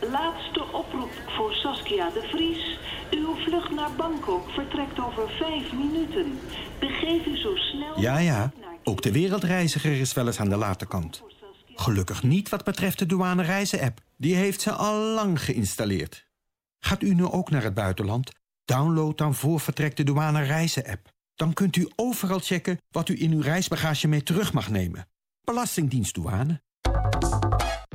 Laatste 0.00 0.62
oproep 0.72 1.10
voor 1.26 1.52
Saskia 1.52 2.10
de 2.10 2.28
Vries. 2.30 2.78
Uw 3.10 3.34
vlucht 3.34 3.70
naar 3.70 3.92
Bangkok 3.96 4.50
vertrekt 4.50 5.00
over 5.00 5.30
vijf 5.30 5.72
minuten. 5.72 6.38
Begeef 6.80 7.26
u 7.26 7.36
zo 7.36 7.56
snel... 7.56 8.00
Ja, 8.00 8.18
ja. 8.18 8.52
Ook 8.84 9.02
de 9.02 9.12
wereldreiziger 9.12 10.00
is 10.00 10.12
wel 10.12 10.26
eens 10.26 10.40
aan 10.40 10.48
de 10.48 10.56
late 10.56 10.86
kant. 10.86 11.22
Gelukkig 11.74 12.22
niet 12.22 12.48
wat 12.48 12.64
betreft 12.64 12.98
de 12.98 13.06
douane 13.06 13.42
reizen-app. 13.42 14.00
Die 14.16 14.34
heeft 14.34 14.60
ze 14.60 14.72
al 14.72 14.98
lang 14.98 15.44
geïnstalleerd. 15.44 16.26
Gaat 16.78 17.02
u 17.02 17.14
nu 17.14 17.24
ook 17.24 17.50
naar 17.50 17.62
het 17.62 17.74
buitenland? 17.74 18.30
Download 18.64 19.18
dan 19.18 19.34
voor 19.34 19.60
vertrek 19.60 19.96
de 19.96 20.04
douane 20.04 20.42
reizen-app. 20.42 21.08
Dan 21.34 21.52
kunt 21.52 21.76
u 21.76 21.88
overal 21.96 22.38
checken 22.38 22.78
wat 22.90 23.08
u 23.08 23.20
in 23.20 23.32
uw 23.32 23.40
reisbagage 23.40 24.08
mee 24.08 24.22
terug 24.22 24.52
mag 24.52 24.70
nemen. 24.70 25.09
Belastingdienst 25.50 26.14
douane. 26.14 26.62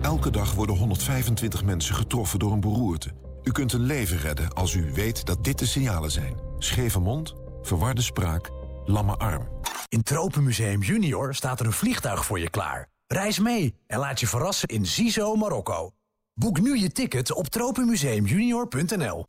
Elke 0.01 0.29
dag 0.29 0.53
worden 0.53 0.75
125 0.75 1.63
mensen 1.63 1.95
getroffen 1.95 2.39
door 2.39 2.51
een 2.51 2.59
beroerte. 2.59 3.09
U 3.43 3.51
kunt 3.51 3.73
een 3.73 3.81
leven 3.81 4.17
redden 4.17 4.53
als 4.53 4.73
u 4.73 4.91
weet 4.93 5.25
dat 5.25 5.43
dit 5.43 5.59
de 5.59 5.65
signalen 5.65 6.11
zijn. 6.11 6.37
Scheve 6.57 6.99
mond, 6.99 7.35
verwarde 7.61 8.01
spraak, 8.01 8.51
lamme 8.85 9.15
arm. 9.15 9.47
In 9.89 10.03
Tropenmuseum 10.03 10.81
Junior 10.81 11.33
staat 11.35 11.59
er 11.59 11.65
een 11.65 11.71
vliegtuig 11.71 12.25
voor 12.25 12.39
je 12.39 12.49
klaar. 12.49 12.89
Reis 13.07 13.39
mee 13.39 13.75
en 13.87 13.99
laat 13.99 14.19
je 14.19 14.27
verrassen 14.27 14.67
in 14.67 14.85
Zizo, 14.85 15.35
Marokko. 15.35 15.91
Boek 16.33 16.61
nu 16.61 16.77
je 16.79 16.91
ticket 16.91 17.31
op 17.31 17.47
tropenmuseumjunior.nl. 17.47 19.25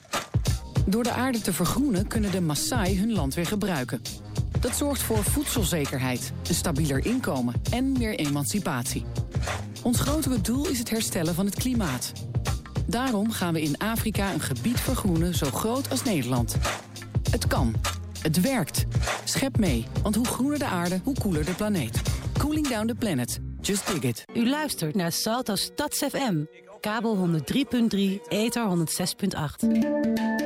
Door 0.86 1.02
de 1.02 1.12
aarde 1.12 1.41
te 1.41 1.52
vergroenen 1.52 2.06
kunnen 2.06 2.30
de 2.30 2.41
Maasai 2.41 2.98
hun 2.98 3.12
land 3.12 3.34
weer 3.34 3.47
gebruiken. 3.47 4.00
Dat 4.60 4.77
zorgt 4.77 5.02
voor 5.02 5.24
voedselzekerheid, 5.24 6.33
een 6.48 6.55
stabieler 6.55 7.06
inkomen 7.06 7.55
en 7.70 7.92
meer 7.92 8.14
emancipatie. 8.14 9.05
Ons 9.83 10.01
grotere 10.01 10.41
doel 10.41 10.69
is 10.69 10.78
het 10.78 10.91
herstellen 10.91 11.34
van 11.34 11.47
het 11.47 11.55
klimaat. 11.55 12.12
Daarom 12.86 13.30
gaan 13.30 13.53
we 13.53 13.62
in 13.62 13.78
Afrika 13.78 14.33
een 14.33 14.41
gebied 14.41 14.80
vergroenen 14.80 15.34
zo 15.34 15.47
groot 15.47 15.91
als 15.91 16.03
Nederland. 16.03 16.56
Het 17.30 17.47
kan. 17.47 17.75
Het 18.22 18.41
werkt. 18.41 18.84
Schep 19.25 19.58
mee, 19.58 19.86
want 20.03 20.14
hoe 20.14 20.27
groener 20.27 20.58
de 20.58 20.64
aarde, 20.64 21.00
hoe 21.05 21.19
koeler 21.19 21.45
de 21.45 21.55
planeet. 21.55 22.02
Cooling 22.39 22.69
down 22.69 22.86
the 22.86 22.95
planet. 22.95 23.39
Just 23.61 23.86
dig 23.86 24.02
it. 24.02 24.25
U 24.34 24.48
luistert 24.48 24.95
naar 24.95 25.12
Salto 25.12 25.55
Stads 25.55 25.98
FM. 25.98 26.45
Kabel 26.80 27.17
103.3, 27.17 28.28
ether 28.28 28.67
106.8. 28.69 30.45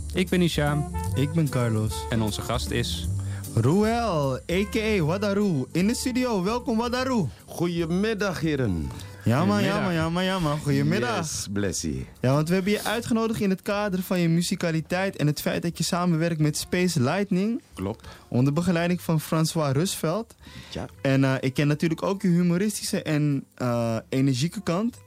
Ik 0.13 0.29
ben 0.29 0.41
Ishaam. 0.41 0.91
Ik 1.15 1.31
ben 1.31 1.49
Carlos. 1.49 1.93
En 2.09 2.21
onze 2.21 2.41
gast 2.41 2.71
is... 2.71 3.07
Ruel, 3.55 4.33
a.k.a. 4.33 5.03
Wadaru. 5.03 5.65
In 5.71 5.87
de 5.87 5.95
studio, 5.95 6.43
welkom 6.43 6.77
Wadaru. 6.77 7.25
Goedemiddag, 7.45 8.39
heren. 8.39 8.89
Ja 9.23 9.45
man, 9.45 9.63
ja 9.63 9.81
man, 9.81 9.93
ja 9.93 10.09
man, 10.09 10.23
ja 10.23 10.39
man. 10.39 10.59
Goedemiddag. 10.59 11.17
Yes, 11.17 11.47
bless 11.53 11.81
you. 11.81 12.05
Ja, 12.21 12.33
want 12.33 12.47
we 12.47 12.53
hebben 12.53 12.71
je 12.71 12.83
uitgenodigd 12.83 13.39
in 13.39 13.49
het 13.49 13.61
kader 13.61 14.01
van 14.01 14.19
je 14.19 14.29
musicaliteit... 14.29 15.15
en 15.15 15.27
het 15.27 15.41
feit 15.41 15.61
dat 15.61 15.77
je 15.77 15.83
samenwerkt 15.83 16.39
met 16.39 16.57
Space 16.57 17.01
Lightning... 17.01 17.61
Klopt. 17.73 18.07
onder 18.27 18.53
begeleiding 18.53 19.01
van 19.01 19.21
François 19.21 19.71
Rusveld. 19.71 20.35
Ja. 20.69 20.85
En 21.01 21.23
eh, 21.23 21.33
ik 21.39 21.53
ken 21.53 21.67
natuurlijk 21.67 22.03
ook 22.03 22.21
je 22.21 22.27
humoristische 22.27 23.01
en 23.01 23.45
eh, 23.55 23.95
energieke 24.09 24.61
kant... 24.61 24.97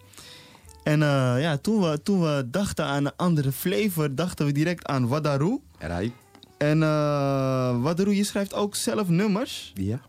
En 0.85 1.03
eh, 1.03 1.35
ja, 1.41 1.57
toen 1.57 1.81
we, 1.81 2.03
toen 2.03 2.21
we 2.21 2.47
dachten 2.51 2.85
aan 2.85 3.05
een 3.05 3.17
andere 3.17 3.53
flavor, 3.53 4.15
dachten 4.15 4.47
we 4.47 4.53
direct 4.53 4.87
aan 4.87 5.09
Wadaru. 5.09 5.59
Right. 5.79 6.13
En 6.59 6.79
uh, 6.79 7.83
Wadaru, 7.83 8.15
je 8.15 8.25
schrijft 8.25 8.55
ook 8.55 8.75
zelf 8.75 9.09
nummers. 9.09 9.73
Ja. 9.75 10.01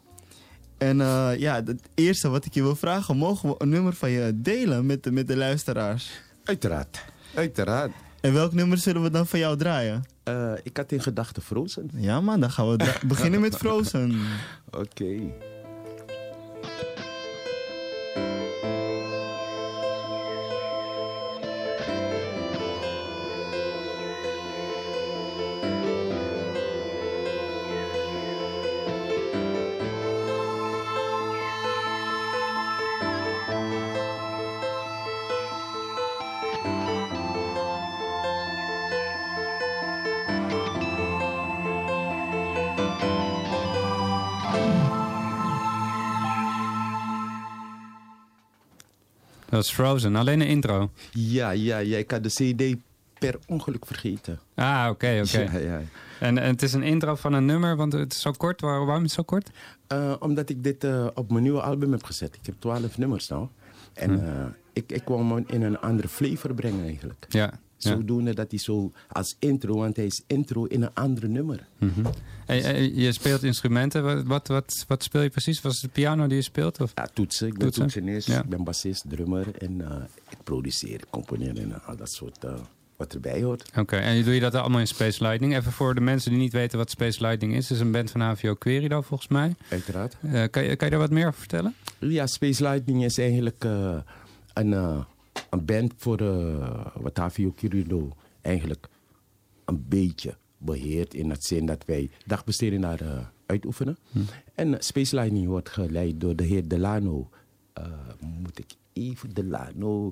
En 0.78 1.00
uh, 1.00 1.32
ja, 1.38 1.64
het 1.64 1.82
eerste 1.94 2.30
wat 2.30 2.46
ik 2.46 2.54
je 2.54 2.62
wil 2.62 2.76
vragen, 2.76 3.18
mogen 3.18 3.50
we 3.50 3.56
een 3.58 3.70
nummer 3.70 3.94
van 3.94 4.10
je 4.10 4.32
delen 4.36 4.86
met 4.86 5.04
de, 5.04 5.12
met 5.12 5.28
de 5.28 5.38
luisteraars? 5.38 6.10
Uiteraard. 6.44 7.06
Uiteraard. 7.34 7.92
En 8.22 8.34
welk 8.34 8.54
nummer 8.54 8.78
zullen 8.78 9.02
we 9.02 9.10
dan 9.10 9.28
van 9.28 9.40
jou 9.40 9.58
draaien? 9.58 10.04
Uh, 10.30 10.52
ik 10.64 10.78
had 10.78 10.92
in 10.92 11.02
gedachten 11.02 11.42
Frozen. 11.42 11.90
Ja 11.94 12.22
man, 12.22 12.40
dan 12.40 12.52
gaan 12.52 12.70
we 12.70 12.94
beginnen 13.08 13.42
met 13.42 13.56
Frozen. 13.56 14.22
Oké. 14.72 14.78
Okay. 14.78 15.34
Dat 49.56 49.64
is 49.64 49.72
Frozen, 49.72 50.16
alleen 50.16 50.42
een 50.42 50.48
intro. 50.48 50.92
Ja, 51.12 51.50
ja, 51.50 51.78
ja. 51.78 51.98
Ik 51.98 52.12
had 52.12 52.24
de 52.24 52.30
CD 52.30 52.76
per 53.20 53.40
ongeluk 53.48 53.86
vergeten. 53.86 54.40
Ah, 54.56 54.82
oké, 54.82 54.90
okay, 54.90 55.22
oké. 55.22 55.44
Okay. 55.48 55.64
Ja, 55.64 55.78
ja. 55.78 55.82
en, 56.20 56.38
en 56.38 56.50
het 56.50 56.62
is 56.62 56.74
een 56.74 56.84
intro 56.84 57.16
van 57.16 57.34
een 57.34 57.46
nummer, 57.46 57.76
want 57.76 57.94
het 57.94 58.14
is 58.14 58.22
zo 58.22 58.32
kort. 58.32 58.62
Waar, 58.62 58.86
waarom 58.86 59.04
is 59.04 59.16
het 59.16 59.20
zo 59.20 59.24
kort? 59.24 59.50
Uh, 59.94 60.16
omdat 60.20 60.50
ik 60.50 60.64
dit 60.64 60.84
uh, 60.84 61.08
op 61.14 61.32
mijn 61.32 61.44
nieuwe 61.44 61.62
album 61.62 61.92
heb 61.92 62.04
gezet. 62.04 62.36
Ik 62.36 62.46
heb 62.46 62.56
twaalf 62.60 62.98
nummers 62.98 63.28
nou. 63.28 63.48
En 63.94 64.10
hm. 64.10 64.26
uh, 64.26 64.46
ik, 64.74 64.92
ik 64.92 65.06
kwam 65.06 65.32
hem 65.32 65.44
in 65.48 65.62
een 65.62 65.80
andere 65.80 66.08
flavor 66.08 66.54
brengen 66.54 66.86
eigenlijk. 66.86 67.26
Ja. 67.30 67.54
Zodoende 67.78 68.34
dat 68.34 68.50
hij 68.50 68.60
zo 68.60 68.92
als 69.08 69.36
intro, 69.40 69.76
want 69.76 69.96
hij 69.96 70.06
is 70.06 70.22
intro 70.28 70.66
in 70.66 70.82
een 70.82 70.94
andere 70.94 71.28
nummer. 71.28 71.68
Mm 71.80 71.92
-hmm. 71.96 72.06
en, 72.46 72.64
en, 72.64 72.96
je 72.96 73.12
speelt 73.12 73.44
instrumenten. 73.44 74.04
Wat, 74.04 74.24
wat, 74.24 74.48
wat, 74.48 74.86
wat, 74.88 75.04
speel 75.04 75.22
je 75.22 75.30
precies? 75.30 75.62
Was 75.62 75.74
het 75.74 75.82
de 75.82 75.88
piano 75.88 76.28
die 76.28 76.38
je 76.38 76.44
speelt? 76.44 76.82
Of? 76.82 76.92
Ja, 76.96 77.08
toetsen. 77.14 77.48
Ik 77.48 77.54
ben 77.54 77.62
toetsen? 77.62 77.84
toetsenist, 77.84 78.28
ja. 78.28 78.42
ik 78.42 78.50
ben 78.50 78.64
bassist, 78.64 79.04
drummer. 79.08 79.58
En 79.58 79.72
uh, 79.72 79.88
ik 80.30 80.38
produceer, 80.44 81.00
componeer 81.10 81.58
en 81.58 81.84
al 81.84 81.96
dat 81.96 82.12
soort... 82.12 82.44
Uh, 82.44 82.54
wat 82.96 83.14
erbij 83.14 83.42
hoort. 83.44 83.70
Oké, 83.70 83.80
okay. 83.80 84.00
en 84.00 84.24
doe 84.24 84.34
je 84.34 84.40
dat 84.40 84.56
allemaal 84.56 84.80
in 84.80 84.88
Space 84.88 85.24
Lightning? 85.24 85.56
Even 85.56 85.72
voor 85.72 85.96
de 85.96 86.02
mensen 86.02 86.32
die 86.32 86.40
niet 86.40 86.52
weten 86.52 86.78
wat 86.78 86.90
Space 86.90 87.22
Lightning 87.22 87.54
is. 87.54 87.70
Het 87.70 87.78
is 87.78 87.84
een 87.84 87.92
band 87.92 88.12
van 88.12 88.22
HVO 88.22 88.54
Querido 88.54 89.02
volgens 89.02 89.30
mij. 89.30 89.56
Uiteraard. 89.70 90.16
Kan, 90.22 90.64
je, 90.64 90.76
kan 90.76 90.88
je 90.88 90.90
daar 90.90 91.00
wat 91.00 91.10
meer 91.10 91.28
over 91.28 91.40
vertellen? 91.40 91.76
Ja, 92.00 92.28
Space 92.28 92.64
Lightning 92.64 93.04
is 93.04 93.18
eigenlijk 93.18 93.64
een, 94.54 95.06
een 95.56 95.66
band 95.66 95.94
voor 95.98 96.18
wat 97.02 97.18
HVO 97.18 97.52
Querido 97.52 98.12
eigenlijk 98.42 98.88
een 99.66 99.86
beetje 99.88 100.38
beheert. 100.58 101.14
In 101.14 101.30
het 101.30 101.44
zin 101.44 101.66
dat 101.66 101.84
wij 101.86 102.10
dagbesteding 102.26 102.82
daar 102.82 103.02
uh, 103.02 103.20
uitoefenen. 103.46 103.98
Hm. 104.12 104.20
En 104.56 104.68
uh, 104.68 104.76
Space 104.80 105.16
Lightning 105.16 105.48
wordt 105.48 105.70
geleid 105.70 106.20
door 106.20 106.36
de 106.36 106.44
heer 106.44 106.68
Delano. 106.68 107.30
Uh, 107.80 107.86
moet 108.20 108.60
ik 108.60 108.74
even 108.94 109.34
Delano... 109.34 110.12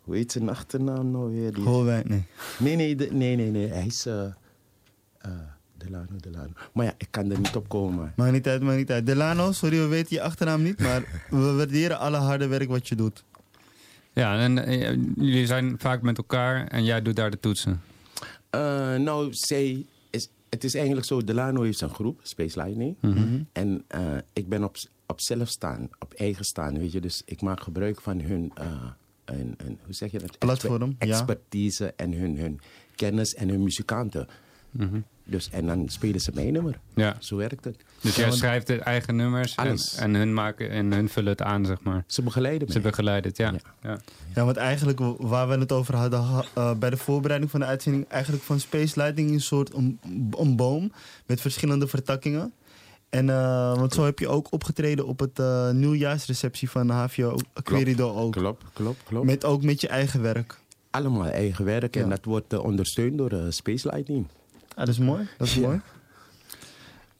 Hoe 0.00 0.16
heet 0.16 0.32
zijn 0.32 0.48
achternaam 0.48 1.10
nou 1.10 1.30
weer? 1.30 1.52
Die... 1.54 1.64
Nee. 1.64 2.24
Nee, 2.58 2.76
nee, 2.76 2.96
de, 2.96 3.08
nee, 3.12 3.36
nee, 3.36 3.50
nee. 3.50 3.66
Hij 3.66 3.86
is... 3.86 4.06
Delano, 5.76 6.16
Delano. 6.16 6.52
Maar 6.72 6.84
ja, 6.84 6.94
ik 6.98 7.06
kan 7.10 7.30
er 7.30 7.38
niet 7.38 7.56
op 7.56 7.68
komen. 7.68 8.12
Maakt 8.16 8.32
niet 8.32 8.46
uit, 8.46 8.62
maakt 8.62 8.76
niet 8.76 8.90
uit. 8.90 9.06
Delano, 9.06 9.52
sorry, 9.52 9.78
we 9.78 9.86
weten 9.86 10.16
je 10.16 10.22
achternaam 10.22 10.62
niet. 10.62 10.80
Maar 10.80 11.22
we 11.30 11.52
waarderen 11.52 11.98
alle 11.98 12.16
harde 12.16 12.46
werk 12.46 12.68
wat 12.68 12.88
je 12.88 12.94
doet. 12.94 13.24
Ja, 14.12 14.38
en 14.38 14.56
uh, 14.56 14.90
jullie 15.16 15.46
zijn 15.46 15.74
vaak 15.78 16.02
met 16.02 16.16
elkaar 16.18 16.66
en 16.66 16.84
jij 16.84 17.02
doet 17.02 17.16
daar 17.16 17.30
de 17.30 17.40
toetsen. 17.40 17.80
Uh, 18.54 18.96
nou, 18.96 19.28
zij 19.30 19.86
is, 20.10 20.28
het 20.48 20.64
is 20.64 20.74
eigenlijk 20.74 21.06
zo, 21.06 21.24
Delano 21.24 21.62
heeft 21.62 21.78
zijn 21.78 21.90
groep, 21.90 22.20
Space 22.22 22.62
Lightning. 22.62 22.96
Mm 23.00 23.12
-hmm. 23.12 23.46
En 23.52 23.84
uh, 23.94 24.16
ik 24.32 24.48
ben 24.48 24.64
op, 24.64 24.76
op 25.06 25.20
zelf 25.20 25.48
staan, 25.48 25.88
op 25.98 26.12
eigen 26.12 26.44
staan, 26.44 26.78
weet 26.78 26.92
je. 26.92 27.00
Dus 27.00 27.22
ik 27.24 27.40
maak 27.40 27.60
gebruik 27.60 28.00
van 28.00 28.20
hun, 28.20 28.52
hun, 29.24 29.54
hun 29.56 29.78
hoe 29.84 29.94
zeg 29.94 30.10
je 30.10 30.18
dat? 30.18 30.38
Platform, 30.38 30.94
Exper 30.98 31.08
expertise 31.08 31.84
ja. 31.84 31.92
en 31.96 32.12
hun, 32.12 32.38
hun 32.38 32.60
kennis 32.94 33.34
en 33.34 33.48
hun 33.48 33.62
muzikanten. 33.62 34.26
Mhm. 34.70 35.00
Dus, 35.24 35.50
en 35.50 35.66
dan 35.66 35.88
spelen 35.88 36.20
ze 36.20 36.30
mijn 36.34 36.52
nummer. 36.52 36.78
Ja. 36.94 37.16
Zo 37.18 37.36
werkt 37.36 37.64
het. 37.64 37.76
Dus 38.00 38.16
jij 38.16 38.30
schrijft 38.30 38.66
de 38.66 38.78
eigen 38.78 39.16
nummers 39.16 39.54
en, 39.54 39.66
Alles. 39.66 39.94
en, 39.94 40.14
hun 40.14 40.34
maken, 40.34 40.70
en 40.70 40.92
hun 40.92 41.08
vullen 41.08 41.30
het 41.30 41.42
aan, 41.42 41.66
zeg 41.66 41.80
maar. 41.82 42.04
Ze 42.06 42.22
begeleiden 42.22 42.68
Ze 42.72 42.80
begeleiden 42.80 43.28
het, 43.30 43.38
ja. 43.38 43.54
ja. 43.82 44.00
Ja, 44.34 44.44
want 44.44 44.56
eigenlijk 44.56 44.98
waar 45.18 45.48
we 45.48 45.58
het 45.58 45.72
over 45.72 45.96
hadden 45.96 46.20
ha- 46.20 46.44
eh, 46.54 46.74
bij 46.74 46.90
de 46.90 46.96
voorbereiding 46.96 47.50
van 47.50 47.60
de 47.60 47.66
uitzending, 47.66 48.08
eigenlijk 48.08 48.42
van 48.44 48.60
Space 48.60 49.00
Lighting 49.02 49.30
een 49.30 49.40
soort 49.40 49.74
een, 49.74 49.98
een 50.30 50.56
boom 50.56 50.92
met 51.26 51.40
verschillende 51.40 51.86
vertakkingen. 51.86 52.52
En 53.08 53.30
eh, 53.30 53.74
want 53.76 53.94
zo 53.94 54.04
heb 54.04 54.18
je 54.18 54.28
ook 54.28 54.52
opgetreden 54.52 55.06
op 55.06 55.18
het 55.18 55.38
eh, 55.38 55.70
nieuwjaarsreceptie 55.70 56.70
van 56.70 56.90
HVO 56.90 57.36
Querido 57.62 58.14
ook. 58.14 58.32
Klopt, 58.32 58.64
klopt, 58.72 59.02
klopt. 59.04 59.26
Met, 59.26 59.44
ook 59.44 59.62
met 59.62 59.80
je 59.80 59.88
eigen 59.88 60.22
werk. 60.22 60.58
Allemaal 60.90 61.24
eigen 61.26 61.64
werk 61.64 61.96
en 61.96 62.02
Ja. 62.02 62.08
dat 62.08 62.24
wordt 62.24 62.58
ondersteund 62.58 63.18
door 63.18 63.32
uh, 63.32 63.42
Space 63.48 63.88
Lightning. 63.90 64.26
Ja, 64.80 64.86
dat 64.86 64.94
is 64.94 65.00
mooi. 65.00 65.28
Dat 65.38 65.46
is 65.46 65.58
mooi. 65.58 65.80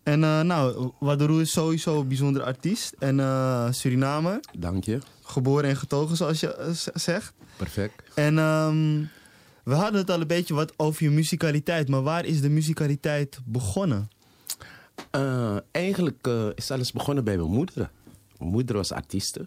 En 0.02 0.24
eh 0.24 0.40
nou, 0.40 0.92
Wadaroe 0.98 1.40
is 1.40 1.50
sowieso 1.50 2.00
een 2.00 2.08
bijzonder 2.08 2.42
artiest. 2.42 2.94
En 2.98 3.20
eh 3.20 3.72
Surinamer. 3.72 4.40
Dank 4.58 4.84
je. 4.84 4.98
Geboren 5.22 5.68
en 5.68 5.76
getogen, 5.76 6.16
zoals 6.16 6.40
je 6.40 6.54
eh, 6.54 6.70
zegt. 6.94 7.32
Perfect. 7.56 8.02
En 8.14 8.38
ehm, 8.38 9.04
we 9.64 9.74
hadden 9.74 10.00
het 10.00 10.10
al 10.10 10.20
een 10.20 10.26
beetje 10.26 10.54
wat 10.54 10.72
over 10.76 11.02
je 11.02 11.10
muzikaliteit. 11.10 11.88
Maar 11.88 12.02
waar 12.02 12.24
is 12.24 12.40
de 12.40 12.48
muzikaliteit 12.48 13.38
begonnen? 13.44 14.10
Eigenlijk 15.70 16.26
is 16.54 16.70
alles 16.70 16.92
begonnen 16.92 17.24
bij 17.24 17.36
mijn 17.36 17.50
moeder. 17.50 17.90
Mijn 18.38 18.50
moeder 18.50 18.76
was 18.76 18.92
artieste. 18.92 19.46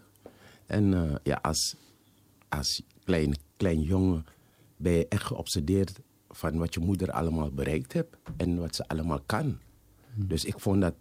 En 0.66 1.18
ja, 1.22 1.38
als, 1.42 1.76
als 2.48 2.82
klein, 3.04 3.36
klein 3.56 3.80
jongen 3.80 4.26
ben 4.76 4.92
je 4.92 5.08
echt 5.08 5.24
geobsedeerd 5.24 6.00
van 6.34 6.58
wat 6.58 6.74
je 6.74 6.80
moeder 6.80 7.10
allemaal 7.10 7.50
bereikt 7.50 7.92
hebt 7.92 8.16
en 8.36 8.58
wat 8.58 8.74
ze 8.74 8.88
allemaal 8.88 9.20
kan. 9.26 9.58
Dus 10.14 10.44
ik 10.44 10.54
vond 10.60 10.80
dat 10.80 10.94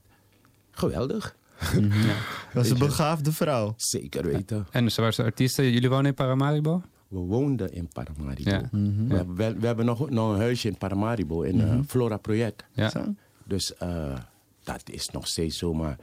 geweldig. 0.71 1.35
Dat 2.53 2.65
is 2.65 2.71
een 2.71 2.77
begaafde 2.77 3.31
vrouw. 3.31 3.73
Zeker 3.77 4.25
weten. 4.25 4.67
En 4.71 4.91
ze 4.91 5.01
was 5.01 5.19
artiesten. 5.19 5.71
Jullie 5.71 5.89
wonen 5.89 6.05
in 6.05 6.13
Paramaribo? 6.13 6.81
We 7.07 7.19
woonden 7.19 7.73
in 7.73 7.87
Paramaribo. 7.87 8.49
Ja. 8.49 8.69
we, 8.71 9.15
hebben, 9.15 9.35
we, 9.35 9.55
we 9.59 9.65
hebben 9.65 9.85
nog, 9.85 10.09
nog 10.09 10.33
een 10.33 10.39
huisje 10.39 10.67
in 10.67 10.77
Paramaribo, 10.77 11.41
in 11.41 11.61
eh, 11.61 11.79
Flora 11.87 12.17
Project. 12.17 12.65
Ja. 12.71 12.89
Zo. 12.89 13.15
Dus 13.43 13.75
eh, 13.75 14.17
dat 14.63 14.89
is 14.89 15.09
nog 15.09 15.27
steeds 15.27 15.57
zo, 15.57 15.73
maar 15.73 15.97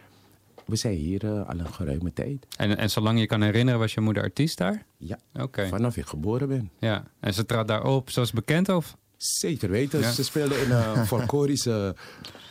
we 0.65 0.77
zijn 0.77 0.95
hier 0.95 1.25
eh, 1.25 1.49
al 1.49 1.59
een 1.59 1.73
geruime 1.73 2.13
tijd. 2.13 2.47
En, 2.57 2.77
en 2.77 2.91
zolang 2.91 3.19
je 3.19 3.27
kan 3.27 3.43
herinneren, 3.43 3.81
was 3.81 3.95
je 3.95 4.01
moeder 4.01 4.23
artiest 4.23 4.59
daar? 4.59 4.85
Ja, 4.97 5.19
Oké. 5.35 5.69
vanaf 5.69 5.97
ik 5.97 6.07
geboren 6.07 6.49
ben. 6.49 6.71
Ja. 6.79 7.05
En 7.21 7.35
ze 7.35 7.47
trad 7.47 7.69
daar 7.69 7.85
op, 7.85 8.11
zoals 8.11 8.33
bekend, 8.33 8.69
of? 8.69 8.97
Zeker 9.23 9.71
weten. 9.71 10.01
Ja. 10.01 10.11
Ze 10.13 10.25
speelden 10.25 10.63
in 10.63 10.71
een 10.71 11.07
folklorische 11.13 11.95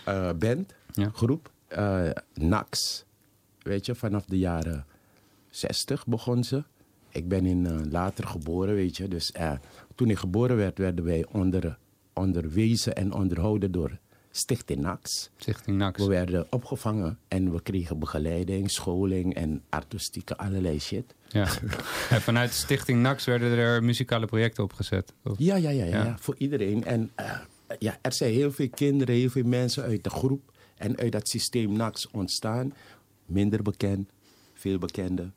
eh, 0.06 0.32
band, 0.40 0.74
Ja. 0.94 1.10
groep, 1.14 1.52
eh, 1.68 2.10
Nax. 2.34 3.04
Weet 3.62 3.86
je, 3.86 3.96
vanaf 3.96 4.26
de 4.26 4.38
jaren 4.38 4.86
60 5.50 6.08
begon 6.08 6.44
ze. 6.44 6.64
Ik 7.10 7.28
ben 7.28 7.46
in, 7.46 7.66
eh, 7.66 7.80
later 7.92 8.28
geboren, 8.28 8.76
weet 8.76 8.98
je. 8.98 9.08
Dus 9.08 9.32
toen 9.96 10.10
ik 10.10 10.18
geboren 10.18 10.56
werd, 10.56 10.78
werden 10.78 11.06
wij 11.06 11.26
onder, 11.32 11.78
onderwezen 12.14 12.96
en 12.96 13.14
onderhouden 13.14 13.72
door 13.72 13.98
Stichting 14.32 14.82
Nax. 14.82 15.30
Stichting 15.38 15.78
Nax. 15.78 16.00
We 16.00 16.08
werden 16.08 16.48
opgevangen 16.50 17.18
en 17.28 17.52
we 17.52 17.62
kregen 17.62 18.00
begeleiding, 18.00 18.72
scholing 18.72 19.36
en 19.36 19.62
artistieke 19.70 20.38
allerlei 20.38 20.80
shit. 20.80 21.16
Ja. 21.28 21.48
en 22.10 22.22
vanuit 22.22 22.54
Stichting 22.54 23.02
Nax 23.02 23.26
werden 23.26 23.58
er 23.58 23.84
muzikale 23.84 24.26
projecten 24.26 24.64
opgezet? 24.64 25.14
Of? 25.24 25.36
Ja, 25.38 25.56
ja, 25.56 25.70
ja, 25.70 25.86
ja, 25.86 25.98
Ja. 25.98 26.04
ja, 26.04 26.18
voor 26.20 26.36
iedereen. 26.38 26.86
En 26.86 27.12
eh, 27.16 27.32
ja, 27.80 27.98
er 28.02 28.14
zijn 28.14 28.34
heel 28.34 28.52
veel 28.52 28.70
kinderen, 28.70 29.16
heel 29.16 29.30
veel 29.30 29.44
mensen 29.44 29.84
uit 29.84 30.04
de 30.04 30.10
groep 30.10 30.52
en 30.78 30.98
uit 30.98 31.12
dat 31.12 31.28
systeem 31.30 31.74
NAX 31.74 32.08
ontstaan. 32.12 32.74
Minder 33.26 33.62
bekend, 33.62 34.10
veel 34.54 34.78
bekende. 34.78 35.32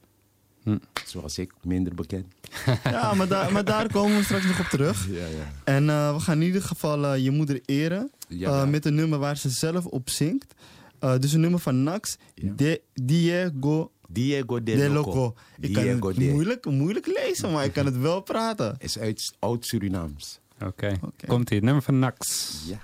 Hm. 0.63 0.79
Zoals 1.07 1.39
ik, 1.39 1.53
minder 1.63 1.95
bekend. 1.95 2.27
Ja, 2.85 3.15
maar, 3.15 3.29
daar 3.29 3.53
maar 3.53 3.65
daar 3.65 3.93
komen 3.93 4.17
we 4.17 4.25
straks 4.25 4.45
nog 4.45 4.61
op 4.61 4.67
terug. 4.67 5.07
Ja, 5.11 5.27
ja. 5.27 5.53
En 5.65 5.89
eh, 5.89 6.15
we 6.15 6.21
gaan 6.21 6.41
in 6.41 6.47
ieder 6.47 6.63
geval 6.63 7.05
eh, 7.07 7.25
je 7.25 7.31
moeder 7.31 7.61
eren. 7.65 8.11
Ja, 8.39 8.49
eh, 8.51 8.57
ja. 8.57 8.65
met 8.65 8.85
een 8.85 8.95
nummer 8.95 9.19
waar 9.19 9.37
ze 9.37 9.51
zelf 9.51 9.87
op 9.87 10.11
zingt. 10.11 10.55
Eh, 10.99 11.19
dus 11.19 11.33
een 11.33 11.41
nummer 11.41 11.61
van 11.61 11.83
Nax. 11.83 12.17
Ja. 12.35 12.53
De, 12.57 12.81
Diego 12.95 13.91
Diego 14.13 14.63
de, 14.63 14.77
de 14.77 14.89
Loco. 14.89 15.11
Loco. 15.15 15.35
Ik 15.61 15.73
kan 15.73 15.83
Diego 15.83 16.09
het 16.09 16.17
de. 16.17 16.25
moeilijk, 16.25 16.65
moeilijk 16.67 17.07
lezen, 17.07 17.53
maar 17.53 17.65
ik 17.65 17.73
kan 17.73 17.85
het 17.85 17.99
wel 17.99 18.21
praten. 18.21 18.75
Is 18.79 18.99
uit 18.99 19.35
oud-Surinaams. 19.39 20.41
Oké. 20.65 20.99
Komt-ie. 21.27 21.57
Het 21.57 21.65
nummer 21.65 21.83
van 21.83 21.99
Nax. 21.99 22.51
Ja. 22.67 22.81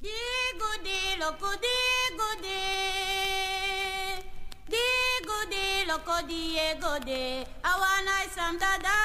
Digo 0.00 0.70
de 0.82 1.16
loco, 1.18 1.50
digo 1.50 2.40
de. 2.40 2.60
Digo 4.68 5.48
de 5.48 5.84
loco, 5.86 6.26
Diego 6.26 7.04
de. 7.04 7.44
Awana 7.60 8.24
isam 8.26 8.58
dada, 8.58 8.98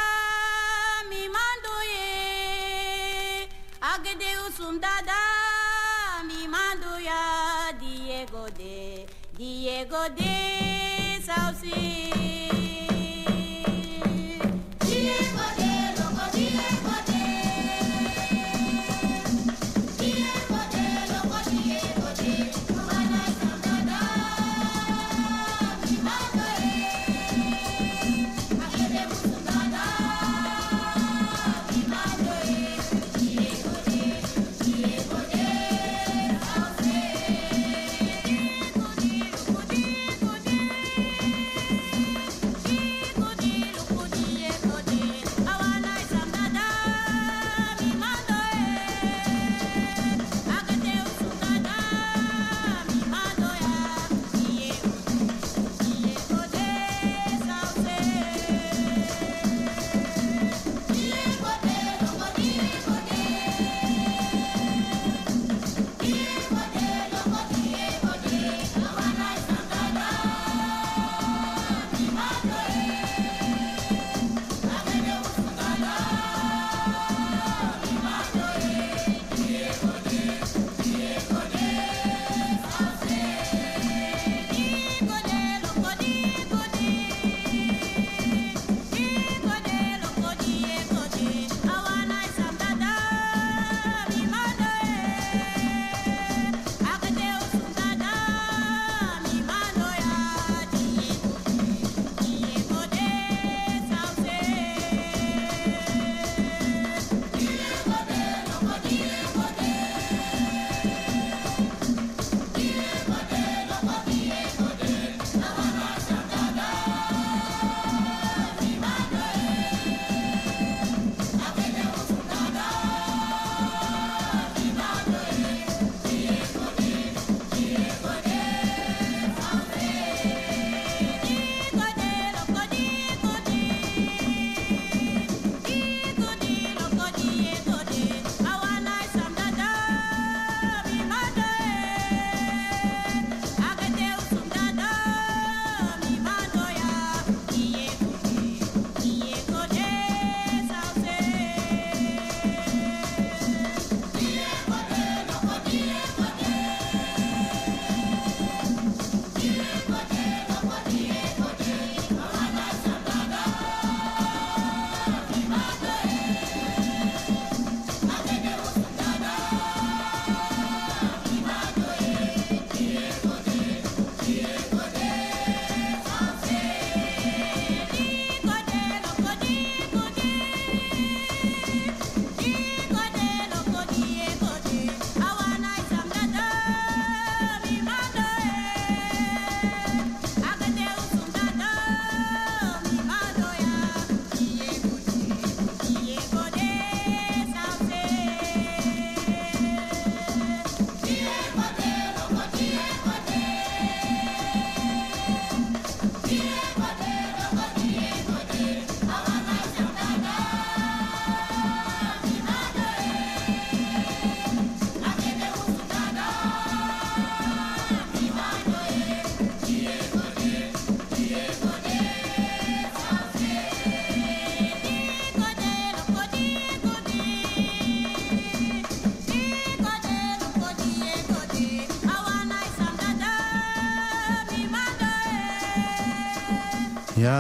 Dada, 4.79 6.23
mi 6.25 6.47
mando 6.47 6.99
ya. 6.99 7.71
Diego 7.79 8.45
de, 8.57 9.05
Diego 9.37 10.09
de, 10.15 11.21
sausi. 11.25 12.22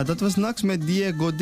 Ja, 0.03 0.09
dat 0.09 0.19
was 0.19 0.35
Nax 0.35 0.61
met 0.61 0.81
Diego 0.81 1.31
D. 1.35 1.41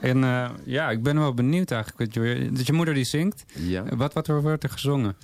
En 0.00 0.24
eh, 0.24 0.50
ja, 0.64 0.90
ik 0.90 1.02
ben 1.02 1.18
wel 1.18 1.34
benieuwd 1.34 1.70
eigenlijk. 1.70 2.14
je- 2.14 2.50
Dat 2.52 2.66
je 2.66 2.72
moeder 2.72 2.94
die 2.94 3.04
zingt. 3.04 3.44
Ja. 3.54 3.84
Wat, 3.96 4.12
wat 4.12 4.26
wordt 4.26 4.62
er 4.62 4.70
gezongen? 4.70 5.16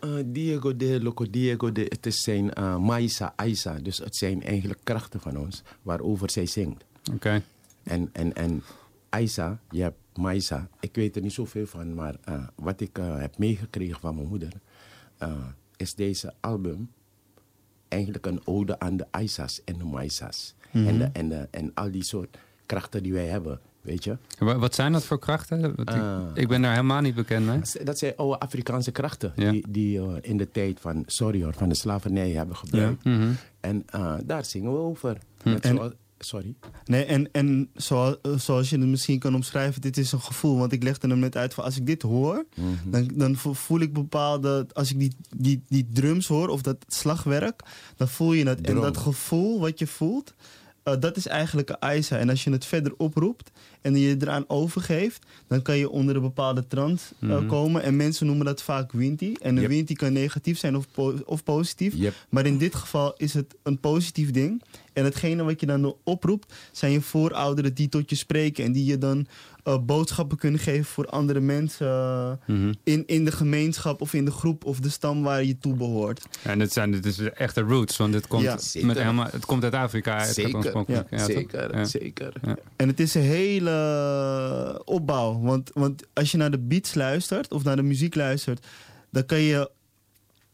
Eh, 0.00 0.10
Diego 0.24 0.76
de 0.76 1.02
Loco 1.02 1.30
Diego 1.30 1.72
de, 1.72 1.86
het 1.88 2.06
is 2.06 2.22
zijn 2.22 2.52
eh 2.52 2.76
Maisa 2.76 3.32
Aisa. 3.36 3.74
Dus 3.82 3.98
het 3.98 4.16
zijn 4.16 4.42
eigenlijk 4.42 4.80
krachten 4.84 5.20
van 5.20 5.36
ons 5.36 5.62
waarover 5.82 6.30
zij 6.30 6.46
zingt. 6.46 6.84
Oké. 7.12 7.42
En, 7.82 8.08
en, 8.12 8.32
en 8.34 8.62
Aisa, 9.08 9.58
je 9.70 9.82
hebt 9.82 9.98
Maisa. 10.14 10.68
Ik 10.80 10.94
weet 10.94 11.16
er 11.16 11.22
niet 11.22 11.32
zoveel 11.32 11.66
van, 11.66 11.94
maar 11.94 12.14
eh, 12.24 12.42
wat 12.54 12.80
ik 12.80 12.96
heb 13.02 13.38
meegekregen 13.38 14.00
van 14.00 14.14
mijn 14.14 14.28
moeder, 14.28 14.52
eh, 15.18 15.32
is 15.76 15.94
deze 15.94 16.32
album 16.40 16.90
eigenlijk 17.88 18.26
een 18.26 18.40
ode 18.46 18.78
aan 18.80 18.96
de 18.96 19.06
Aisa's 19.10 19.60
en 19.64 19.78
de 19.78 19.84
Maisas. 19.84 20.54
Mhm. 20.72 20.86
en, 20.88 20.98
de, 20.98 21.04
en, 21.12 21.28
de, 21.28 21.48
en 21.50 21.70
al 21.74 21.90
die 21.90 22.04
soort 22.04 22.36
krachten 22.66 23.02
die 23.02 23.12
wij 23.12 23.26
hebben, 23.26 23.60
weet 23.80 24.04
je. 24.04 24.16
Wa- 24.38 24.58
Wat 24.58 24.74
zijn 24.74 24.92
dat 24.92 25.04
voor 25.04 25.18
krachten? 25.18 25.64
Ik, 25.76 25.90
Ah. 25.90 26.20
ik 26.34 26.48
ben 26.48 26.62
daar 26.62 26.70
helemaal 26.74 27.00
niet 27.00 27.14
bekend 27.14 27.46
mee. 27.46 27.60
Dat 27.84 27.98
zijn 27.98 28.12
oude 28.16 28.38
Afrikaanse 28.38 28.90
krachten 28.90 29.32
Ja. 29.36 29.50
die, 29.50 29.64
die 29.68 29.98
eh, 29.98 30.14
in 30.20 30.36
de 30.36 30.50
tijd 30.50 30.80
van, 30.80 31.02
sorry 31.06 31.42
hoor, 31.42 31.54
van 31.54 31.68
de 31.68 31.74
slavernij 31.74 32.30
hebben 32.30 32.56
gebruikt. 32.56 33.04
Mhm. 33.04 33.30
En 33.60 33.82
eh, 33.86 34.14
daar 34.24 34.44
zingen 34.44 34.72
we 34.72 34.78
over. 34.78 35.16
Hm. 35.42 35.48
Net 35.48 35.64
En- 35.64 35.76
zoals- 35.76 35.92
sorry. 36.18 36.54
Nee, 36.84 37.04
en, 37.04 37.28
en 37.32 37.68
zoals, 37.74 38.16
zoals 38.36 38.70
je 38.70 38.78
het 38.78 38.86
misschien 38.88 39.18
kan 39.18 39.34
omschrijven, 39.34 39.80
dit 39.80 39.96
is 39.96 40.12
een 40.12 40.20
gevoel. 40.20 40.58
Want 40.58 40.72
ik 40.72 40.82
legde 40.82 41.08
hem 41.08 41.18
net 41.18 41.36
uit 41.36 41.54
van 41.54 41.64
als 41.64 41.76
ik 41.76 41.86
dit 41.86 42.02
hoor, 42.02 42.44
Mhm. 42.54 42.66
dan, 42.90 43.10
dan 43.14 43.36
vo- 43.36 43.52
voel 43.52 43.80
ik 43.80 43.92
bepaalde. 43.92 44.66
Als 44.72 44.90
ik 44.90 44.98
die, 44.98 45.12
die, 45.36 45.62
die 45.68 45.86
drums 45.92 46.26
hoor 46.26 46.48
of 46.48 46.62
dat 46.62 46.76
slagwerk, 46.86 47.60
dan 47.96 48.08
voel 48.08 48.32
je 48.32 48.46
het. 48.48 48.60
En 48.60 48.74
dat 48.74 48.96
gevoel 48.96 49.60
wat 49.60 49.78
je 49.78 49.86
voelt, 49.86 50.34
eh, 50.82 50.94
dat 51.00 51.16
is 51.16 51.26
eigenlijk 51.26 51.68
een 51.80 51.96
Isa. 51.96 52.16
En 52.18 52.28
als 52.30 52.44
je 52.44 52.50
het 52.50 52.64
verder 52.64 52.92
oproept 52.96 53.50
en 53.80 53.96
je 53.96 54.16
eraan 54.20 54.44
overgeeft, 54.48 55.26
dan 55.46 55.62
kan 55.62 55.76
je 55.76 55.90
onder 55.90 56.16
een 56.16 56.22
bepaalde 56.22 56.66
trance 56.66 57.04
eh, 57.20 57.28
Mhm. 57.28 57.46
komen. 57.46 57.82
En 57.82 57.96
mensen 57.96 58.26
noemen 58.26 58.46
dat 58.46 58.62
vaak 58.62 58.92
winty. 58.92 59.34
En 59.40 59.54
een 59.56 59.60
Yep. 59.62 59.70
winty 59.70 59.94
kan 59.94 60.12
negatief 60.12 60.58
zijn 60.58 60.76
of, 60.76 60.86
po- 60.92 61.18
of 61.24 61.42
positief. 61.44 61.94
Yep. 61.96 62.14
Maar 62.28 62.46
in 62.46 62.58
dit 62.58 62.74
geval 62.74 63.14
is 63.16 63.34
het 63.34 63.54
een 63.62 63.78
positief 63.78 64.30
ding. 64.30 64.62
En 64.92 65.04
hetgene 65.04 65.42
wat 65.42 65.60
je 65.60 65.66
dan 65.66 65.96
oproept, 66.04 66.54
zijn 66.72 66.92
je 66.92 67.00
voorouderen 67.00 67.74
die 67.74 67.88
tot 67.88 68.10
je 68.10 68.16
spreken. 68.16 68.64
En 68.64 68.72
die 68.72 68.84
je 68.84 68.98
dan 68.98 69.26
eh, 69.64 69.78
boodschappen 69.78 70.38
kunnen 70.38 70.60
geven 70.60 70.84
voor 70.84 71.06
andere 71.06 71.40
mensen. 71.40 71.86
eh, 71.86 72.32
Mhm. 72.46 72.72
in, 72.84 73.02
in 73.06 73.24
de 73.24 73.32
gemeenschap 73.32 74.00
of 74.00 74.14
in 74.14 74.24
de 74.24 74.30
groep 74.30 74.64
of 74.64 74.80
de 74.80 74.88
stam 74.88 75.22
waar 75.22 75.44
je 75.44 75.58
toe 75.58 75.74
behoort. 75.74 76.26
En 76.42 76.58
dit 76.58 76.72
zijn 76.72 76.90
dit 76.90 77.06
is 77.06 77.18
echte 77.18 77.60
roots, 77.60 77.96
want 77.96 78.14
het 78.14 78.26
komt, 78.26 78.42
Ja, 78.42 78.86
met 78.86 78.98
helemaal, 78.98 79.28
het 79.30 79.44
komt 79.46 79.64
uit 79.64 79.74
Afrika. 79.74 80.16
uit 80.18 80.34
Zeker, 80.34 80.84
ja, 80.86 81.24
zeker, 81.24 81.76
Ja. 81.76 81.84
zeker. 81.84 82.32
Ja. 82.42 82.56
En 82.76 82.88
het 82.88 83.00
is 83.00 83.14
een 83.14 83.22
hele 83.22 83.70
eh, 84.74 84.80
opbouw. 84.84 85.40
Want, 85.40 85.70
want 85.74 86.02
als 86.12 86.30
je 86.30 86.36
naar 86.36 86.50
de 86.50 86.58
beats 86.58 86.94
luistert 86.94 87.52
of 87.52 87.64
naar 87.64 87.76
de 87.76 87.82
muziek 87.82 88.14
luistert, 88.14 88.66
dan 89.10 89.26
kan 89.26 89.40
je 89.40 89.70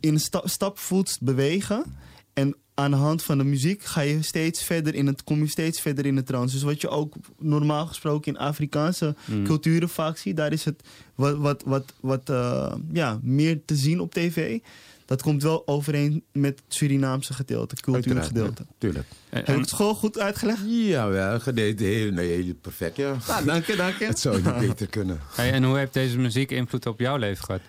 in 0.01 0.13
een 0.15 0.21
sta 0.21 0.41
stapvoets 0.45 1.19
bewegen. 1.19 1.85
En 2.33 2.57
aan 2.79 2.91
de 2.91 2.97
hand 2.97 3.23
van 3.23 3.39
de 3.39 3.45
muziek 3.45 3.83
ga 3.85 4.01
je 4.01 4.23
steeds 4.23 4.65
verder 4.65 4.95
in 4.95 5.07
het, 5.07 5.25
kom 5.25 5.39
je 5.41 5.47
steeds 5.49 5.81
verder 5.81 6.07
in 6.07 6.15
de 6.15 6.23
trance. 6.23 6.55
Dus 6.55 6.63
wat 6.63 6.81
je 6.81 6.89
ook 6.89 7.15
normaal 7.39 7.87
gesproken 7.87 8.33
in 8.33 8.39
Afrikaanse 8.39 9.15
Mm. 9.25 9.45
culturen 9.45 9.89
vaak 9.89 10.17
ziet, 10.17 10.37
daar 10.37 10.53
is 10.53 10.65
het 10.65 10.83
wat, 11.15 11.37
wat, 11.37 11.63
wat, 11.67 11.93
wat 12.01 12.31
eh, 12.31 12.75
ja, 12.93 13.19
meer 13.23 13.61
te 13.65 13.77
zien 13.77 14.01
op 14.01 14.13
tv. 14.15 14.59
Dat 15.05 15.23
komt 15.23 15.43
wel 15.43 15.63
overeen 15.67 16.23
met 16.33 16.61
het 16.65 16.75
Surinaamse 16.75 17.33
gedeelte, 17.33 17.75
cultuurgedeelte. 17.81 18.67
Tuurlijk. 18.79 19.07
En- 19.29 19.39
Heb 19.45 19.55
ik 19.57 19.61
het 19.61 19.73
gewoon 19.73 19.95
goed 19.95 20.19
uitgelegd? 20.19 20.61
Jawel, 20.67 21.41
gedaan. 21.41 21.75
Heel, 21.79 22.11
nee, 22.13 22.55
perfect, 22.55 22.97
ja. 22.97 23.17
Ah, 23.27 23.45
dank 23.47 23.65
je, 23.65 23.77
dank 23.77 23.97
je. 23.99 24.05
Het 24.15 24.19
zou 24.19 24.43
niet 24.43 24.59
beter 24.59 24.87
kunnen. 24.87 25.21
Hey, 25.35 25.53
en 25.53 25.65
hoe 25.65 25.77
heeft 25.79 25.93
deze 25.93 26.19
muziek 26.19 26.51
invloed 26.51 26.87
op 26.87 27.01
jouw 27.01 27.17
leven 27.17 27.45
gehad? 27.45 27.61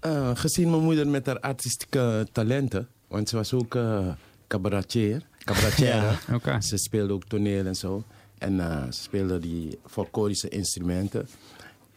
Eh, 0.00 0.30
gezien 0.34 0.70
mijn 0.70 0.82
moeder 0.82 1.08
met 1.08 1.26
haar 1.26 1.40
artistieke 1.40 2.26
talenten, 2.32 2.88
want 3.08 3.28
ze 3.28 3.36
was 3.36 3.52
ook 3.52 3.74
eh 3.74 4.08
cabaretier. 4.46 5.26
cabaretier 5.44 6.20
Ja. 6.44 6.60
Ze 6.60 6.76
speelde 6.76 7.12
ook 7.12 7.24
toneel 7.24 7.66
en 7.66 7.76
zo. 7.76 8.04
En 8.38 8.60
eh, 8.60 8.84
ze 8.84 9.02
speelde 9.02 9.38
die 9.38 9.78
folklorische 9.86 10.48
instrumenten. 10.48 11.28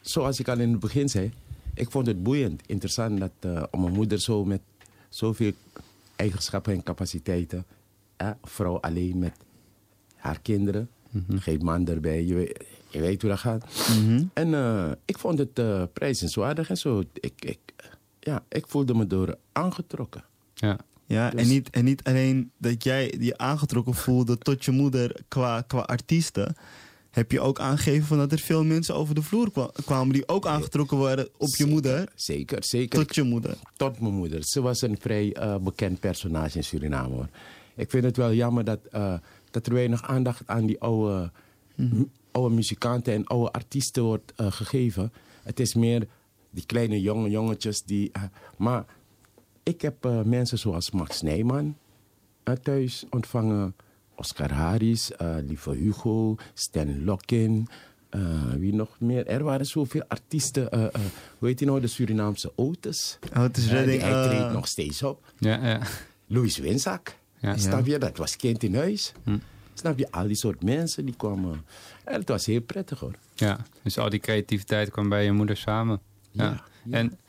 Zoals 0.02 0.40
ik 0.40 0.48
al 0.48 0.60
in 0.60 0.72
het 0.72 0.80
begin 0.80 1.10
zei, 1.10 1.32
ik 1.74 1.92
vond 1.92 2.08
het 2.08 2.24
boeiend, 2.24 2.62
interessant 2.66 3.20
dat 3.20 3.32
eh, 3.40 3.64
om 3.72 3.82
mijn 3.82 3.94
moeder 3.94 4.20
zo 4.20 4.46
met 4.46 4.62
zoveel 5.10 5.52
eigenschappen 6.16 6.74
en 6.74 6.84
capaciteiten, 6.84 7.66
eh, 8.16 8.32
vrouw 8.44 8.80
alleen 8.80 9.20
met 9.20 9.34
haar 10.16 10.40
kinderen, 10.42 10.90
geen 11.36 11.64
man 11.64 11.88
erbij, 11.88 12.26
je 12.26 12.34
weet, 12.34 12.66
je 12.90 13.00
weet 13.00 13.22
hoe 13.22 13.30
dat 13.30 13.40
gaat. 13.40 13.66
En 14.34 14.54
eh, 14.54 14.92
ik 15.06 15.18
vond 15.18 15.40
het 15.40 15.60
eh 15.60 15.84
prijzenswaardig 15.94 16.70
en 16.70 16.78
zo. 16.78 17.04
Ik, 17.14 17.34
ik, 17.46 17.60
ja, 18.20 18.44
ik 18.50 18.68
voelde 18.68 18.94
me 18.94 19.08
door 19.08 19.38
aangetrokken. 19.52 20.24
Ja. 20.54 20.78
Ja, 21.08 21.30
Dus- 21.30 21.42
en, 21.42 21.48
niet, 21.48 21.70
en 21.70 21.86
niet 21.86 22.04
alleen 22.04 22.52
dat 22.58 22.84
jij 22.84 23.14
je 23.20 23.38
aangetrokken 23.38 23.94
voelde 23.94 24.38
tot 24.38 24.66
je 24.66 24.72
moeder 24.72 25.22
qua, 25.28 25.62
qua 25.62 25.80
artiesten. 25.80 26.56
Heb 27.12 27.32
je 27.32 27.40
ook 27.40 27.60
aangegeven 27.60 28.08
van 28.08 28.18
dat 28.18 28.32
er 28.32 28.40
veel 28.40 28.64
mensen 28.64 28.96
over 28.96 29.16
de 29.16 29.22
vloer 29.22 29.52
kwa- 29.52 29.72
kwamen 29.86 30.14
die 30.14 30.28
ook 30.28 30.46
aangetrokken 30.48 30.98
waren 30.98 31.28
op 31.38 31.56
je 31.56 31.66
moeder. 31.66 32.10
Zeker, 32.16 32.64
zeker. 32.64 33.00
Tot 33.06 33.16
je 33.16 33.24
moeder. 33.24 33.58
Tot 33.78 34.00
mijn 34.00 34.14
moeder. 34.14 34.40
Ze 34.46 34.62
was 34.62 34.82
een 34.82 34.98
vrij 35.00 35.34
eh, 35.34 35.56
bekend 35.58 36.00
personage 36.00 36.58
in 36.58 36.64
Suriname. 36.64 37.14
Hoor. 37.14 37.30
Ik 37.76 37.90
vind 37.90 38.04
het 38.04 38.18
wel 38.18 38.34
jammer 38.34 38.64
dat, 38.64 38.80
eh, 38.92 39.14
dat 39.52 39.68
er 39.68 39.74
weinig 39.74 40.04
aandacht 40.04 40.42
aan 40.46 40.66
die 40.66 40.80
oude, 40.80 41.32
Mhm. 41.76 42.04
oude 42.32 42.56
muzikanten 42.56 43.14
en 43.14 43.26
oude 43.28 43.52
artiesten 43.52 44.04
wordt 44.04 44.34
eh, 44.36 44.52
gegeven. 44.52 45.12
Het 45.44 45.60
is 45.60 45.74
meer 45.74 46.08
die 46.52 46.66
kleine 46.66 47.02
jonge 47.02 47.30
jongetjes 47.30 47.84
die. 47.84 48.12
maar 48.58 48.86
ik 49.68 49.82
heb 49.82 50.06
eh, 50.06 50.22
mensen 50.22 50.58
zoals 50.58 50.92
Max 50.92 51.22
Nijman 51.22 51.78
eh, 52.44 52.54
thuis 52.54 53.06
ontvangen. 53.10 53.76
Oscar 54.16 54.52
Harris, 54.54 55.12
eh, 55.16 55.36
Lieve 55.48 55.72
Hugo, 55.72 56.36
Stan 56.54 57.04
Lokin. 57.04 57.68
eh, 58.10 58.22
wie 58.58 58.74
nog 58.74 59.00
meer? 59.00 59.28
Er 59.28 59.44
waren 59.44 59.66
zoveel 59.66 60.04
artiesten. 60.08 60.72
eh, 60.72 60.84
eh, 60.84 60.92
hoe 61.38 61.48
heet 61.48 61.58
die 61.58 61.68
nou? 61.68 61.80
De 61.82 61.88
Surinaamse 61.88 62.52
Otis. 62.56 63.20
Otis 63.38 63.68
Redding, 63.68 64.02
die- 64.02 64.10
hij 64.12 64.28
treedt 64.30 64.54
nog 64.54 64.68
steeds 64.68 65.04
op. 65.04 65.32
Ja, 65.38 65.66
ja. 65.68 65.80
Louis 66.28 66.58
Winzak. 66.58 67.16
Ja. 67.40 67.58
Snap 67.58 67.86
je? 67.86 67.98
Dat 67.98 68.18
was 68.18 68.36
kind 68.36 68.64
in 68.64 68.76
huis. 68.76 69.14
Hm. 69.24 69.38
Snap 69.74 69.98
je? 69.98 70.12
Al 70.12 70.28
die 70.28 70.36
soort 70.36 70.64
mensen 70.64 71.06
die 71.06 71.16
kwamen. 71.16 71.66
En 72.04 72.20
het 72.20 72.30
was 72.30 72.46
heel 72.46 72.62
prettig 72.62 73.00
hoor. 73.00 73.14
Ja, 73.36 73.58
dus 73.84 73.98
al 73.98 74.10
die 74.10 74.20
creativiteit 74.20 74.90
kwam 74.92 75.10
bij 75.10 75.24
je 75.24 75.32
moeder 75.32 75.58
samen. 75.58 76.00
Ja. 76.32 76.44
Ja, 76.44 76.64
ja. 76.84 76.98
En, 76.98 77.20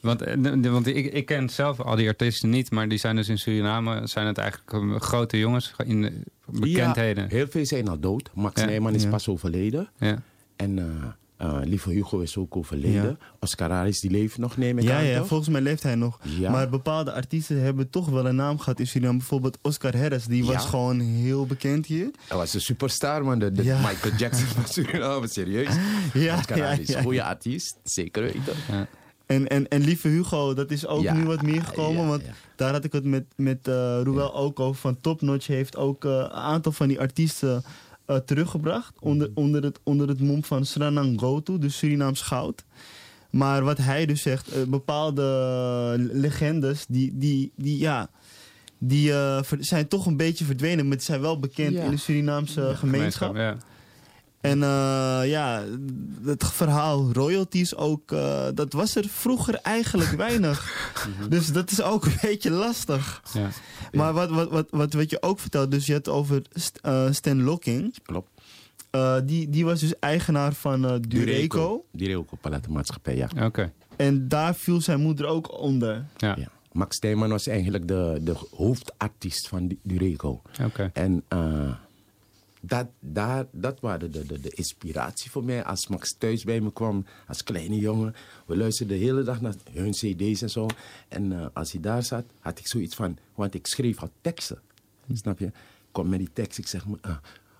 want 0.00 0.22
eh, 0.22 0.70
want 0.72 0.86
ik, 0.86 1.12
ik 1.12 1.26
ken 1.26 1.48
zelf 1.48 1.80
al 1.80 1.96
die 1.96 2.08
artiesten 2.08 2.50
niet, 2.50 2.70
maar 2.70 2.88
die 2.88 2.98
zijn 2.98 3.16
dus 3.16 3.28
in 3.28 3.38
Suriname, 3.38 4.06
zijn 4.06 4.26
het 4.26 4.38
eigenlijk 4.38 4.72
eh, 4.72 5.00
grote 5.00 5.38
jongens 5.38 5.74
in 5.84 6.00
de 6.02 6.12
bekendheden. 6.46 7.22
Ja, 7.22 7.28
heel 7.30 7.46
veel 7.48 7.66
zijn 7.66 7.88
al 7.88 7.98
dood. 8.00 8.30
Max 8.34 8.60
Ja. 8.60 8.66
Nijman 8.66 8.94
is 8.94 9.02
Ja. 9.02 9.08
pas 9.10 9.28
overleden. 9.28 9.88
Ja. 9.98 10.22
En 10.56 10.78
eh 10.78 10.84
eh, 11.38 11.58
Lieve 11.64 11.90
Hugo 11.90 12.18
is 12.20 12.36
ook 12.36 12.56
overleden. 12.56 13.18
Oscar 13.40 13.70
Harris 13.70 14.00
die 14.00 14.10
leeft 14.10 14.38
nog, 14.38 14.56
neem 14.56 14.78
ik 14.78 14.84
Ja, 14.84 14.96
aan, 14.98 15.04
ja, 15.04 15.18
toch? 15.18 15.26
volgens 15.26 15.48
mij 15.48 15.60
leeft 15.60 15.82
hij 15.82 15.94
nog. 15.94 16.18
Ja. 16.22 16.50
Maar 16.50 16.68
bepaalde 16.68 17.12
artiesten 17.12 17.62
hebben 17.62 17.90
toch 17.90 18.08
wel 18.08 18.26
een 18.26 18.34
naam 18.34 18.58
gehad 18.58 18.80
in 18.80 18.86
Suriname. 18.86 19.18
Bijvoorbeeld 19.18 19.58
Oscar 19.62 19.96
Harris, 19.96 20.24
die 20.24 20.44
was 20.44 20.62
Ja. 20.62 20.68
gewoon 20.68 21.00
heel 21.00 21.46
bekend 21.46 21.86
hier. 21.86 22.10
Hij 22.28 22.36
was 22.36 22.54
een 22.54 22.60
superstar, 22.60 23.24
man. 23.24 23.38
De, 23.38 23.52
de 23.52 23.62
Ja. 23.64 23.80
Michael 23.80 24.14
Jackson 24.16 24.46
van 24.46 24.64
Suriname, 24.84 25.28
serieus. 25.28 25.74
Ja, 26.12 26.36
Oscar 26.38 26.56
ja, 26.56 26.64
Harris, 26.66 26.88
ja. 26.88 27.02
goede 27.02 27.22
artiest. 27.22 27.76
Zeker 27.82 28.22
weten. 28.22 28.54
En, 29.28 29.48
en, 29.48 29.68
en 29.68 29.80
Lieve 29.80 30.08
Hugo, 30.08 30.54
dat 30.54 30.70
is 30.70 30.86
ook 30.86 31.02
Ja, 31.02 31.14
nu 31.14 31.24
wat 31.24 31.42
meer 31.42 31.62
gekomen. 31.62 32.02
ja, 32.02 32.08
want 32.08 32.22
ja. 32.24 32.32
daar 32.56 32.72
had 32.72 32.84
ik 32.84 32.92
het 32.92 33.04
met, 33.04 33.24
met 33.36 33.68
eh 33.68 34.00
Ruel 34.02 34.34
ook 34.34 34.60
over. 34.60 34.80
Van 34.80 35.00
Top 35.00 35.20
Notch 35.20 35.46
heeft 35.46 35.76
ook 35.76 36.04
eh, 36.04 36.10
een 36.10 36.30
aantal 36.30 36.72
van 36.72 36.88
die 36.88 37.00
artiesten 37.00 37.62
eh, 38.06 38.16
teruggebracht. 38.16 38.92
Onder, 39.00 39.30
onder, 39.34 39.62
het, 39.62 39.80
onder 39.82 40.08
het 40.08 40.20
mom 40.20 40.44
van 40.44 40.64
Sranang 40.64 41.20
Gotu, 41.20 41.58
dus 41.58 41.78
Surinaams 41.78 42.20
goud. 42.20 42.64
Maar 43.30 43.64
wat 43.64 43.78
hij 43.78 44.06
dus 44.06 44.22
zegt, 44.22 44.70
bepaalde 44.70 45.22
legendes, 46.12 46.84
die, 46.88 47.10
die, 47.18 47.52
die, 47.56 47.78
ja, 47.78 48.10
die 48.78 49.12
zijn 49.58 49.88
toch 49.88 50.06
een 50.06 50.16
beetje 50.16 50.44
verdwenen. 50.44 50.88
Maar 50.88 50.96
die 50.96 51.06
zijn 51.06 51.20
wel 51.20 51.38
bekend 51.38 51.72
Ja. 51.74 51.82
in 51.82 51.90
de 51.90 51.96
Surinaamse 51.96 52.72
gemeenschap. 52.76 53.36
Ja. 53.36 53.56
En 54.40 54.62
eh, 54.62 55.20
ja, 55.24 55.64
het 56.24 56.44
verhaal 56.46 57.12
royalties 57.12 57.76
ook, 57.76 58.12
eh, 58.12 58.46
dat 58.54 58.72
was 58.72 58.94
er 58.94 59.04
vroeger 59.08 59.54
eigenlijk 59.54 60.10
weinig. 60.26 60.90
dus 61.28 61.46
dat 61.52 61.70
is 61.70 61.82
ook 61.82 62.04
een 62.04 62.18
beetje 62.22 62.50
lastig. 62.50 63.22
Ja. 63.32 63.48
Maar 63.92 64.12
wat, 64.12 64.30
wat, 64.30 64.50
wat, 64.50 64.66
wat, 64.70 64.92
wat 64.92 65.10
je 65.10 65.22
ook 65.22 65.38
vertelt, 65.40 65.70
dus 65.70 65.86
je 65.86 65.92
had 65.92 66.08
over 66.08 66.42
St- 66.52 66.78
eh, 66.82 67.10
Stan 67.10 67.42
Locking. 67.42 67.94
Klopt. 68.02 68.30
Eh, 68.90 69.16
die, 69.24 69.50
die 69.50 69.64
was 69.64 69.80
dus 69.80 69.98
eigenaar 69.98 70.52
van 70.52 70.86
eh, 70.86 70.94
Dureco. 71.08 71.84
Dureco 71.92 72.36
Palatenmaatschappij, 72.40 73.16
ja. 73.16 73.28
Oké. 73.44 73.72
En 73.96 74.28
daar 74.28 74.54
viel 74.54 74.80
zijn 74.80 75.00
moeder 75.00 75.26
ook 75.26 75.60
onder. 75.60 76.04
Ja. 76.16 76.34
ja. 76.38 76.48
Max 76.72 76.96
Stijman 76.96 77.28
was 77.28 77.46
eigenlijk 77.46 77.88
de, 77.88 78.18
de 78.22 78.34
hoofdartiest 78.56 79.48
van 79.48 79.68
Du- 79.68 79.78
Dureco. 79.82 80.42
Oké. 80.64 80.90
En 80.92 81.22
eh, 81.28 81.70
dat, 82.60 82.86
daar, 83.00 83.46
dat 83.50 83.80
waren 83.80 84.12
de, 84.12 84.26
de, 84.26 84.40
de 84.40 84.50
inspiratie 84.50 85.30
voor 85.30 85.44
mij. 85.44 85.64
Als 85.64 85.88
Max 85.88 86.14
thuis 86.18 86.44
bij 86.44 86.60
me 86.60 86.72
kwam, 86.72 87.04
als 87.26 87.42
kleine 87.42 87.78
jongen. 87.78 88.14
We 88.46 88.56
luisterden 88.56 88.98
de 88.98 89.04
hele 89.04 89.22
dag 89.22 89.40
naar 89.40 89.54
hun 89.72 89.90
cd's 89.90 90.42
en 90.42 90.50
zo. 90.50 90.66
En 91.08 91.32
eh, 91.32 91.46
als 91.52 91.72
hij 91.72 91.80
daar 91.80 92.02
zat, 92.02 92.24
had 92.40 92.58
ik 92.58 92.68
zoiets 92.68 92.94
van... 92.94 93.18
Want 93.34 93.54
ik 93.54 93.66
schreef 93.66 94.00
al 94.00 94.10
teksten. 94.20 94.58
Snap 95.12 95.38
je? 95.38 95.46
Ik 95.46 95.52
kom 95.92 96.08
met 96.08 96.18
die 96.18 96.32
tekst, 96.32 96.58
ik 96.58 96.66
zeg... 96.66 96.84
Uh, 96.84 97.16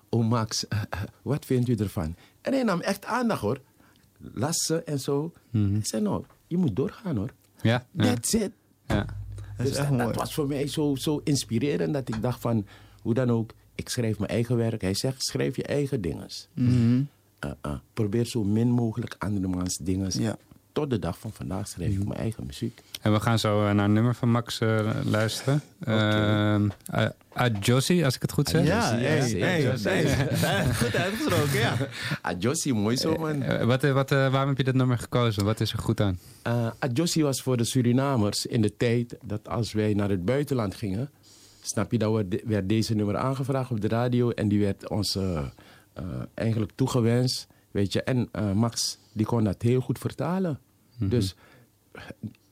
oh 0.09 0.27
Max, 0.27 0.67
eh, 0.67 0.81
wat 1.21 1.45
vindt 1.45 1.69
u 1.69 1.75
ervan? 1.75 2.15
En 2.41 2.53
hij 2.53 2.63
nam 2.63 2.81
echt 2.81 3.05
aandacht 3.05 3.41
hoor. 3.41 3.61
Las 4.33 4.57
ze 4.65 4.83
en 4.83 4.99
zo. 4.99 5.33
Ik 5.51 5.85
zei, 5.85 6.01
nou, 6.01 6.23
je 6.47 6.57
moet 6.57 6.75
doorgaan 6.75 7.17
hoor. 7.17 7.33
Ja. 7.61 7.85
ja. 7.91 8.03
That's 8.03 8.33
it. 8.33 8.51
ja. 8.87 9.05
Dus 9.57 9.75
dat, 9.75 9.97
dat 9.97 10.15
was 10.15 10.33
voor 10.33 10.47
mij 10.47 10.67
zo, 10.67 10.95
zo 10.95 11.21
inspirerend 11.23 11.93
dat 11.93 12.07
ik 12.07 12.21
dacht 12.21 12.41
van, 12.41 12.67
hoe 13.01 13.13
dan 13.13 13.31
ook, 13.31 13.53
ik 13.79 13.89
schrijf 13.89 14.19
mijn 14.19 14.31
eigen 14.31 14.57
werk. 14.57 14.81
Hij 14.81 14.93
zegt, 14.93 15.23
schrijf 15.23 15.55
je 15.55 15.63
eigen 15.63 16.01
dinges. 16.01 16.47
Mhm. 16.53 16.95
Uh, 17.45 17.51
uh, 17.65 17.71
probeer 17.93 18.25
zo 18.25 18.43
min 18.43 18.69
mogelijk 18.69 19.15
andermans 19.17 19.77
dinges. 19.77 20.15
Ja. 20.15 20.37
Tot 20.71 20.89
de 20.89 20.99
dag 20.99 21.19
van 21.19 21.31
vandaag 21.33 21.67
schrijf 21.67 21.91
ik 21.91 22.07
mijn 22.07 22.19
eigen 22.19 22.45
muziek. 22.45 22.81
En 23.01 23.13
we 23.13 23.19
gaan 23.19 23.39
zo 23.39 23.65
eh, 23.65 23.73
naar 23.73 23.85
een 23.85 23.93
nummer 23.93 24.15
van 24.15 24.31
Max 24.31 24.59
eh, 24.59 24.89
luisteren. 25.03 25.61
Ehm 25.79 26.69
uh, 26.95 27.05
Adjossi, 27.39 28.03
als 28.03 28.15
ik 28.15 28.21
het 28.21 28.31
goed 28.31 28.49
zeg. 28.49 28.65
Ja, 28.65 28.81
goed 30.73 30.95
uitgesproken, 30.95 31.59
ja. 31.59 31.77
Adjossi, 32.21 32.73
mooi 32.73 32.97
zo 32.97 33.15
man. 33.15 33.41
Eh, 33.41 33.65
wat, 33.65 33.83
eh, 33.83 33.91
wat, 33.91 34.11
eh, 34.11 34.31
waarom 34.31 34.47
heb 34.47 34.57
je 34.57 34.63
dat 34.63 34.73
nummer 34.73 34.97
gekozen? 34.97 35.45
Wat 35.45 35.59
is 35.59 35.71
er 35.71 35.79
goed 35.79 36.01
aan? 36.01 36.19
Uh, 36.47 36.67
Adjossi 36.79 37.23
was 37.23 37.41
voor 37.41 37.57
de 37.57 37.63
Surinamers 37.63 38.45
in 38.45 38.61
de 38.61 38.77
tijd 38.77 39.17
dat 39.23 39.49
als 39.49 39.73
wij 39.73 39.93
naar 39.93 40.09
het 40.09 40.25
buitenland 40.25 40.75
gingen, 40.75 41.09
snap 41.69 41.91
je, 41.91 41.97
dat 41.97 42.13
werd, 42.13 42.43
werd 42.45 42.69
deze 42.69 42.95
nummer 42.95 43.17
aangevraagd 43.17 43.71
op 43.71 43.81
de 43.81 43.87
radio 43.87 44.29
en 44.29 44.47
die 44.47 44.59
werd 44.59 44.89
ons 44.89 45.15
uh, 45.15 45.23
uh, 45.99 46.03
eigenlijk 46.33 46.71
toegewenst, 46.75 47.47
weet 47.71 47.93
je. 47.93 48.03
En 48.03 48.29
uh, 48.31 48.51
Max, 48.51 48.97
die 49.13 49.25
kon 49.25 49.43
dat 49.43 49.61
heel 49.61 49.81
goed 49.81 49.99
vertalen. 49.99 50.59
Mhm. 50.97 51.09
Dus 51.09 51.35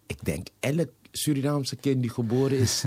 ik 0.05 0.25
denk, 0.25 0.47
elk 0.59 0.89
Surinaamse 1.17 1.75
kind 1.75 2.01
die 2.01 2.09
geboren 2.09 2.57
is 2.57 2.83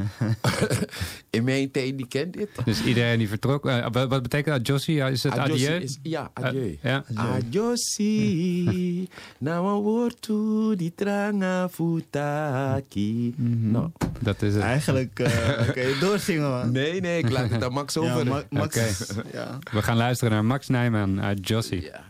in 1.36 1.44
mijn 1.44 1.70
tijd, 1.70 1.96
die 1.96 2.06
kent 2.08 2.32
dit. 2.32 2.48
Dus 2.64 2.82
iedereen 2.84 3.18
die 3.18 3.28
vertrok. 3.28 3.66
eh, 3.66 3.86
wat, 3.92 4.08
wat 4.08 4.22
betekent 4.22 4.56
dat, 4.56 4.66
Jossie? 4.66 4.94
Ja, 4.94 5.08
Is 5.08 5.22
het 5.22 5.38
Adjossi 5.38 5.66
adieu? 5.66 5.80
is- 5.82 5.98
ja, 6.02 6.30
adieu. 6.32 6.78
Eh, 6.82 6.90
ja. 6.90 7.04
Adjossi, 7.14 9.08
nou 9.38 9.66
een 9.76 9.82
woord 9.82 10.22
toe 10.22 10.76
die 10.76 10.92
tranga 10.94 11.68
futaki. 11.68 13.34
Nou, 13.36 13.90
Dat 14.20 14.42
is 14.42 14.54
het. 14.54 14.62
Eigenlijk 14.62 15.18
eh 15.20 15.68
kun 15.74 15.82
je 15.88 15.96
doorzingen, 16.00 16.50
man. 16.50 16.72
nee, 16.72 17.00
nee, 17.00 17.18
ik 17.18 17.30
laat 17.30 17.50
het 17.50 17.64
aan 17.64 17.72
Max 17.72 17.96
over. 17.96 18.18
Ja, 18.18 18.24
Ma- 18.24 18.42
Max, 18.50 18.76
Oké. 19.10 19.22
ja. 19.32 19.58
We 19.72 19.82
gaan 19.82 19.96
luisteren 19.96 20.32
naar 20.32 20.44
Max 20.44 20.68
Nijman 20.68 21.20
uit 21.20 21.48
Jossie. 21.48 21.82
Ja. 21.82 22.08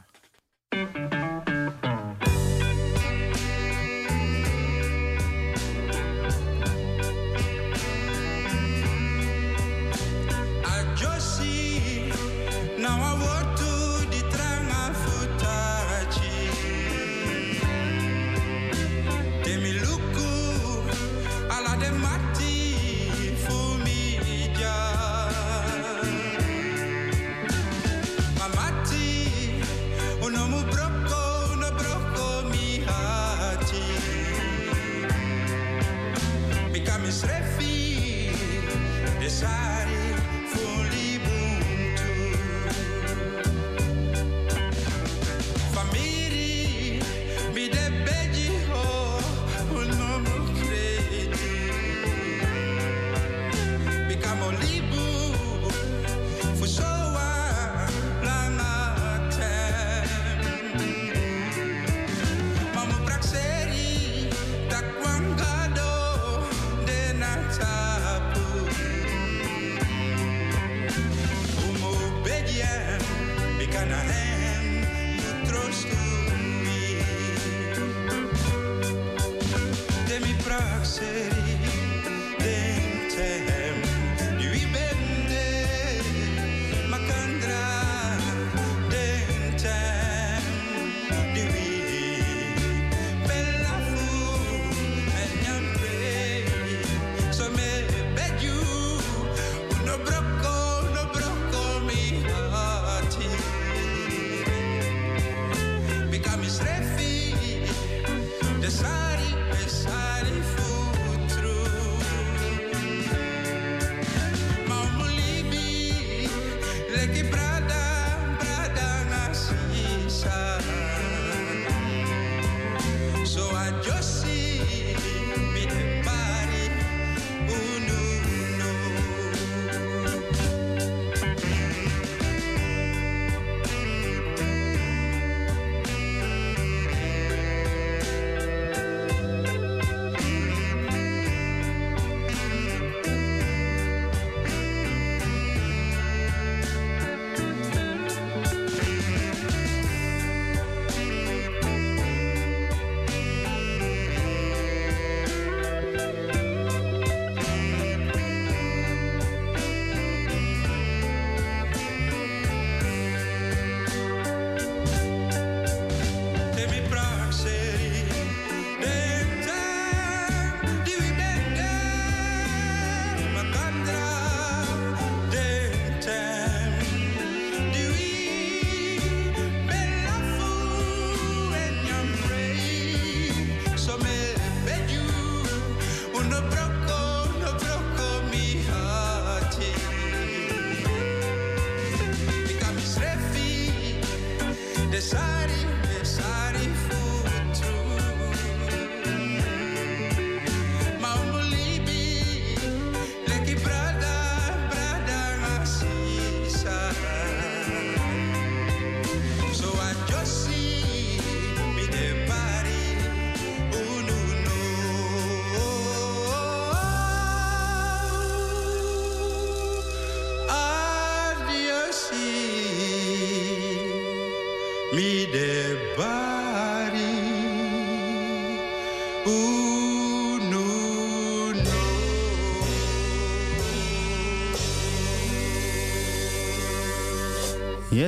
decide 39.31 39.80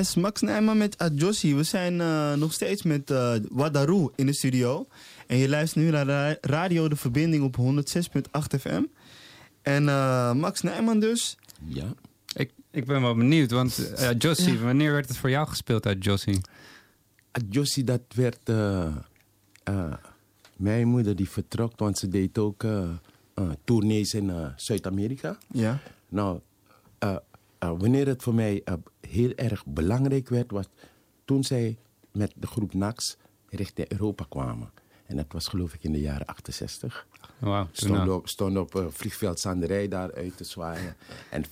Yes, 0.03 0.15
Max 0.15 0.41
Nijman 0.41 0.79
met 0.79 0.99
Adjossi. 0.99 1.55
We 1.55 1.63
zijn 1.63 2.01
eh, 2.01 2.35
nog 2.35 2.53
steeds 2.53 2.83
met 2.83 3.11
eh 3.11 3.35
Wadaru 3.51 4.09
in 4.17 4.27
de 4.27 4.33
studio. 4.33 4.87
En 5.27 5.37
je 5.37 5.49
luistert 5.49 5.85
nu 5.85 5.91
naar 5.91 6.07
ra- 6.07 6.37
Radio 6.41 6.89
De 6.89 6.97
Verbinding 6.97 7.45
op 7.45 7.57
106.8 7.57 8.61
FM. 8.61 8.83
En 9.63 9.89
eh, 9.89 10.33
Max 10.33 10.61
Nijman 10.61 11.01
dus. 11.01 11.37
Ja. 11.65 11.95
Ik, 12.35 12.51
ik 12.71 12.85
ben 12.85 13.01
wel 13.03 13.15
benieuwd, 13.15 13.51
want 13.51 13.93
Jossie, 14.19 14.59
wanneer 14.59 14.93
werd 14.93 15.09
het 15.09 15.17
voor 15.17 15.31
jou 15.31 15.49
gespeeld 15.49 15.87
uit 15.87 16.05
Jossie? 16.05 16.41
Jossie, 17.51 17.85
dat 17.85 18.03
werd... 18.15 18.49
eh, 18.49 18.87
eh, 19.65 19.93
mijn 20.57 20.89
moeder 20.89 21.17
die 21.17 21.31
vertrok, 21.31 21.73
want 21.79 21.99
ze 21.99 22.09
deed 22.09 22.39
ook 22.39 22.65
tournees 23.65 24.15
in 24.15 24.33
Zuid-Amerika. 24.57 25.39
Ja. 25.53 25.79
Nou, 26.09 26.41
wanneer 27.59 28.07
het 28.07 28.23
voor 28.23 28.35
mij 28.35 28.63
heel 29.13 29.33
erg 29.35 29.67
belangrijk 29.67 30.29
werd, 30.29 30.51
was 30.51 30.69
toen 31.25 31.45
zij 31.45 31.79
met 32.13 32.33
de 32.37 32.47
groep 32.47 32.75
NAX 32.75 33.17
richting 33.49 33.91
Europa 33.91 34.27
kwamen. 34.29 34.71
En 35.07 35.17
dat 35.17 35.27
was 35.29 35.49
geloof 35.49 35.75
ik 35.75 35.85
in 35.85 35.93
de 35.93 36.01
jaren 36.01 36.27
68. 36.27 37.07
Wauw, 37.39 37.65
toen 37.65 37.73
Stond 37.73 38.09
op, 38.09 38.29
stond 38.29 38.57
op 38.57 38.75
eh, 38.75 38.87
vliegveld 38.89 39.41
Zanderij 39.41 39.89
daar 39.89 40.15
uit 40.15 40.37
te 40.37 40.45
zwaaien. 40.45 40.97
En 41.31 41.45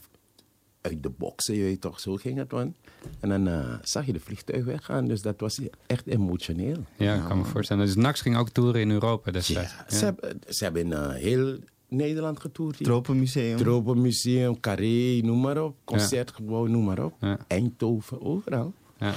uit 0.81 1.03
de 1.03 1.11
boksen, 1.11 1.55
je 1.55 1.63
weet 1.63 1.81
toch, 1.81 2.01
zo 2.01 2.17
ging 2.17 2.39
het 2.39 2.51
dan. 2.51 2.75
En 3.21 3.29
dan 3.29 3.49
eh, 3.49 3.75
zag 3.83 4.07
je 4.07 4.13
de 4.13 4.21
vliegtuig 4.21 4.65
weggaan, 4.65 5.07
dus 5.09 5.23
dat 5.23 5.41
was 5.41 5.61
echt 5.87 6.07
emotioneel. 6.07 6.85
Ja, 6.97 7.15
ik 7.15 7.25
kan 7.25 7.39
me 7.39 7.45
voorstellen. 7.45 7.87
Dus 7.87 7.95
Nax 7.95 8.21
ging 8.21 8.37
ook 8.37 8.49
toeren 8.49 8.81
in 8.81 8.91
Europa 8.91 9.31
destijds. 9.31 9.73
Ja, 9.73 9.97
Ze, 9.97 10.05
hebben, 10.05 10.41
ze 10.49 10.65
hebben 10.65 10.83
in 10.83 10.93
eh, 10.93 11.11
heel 11.11 11.59
Nederland 11.91 12.41
getoerd. 12.41 12.77
hier. 12.77 12.87
Tropenmuseum. 12.87 13.57
Tropenmuseum, 13.57 14.61
Carré, 14.61 15.21
noem 15.23 15.41
maar 15.41 15.63
op. 15.63 15.77
Concertgebouw, 15.85 16.67
noem 16.67 16.85
maar 16.85 17.05
op. 17.05 17.15
Eindhoven, 17.47 18.23
overal. 18.23 18.73
Ja. 18.99 19.15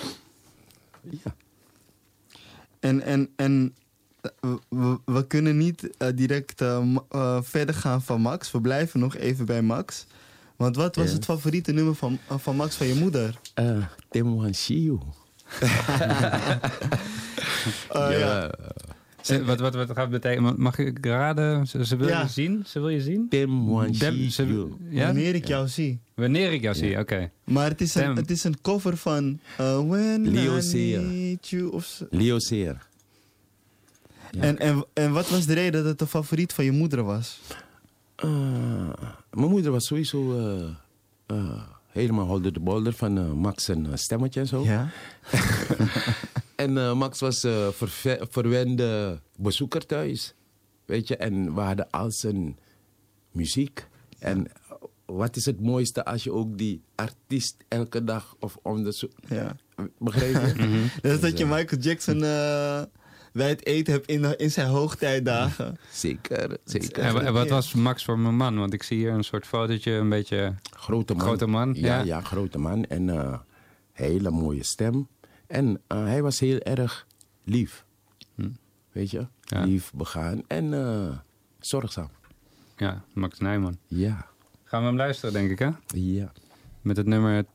Ja. 1.24 1.36
En, 2.80 3.02
en, 3.02 3.30
en 3.36 3.76
eh, 4.22 4.54
we, 4.70 5.00
we 5.06 5.28
kunnen 5.28 5.58
niet 5.58 5.98
eh, 5.98 6.08
direct 6.16 6.62
eh, 6.62 7.42
verder 7.42 7.76
gaan 7.76 8.02
van 8.02 8.22
Max. 8.22 8.52
We 8.52 8.62
blijven 8.62 9.00
nog 9.00 9.16
even 9.16 9.46
bij 9.46 9.62
Max. 9.62 10.06
Want 10.56 10.76
wat 10.76 10.96
was 10.96 11.08
Ja. 11.08 11.14
het 11.14 11.26
favoriete 11.26 11.72
nummer 11.72 11.96
van, 11.96 12.20
van 12.28 12.56
Max 12.56 12.76
van 12.76 12.88
je 12.88 12.96
moeder? 12.96 13.40
Uh, 13.60 13.86
Tim 14.10 14.36
Wanshiu. 14.36 14.98
Oh, 17.90 18.12
ja. 18.12 18.52
Ze- 19.24 19.44
wat, 19.46 19.60
wat, 19.60 19.74
wat 19.76 19.88
gaat 19.88 19.98
het 19.98 20.10
betekenen? 20.10 20.54
Mag 20.58 20.78
ik 20.78 21.06
raden? 21.06 21.68
Ze, 21.68 21.86
ze 21.86 21.96
wil 21.96 22.08
Ja. 22.08 22.22
je 22.22 22.28
zien? 22.28 22.64
Ze 22.68 22.80
wil 22.80 22.90
je 22.90 23.02
zien? 23.02 23.30
Tim 23.30 23.82
Dem- 23.98 24.30
ze- 24.30 24.68
ja? 24.90 25.06
Wanneer 25.06 25.36
ik 25.36 25.48
jou 25.48 25.68
zie. 25.68 26.00
Wanneer 26.14 26.52
ik 26.54 26.62
jou 26.62 26.76
zie, 26.76 27.00
oké. 27.00 27.32
Maar 27.44 27.70
het 27.70 27.82
is, 27.82 27.96
een, 27.96 28.16
het 28.16 28.32
is 28.32 28.44
een 28.44 28.62
cover 28.62 28.98
van 28.98 29.40
uh, 29.62 29.80
When 29.88 30.30
Leo 30.32 30.58
I 30.58 30.62
Seer. 30.62 31.02
Need 31.02 31.50
You. 31.50 31.72
Of 31.72 31.86
zo. 31.86 32.06
Leo 32.10 32.40
Seer. 32.40 32.88
En, 34.40 34.60
en, 34.60 34.86
en 34.94 35.12
wat 35.12 35.30
was 35.30 35.46
de 35.46 35.54
reden 35.54 35.72
dat 35.82 35.86
het 35.86 36.00
de 36.00 36.08
favoriet 36.08 36.54
van 36.54 36.66
je 36.66 36.72
moeder 36.72 37.04
was? 37.04 37.40
Uh, 38.26 38.30
mijn 39.32 39.50
moeder 39.50 39.72
was 39.72 39.86
sowieso 39.88 40.38
uh, 40.40 40.70
uh, 41.38 41.62
helemaal 41.92 42.26
holder 42.26 42.54
de 42.54 42.60
bolder 42.60 42.94
van 42.94 43.18
uh, 43.18 43.32
Max 43.32 43.70
en 43.70 43.88
stemmetje 43.94 44.40
en 44.40 44.48
zo. 44.48 44.64
Ja. 44.64 44.90
en 46.56 46.76
uh, 46.76 46.94
Max 46.94 47.20
was 47.20 47.46
uh, 47.46 47.68
verve- 47.70 48.28
verwende 48.30 49.20
bezoeker 49.38 49.86
thuis. 49.86 50.34
Weet 50.86 51.08
je, 51.08 51.18
en 51.18 51.54
we 51.56 51.62
hadden 51.62 51.88
al 51.90 52.12
zijn 52.12 52.58
muziek. 53.32 53.88
En 54.20 54.48
wat 55.06 55.36
is 55.36 55.46
het 55.46 55.62
mooiste 55.62 56.06
als 56.06 56.24
je 56.24 56.32
ook 56.32 56.58
die 56.58 56.82
artiest 56.96 57.58
elke 57.68 58.04
dag 58.04 58.36
of 58.40 58.58
om 58.62 58.84
de 58.84 58.94
zo... 58.94 59.08
Ja. 59.28 59.56
Begrijp 60.00 60.58
je? 60.58 60.86
Dat 61.02 61.12
is 61.12 61.20
dat 61.20 61.38
je 61.38 61.44
eh, 61.44 61.50
Michael 61.50 61.82
Jackson 61.82 62.16
uh, 62.16 62.82
bij 63.34 63.50
het 63.50 63.66
eten 63.66 63.94
hebt 63.94 64.08
in, 64.08 64.38
in 64.38 64.52
zijn 64.52 64.68
hoogtijdagen. 64.68 65.78
Zeker, 65.92 66.58
zeker. 66.66 67.04
En, 67.04 67.14
wa- 67.14 67.22
en 67.22 67.34
wat 67.34 67.50
was 67.50 67.74
Max 67.74 68.04
voor 68.04 68.20
mijn 68.20 68.36
man? 68.36 68.58
Want 68.58 68.74
ik 68.74 68.84
zie 68.84 68.98
hier 68.98 69.12
een 69.12 69.24
soort 69.24 69.48
fotootje, 69.48 69.92
een 69.92 70.10
beetje... 70.10 70.56
Grote 70.72 71.14
man. 71.14 71.26
Grote 71.26 71.48
man, 71.48 71.74
ja. 71.74 71.98
ja. 71.98 72.04
Ja, 72.04 72.22
grote 72.22 72.58
man. 72.58 72.86
En 72.86 73.08
uh, 73.08 73.38
hele 73.92 74.30
mooie 74.30 74.64
stem. 74.64 75.08
En 75.54 75.82
uh, 75.88 76.04
hij 76.04 76.22
was 76.22 76.40
heel 76.40 76.60
erg 76.60 77.08
lief. 77.44 77.86
Hm. 78.36 78.50
Weet 78.92 79.12
je? 79.12 79.28
Ja. 79.42 79.64
Lief, 79.64 79.92
begaan 79.96 80.42
en 80.48 80.72
uh, 80.72 81.18
zorgzaam. 81.60 82.10
Ja, 82.78 83.04
Max 83.14 83.40
Nijman. 83.40 83.78
Ja. 83.88 84.28
Gaan 84.64 84.82
we 84.82 84.88
hem 84.88 84.96
luisteren, 84.96 85.34
denk 85.34 85.52
ik, 85.52 85.60
hè? 85.60 85.70
Ja. 85.96 86.32
Met 86.82 86.98
het 86.98 87.06
nummer... 87.06 87.46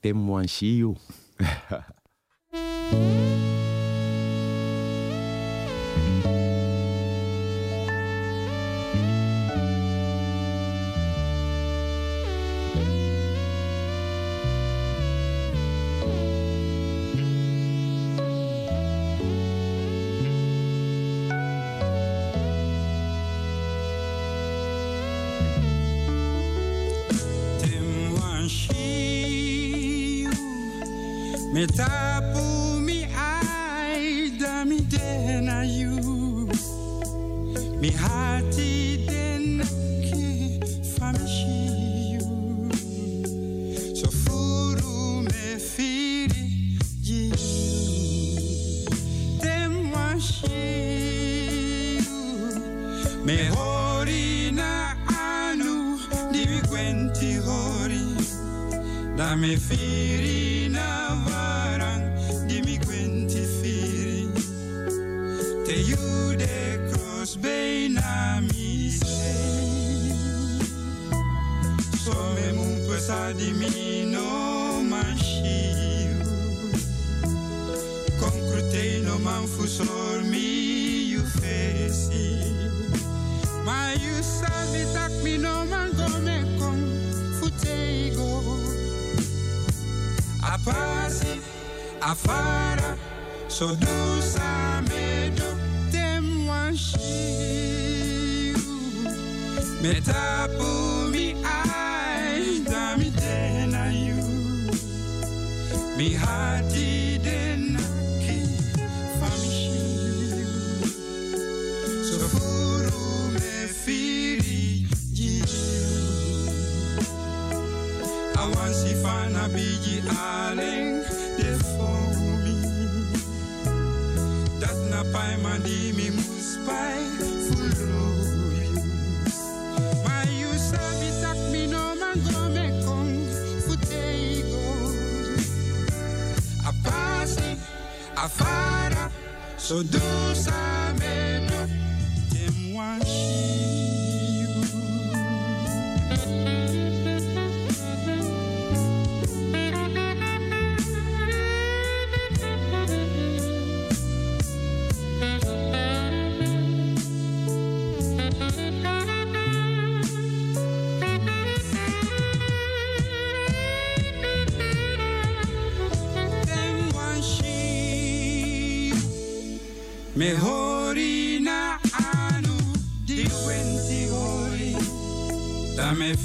Tim 0.00 0.26
Wanshiu. 0.26 0.94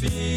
Da 0.05 0.34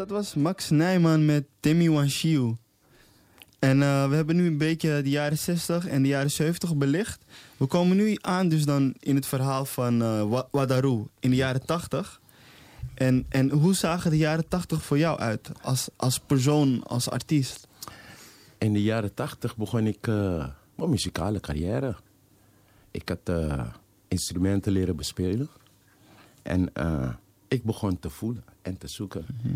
dat 0.00 0.10
was 0.10 0.34
Max 0.34 0.70
Nijman 0.70 1.24
met 1.24 1.44
Timmy 1.60 1.88
Wanshiu. 1.90 2.56
En 3.58 3.82
eh, 3.82 4.08
we 4.08 4.14
hebben 4.14 4.36
nu 4.36 4.46
een 4.46 4.58
beetje 4.58 5.02
de 5.02 5.10
jaren 5.10 5.38
60 5.38 5.86
en 5.86 6.02
de 6.02 6.08
jaren 6.08 6.30
70 6.30 6.76
belicht. 6.76 7.24
We 7.56 7.66
komen 7.66 7.96
nu 7.96 8.16
aan 8.20 8.48
dus 8.48 8.64
dan 8.64 8.94
in 8.98 9.14
het 9.14 9.26
verhaal 9.26 9.64
van 9.64 10.02
eh, 10.02 10.28
Wa- 10.28 10.48
Wadaru 10.50 11.04
in 11.18 11.30
de 11.30 11.36
jaren 11.36 11.66
80. 11.66 12.20
En, 12.94 13.26
en 13.28 13.50
hoe 13.50 13.74
zagen 13.74 14.10
de 14.10 14.16
jaren 14.16 14.48
80 14.48 14.82
voor 14.84 14.98
jou 14.98 15.18
uit 15.18 15.50
als, 15.62 15.88
als 15.96 16.20
persoon, 16.20 16.82
als 16.84 17.10
artiest? 17.10 17.66
In 18.58 18.72
de 18.72 18.82
jaren 18.82 19.14
tachtig 19.14 19.56
begon 19.56 19.86
ik 19.86 20.06
eh, 20.06 20.46
mijn 20.74 20.90
muzikale 20.90 21.40
carrière. 21.40 21.96
Ik 22.90 23.08
had 23.08 23.18
eh, 23.38 23.66
instrumenten 24.08 24.72
leren 24.72 24.96
bespelen. 24.96 25.48
En 26.42 26.74
eh, 26.74 27.08
ik 27.48 27.64
begon 27.64 27.98
te 27.98 28.10
voelen 28.10 28.44
en 28.62 28.78
te 28.78 28.88
zoeken. 28.88 29.26
Dus 29.42 29.52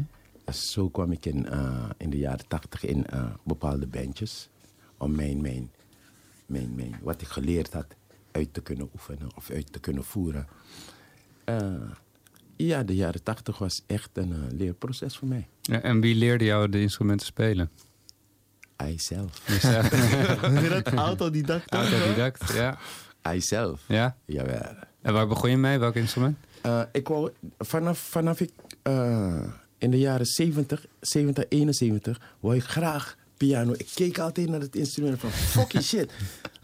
zo 0.52 0.88
kwam 0.88 1.12
ik 1.12 1.26
in, 1.26 1.48
eh, 1.48 1.90
in 1.96 2.10
de 2.10 2.18
jaren 2.18 2.48
tachtig 2.48 2.84
in 2.84 3.06
eh, 3.06 3.24
bepaalde 3.44 3.86
bandjes. 3.86 4.48
Om 4.98 5.14
mijn, 5.14 5.40
mijn, 5.40 5.70
mijn, 6.46 6.74
mijn, 6.74 6.96
wat 7.02 7.20
ik 7.20 7.28
geleerd 7.28 7.72
had 7.72 7.86
uit 8.30 8.54
te 8.54 8.60
kunnen 8.60 8.88
oefenen 8.94 9.28
of 9.36 9.50
uit 9.50 9.72
te 9.72 9.80
kunnen 9.80 10.04
voeren. 10.04 10.46
Eh, 11.44 11.90
ja, 12.56 12.82
de 12.82 12.94
jaren 12.94 13.22
tachtig 13.22 13.58
was 13.58 13.82
echt 13.86 14.10
een 14.12 14.56
leerproces 14.56 15.16
voor 15.16 15.28
mij. 15.28 15.48
Ja, 15.60 15.80
en 15.80 16.00
wie 16.00 16.14
leerde 16.14 16.44
jou 16.44 16.68
de 16.68 16.80
instrumenten 16.80 17.26
spelen? 17.26 17.70
Hij 18.76 18.98
zelf. 18.98 19.32
Dat? 20.68 20.86
Autodidact? 20.86 21.72
Autodidact, 21.72 22.52
ja. 22.52 22.78
Hij 23.22 23.40
zelf. 23.40 23.84
Ja? 23.86 24.16
Jawel. 24.24 24.74
En 25.02 25.12
waar 25.12 25.26
begon 25.26 25.50
je 25.50 25.56
mee? 25.56 25.78
Welk 25.78 25.94
instrument? 25.94 26.36
Eh, 26.62 26.82
ik 26.92 27.08
wou, 27.08 27.30
vanaf, 27.58 27.98
vanaf 27.98 28.40
ik 28.40 28.52
eh, 28.82 29.42
in 29.84 29.90
de 29.90 29.98
jaren 29.98 30.26
70, 30.26 30.86
70, 31.00 31.44
71, 31.48 32.20
wou 32.40 32.56
ik 32.56 32.62
graag 32.62 33.16
piano. 33.36 33.72
Ik 33.72 33.88
keek 33.94 34.18
altijd 34.18 34.48
naar 34.48 34.60
het 34.60 34.76
instrument 34.76 35.20
van 35.20 35.30
fucking 35.30 35.82
shit. 35.82 36.12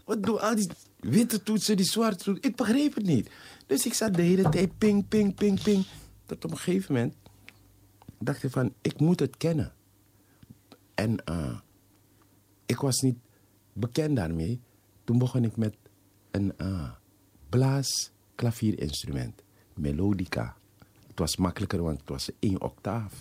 Wat 0.05 0.23
doen 0.23 0.41
al 0.41 0.55
die 0.55 0.69
witte 0.99 1.43
toetsen, 1.43 1.77
die 1.77 1.85
zwarte 1.85 2.23
toetsen? 2.23 2.49
Ik 2.49 2.55
begreep 2.55 2.95
het 2.95 3.05
niet. 3.05 3.29
Dus 3.67 3.85
ik 3.85 3.93
zat 3.93 4.13
de 4.13 4.21
hele 4.21 4.49
tijd 4.49 4.77
ping, 4.77 5.07
ping, 5.07 5.35
ping, 5.35 5.63
ping. 5.63 5.85
Tot 6.25 6.45
op 6.45 6.51
een 6.51 6.57
gegeven 6.57 6.93
moment 6.93 7.15
dacht 8.19 8.43
ik 8.43 8.51
van, 8.51 8.73
ik 8.81 8.99
moet 8.99 9.19
het 9.19 9.37
kennen. 9.37 9.73
En 10.95 11.25
eh, 11.25 11.59
ik 12.65 12.77
was 12.77 12.99
niet 13.01 13.17
bekend 13.73 14.15
daarmee. 14.15 14.61
Toen 15.03 15.17
begon 15.17 15.43
ik 15.43 15.57
met 15.57 15.75
een 16.31 16.57
eh 16.57 16.91
blaas 17.49 18.11
klavierinstrument, 18.35 19.41
melodica. 19.73 20.55
Was 21.21 21.37
makkelijker, 21.37 21.83
want 21.83 21.99
het 21.99 22.09
was 22.09 22.29
één 22.39 22.61
octaaf. 22.61 23.13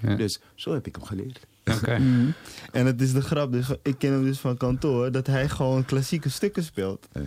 Ja. 0.00 0.14
Dus 0.14 0.40
zo 0.54 0.72
heb 0.72 0.86
ik 0.86 0.94
hem 0.94 1.04
geleerd. 1.04 1.46
Oké. 1.64 1.98
Mhm. 2.04 2.30
En 2.72 2.86
het 2.86 3.00
is 3.00 3.12
de 3.12 3.20
grap, 3.20 3.52
dus 3.52 3.66
ik 3.82 3.98
ken 3.98 4.12
hem 4.12 4.24
dus 4.24 4.38
van 4.38 4.56
kantoor, 4.56 5.12
dat 5.12 5.26
hij 5.26 5.48
gewoon 5.48 5.84
klassieke 5.84 6.28
stukken 6.28 6.62
speelt. 6.62 7.08
Ja. 7.12 7.20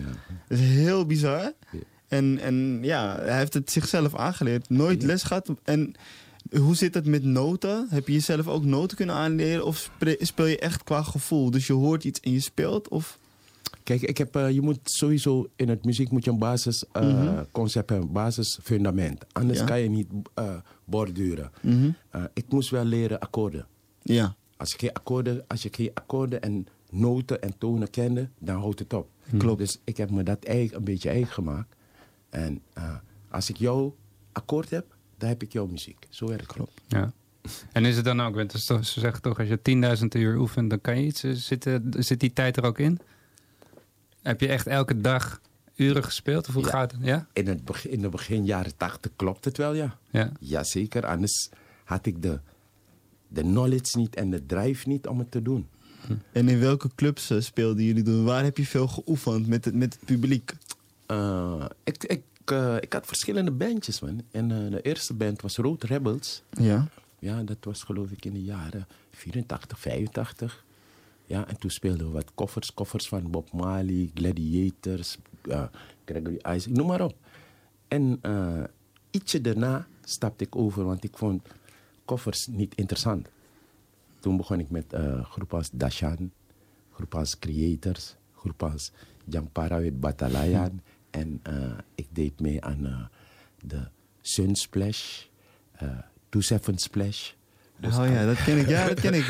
Dat 0.48 0.58
is 0.58 0.60
heel 0.60 1.06
bizar. 1.06 1.52
Ja. 1.70 1.78
En, 2.08 2.38
en 2.38 2.78
ja, 2.82 3.16
hij 3.20 3.38
heeft 3.38 3.54
het 3.54 3.70
zichzelf 3.70 4.14
aangeleerd. 4.14 4.70
Nooit 4.70 5.02
les 5.02 5.22
gehad. 5.22 5.50
En 5.64 5.94
hoe 6.50 6.74
zit 6.74 6.94
het 6.94 7.06
met 7.06 7.24
noten? 7.24 7.86
Heb 7.90 8.06
je 8.06 8.12
jezelf 8.12 8.46
ook 8.46 8.64
noten 8.64 8.96
kunnen 8.96 9.14
aanleren? 9.14 9.64
Of 9.64 9.90
speel 10.18 10.46
je 10.46 10.58
echt 10.58 10.84
qua 10.84 11.02
gevoel? 11.02 11.50
Dus 11.50 11.66
je 11.66 11.72
hoort 11.72 12.04
iets 12.04 12.20
en 12.20 12.32
je 12.32 12.40
speelt? 12.40 12.88
Of... 12.88 13.18
Kijk, 13.88 14.02
ik 14.02 14.18
heb, 14.18 14.36
eh, 14.36 14.50
je 14.50 14.60
moet 14.60 14.78
sowieso 14.82 15.48
in 15.56 15.68
het 15.68 15.84
muziek 15.84 16.10
moet 16.10 16.24
je 16.24 16.30
een 16.30 16.38
basisconcept 16.38 17.88
hebben, 17.90 18.06
een 18.08 18.12
basisfundament. 18.12 19.24
Anders 19.32 19.58
Ja. 19.58 19.64
kan 19.64 19.80
je 19.80 19.88
niet 19.88 20.08
eh, 20.34 20.56
borduren. 20.84 21.50
Mhm. 21.60 21.90
Eh, 22.10 22.24
ik 22.34 22.44
moest 22.48 22.70
wel 22.70 22.84
leren 22.84 23.18
akkoorden. 23.20 23.66
Ja. 24.02 24.34
Als, 24.56 24.70
je 24.72 24.78
geen 24.78 24.92
akkoorden. 24.92 25.44
als 25.46 25.62
je 25.62 25.68
geen 25.72 25.90
akkoorden 25.94 26.42
en 26.42 26.66
noten 26.90 27.42
en 27.42 27.58
tonen 27.58 27.90
kende, 27.90 28.28
dan 28.38 28.60
houdt 28.60 28.78
het 28.78 28.92
op. 28.92 29.08
Klopt. 29.38 29.58
Dus 29.58 29.78
ik 29.84 29.96
heb 29.96 30.10
me 30.10 30.22
dat 30.22 30.44
eigen, 30.44 30.76
een 30.76 30.84
beetje 30.84 31.08
eigen 31.08 31.32
gemaakt. 31.32 31.74
En 32.30 32.62
eh, 32.72 32.94
als 33.30 33.50
ik 33.50 33.56
jouw 33.56 33.96
akkoord 34.32 34.70
heb, 34.70 34.96
dan 35.18 35.28
heb 35.28 35.42
ik 35.42 35.52
jouw 35.52 35.66
muziek. 35.66 36.06
Zo 36.08 36.26
werkt 36.26 36.42
het. 36.42 36.52
Klopt. 36.52 36.80
Ja. 36.86 37.12
En 37.72 37.84
is 37.84 37.96
het 37.96 38.04
dan 38.04 38.20
ook, 38.20 38.44
ze 38.50 38.80
zeggen 38.82 39.22
toch, 39.22 39.38
als 39.38 39.48
je 39.48 39.60
10.000 39.62 40.06
uur 40.20 40.36
oefent, 40.38 40.70
dan 40.70 40.80
kan 40.80 40.98
je 41.00 41.06
iets. 41.06 41.20
Zit, 41.20 41.66
eh, 41.66 41.74
zit 41.90 42.20
die 42.20 42.32
tijd 42.32 42.56
er 42.56 42.64
ook 42.64 42.78
in? 42.78 42.98
Heb 44.22 44.40
je 44.40 44.48
echt 44.48 44.66
elke 44.66 45.00
dag 45.00 45.40
uren 45.76 46.04
gespeeld? 46.04 46.48
Of 46.48 46.54
hoe 46.54 46.62
Ja. 46.64 46.68
gaat 46.70 46.92
het? 46.92 47.00
Ja? 47.04 47.26
In, 47.32 47.46
het 47.46 47.64
begin, 47.64 47.90
in 47.90 48.00
de 48.00 48.08
begin 48.08 48.44
jaren 48.44 48.76
tachtig 48.76 49.10
klopt 49.16 49.44
het 49.44 49.56
wel, 49.56 49.74
ja. 49.74 49.98
Ja. 50.10 50.32
Jazeker, 50.40 51.06
anders 51.06 51.48
had 51.84 52.06
ik 52.06 52.22
de, 52.22 52.40
de 53.28 53.40
knowledge 53.42 53.98
niet 53.98 54.14
en 54.14 54.30
de 54.30 54.46
drive 54.46 54.88
niet 54.88 55.06
om 55.06 55.18
het 55.18 55.30
te 55.30 55.42
doen. 55.42 55.68
En 56.32 56.48
in 56.48 56.60
welke 56.60 56.90
clubs 56.94 57.30
eh, 57.30 57.40
speelden 57.40 57.84
jullie 57.84 58.02
toen? 58.02 58.24
Waar 58.24 58.44
heb 58.44 58.56
je 58.56 58.66
veel 58.66 58.88
geoefend 58.88 59.46
met 59.46 59.64
het, 59.64 59.74
met 59.74 59.92
het 59.94 60.04
publiek? 60.04 60.52
Eh, 61.06 61.64
ik, 61.84 62.04
ik, 62.04 62.22
eh, 62.44 62.76
ik 62.80 62.92
had 62.92 63.06
verschillende 63.06 63.50
bandjes, 63.50 64.00
man. 64.00 64.22
En 64.30 64.50
eh, 64.64 64.70
de 64.70 64.80
eerste 64.82 65.14
band 65.14 65.42
was 65.42 65.56
Road 65.56 65.82
Rebels. 65.84 66.42
Ja. 66.50 66.88
Ja, 67.18 67.42
dat 67.42 67.56
was 67.60 67.82
geloof 67.82 68.10
ik 68.10 68.24
in 68.24 68.32
de 68.32 68.42
jaren 68.42 68.86
84, 69.10 69.78
85. 69.78 70.64
Ja, 71.28 71.48
en 71.48 71.58
toen 71.58 71.70
speelden 71.70 72.06
we 72.06 72.12
wat 72.12 72.34
koffers. 72.34 72.74
Koffers 72.74 73.08
van 73.08 73.30
Bob 73.30 73.52
Marley, 73.52 74.10
Gladiators, 74.14 75.18
eh, 75.42 75.64
Gregory 76.04 76.40
Isaac, 76.56 76.74
noem 76.74 76.86
maar 76.86 77.00
op. 77.00 77.16
En 77.88 78.18
eh, 78.22 78.64
ietsje 79.10 79.40
daarna 79.40 79.86
stapte 80.04 80.44
ik 80.44 80.56
over, 80.56 80.84
want 80.84 81.04
ik 81.04 81.16
vond 81.16 81.48
koffers 82.04 82.46
niet 82.46 82.74
interessant. 82.74 83.28
Toen 84.20 84.36
begon 84.36 84.60
ik 84.60 84.70
met 84.70 84.92
eh 84.92 85.24
groepen 85.30 85.58
als 85.58 85.70
Dashan, 85.70 86.30
groepen 86.92 87.18
als 87.18 87.38
Creators, 87.38 88.16
groepen 88.34 88.72
als 88.72 88.92
Jampara 89.24 89.80
with 89.80 90.00
Batalayan. 90.00 90.80
En 91.10 91.40
eh, 91.42 91.78
ik 91.94 92.06
deed 92.10 92.40
mee 92.40 92.64
aan 92.64 93.10
de 93.62 93.88
Sunsplash, 94.20 95.24
eh 95.72 95.98
Two 96.28 96.40
Seven 96.40 96.78
Splash. 96.78 97.32
Dus 97.80 97.96
oh 97.96 98.06
ja, 98.06 98.26
dat 98.26 98.42
ken 98.44 98.58
ik. 98.58 98.68
Ja, 98.68 98.86
dat 98.88 99.00
ken 99.00 99.14
ik. 99.14 99.26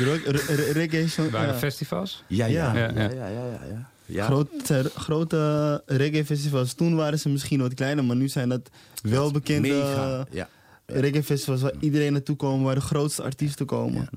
Reggae. 0.71 1.29
Waren 1.31 1.55
festivals? 1.55 2.23
Ja, 2.27 2.45
ja, 2.45 2.75
Ja. 2.75 2.89
ja, 2.89 3.09
Ja, 3.09 3.27
ja, 3.27 3.89
ja. 4.05 4.25
Grote, 4.25 4.91
grote 4.95 5.83
reggae 5.85 6.25
festivals. 6.25 6.73
Toen 6.73 6.95
waren 6.95 7.19
ze 7.19 7.29
misschien 7.29 7.59
wat 7.61 7.73
kleiner, 7.73 8.05
maar 8.05 8.15
nu 8.15 8.27
zijn 8.27 8.49
dat 8.49 8.69
welbekende 9.01 9.67
Mega, 9.67 10.25
ja. 10.31 10.47
reggae 10.85 11.23
festivals 11.23 11.61
waar 11.61 11.73
iedereen 11.79 12.11
naartoe 12.11 12.35
komt, 12.35 12.63
waar 12.63 12.75
de 12.75 12.81
grootste 12.81 13.23
artiesten 13.23 13.65
komen. 13.65 14.09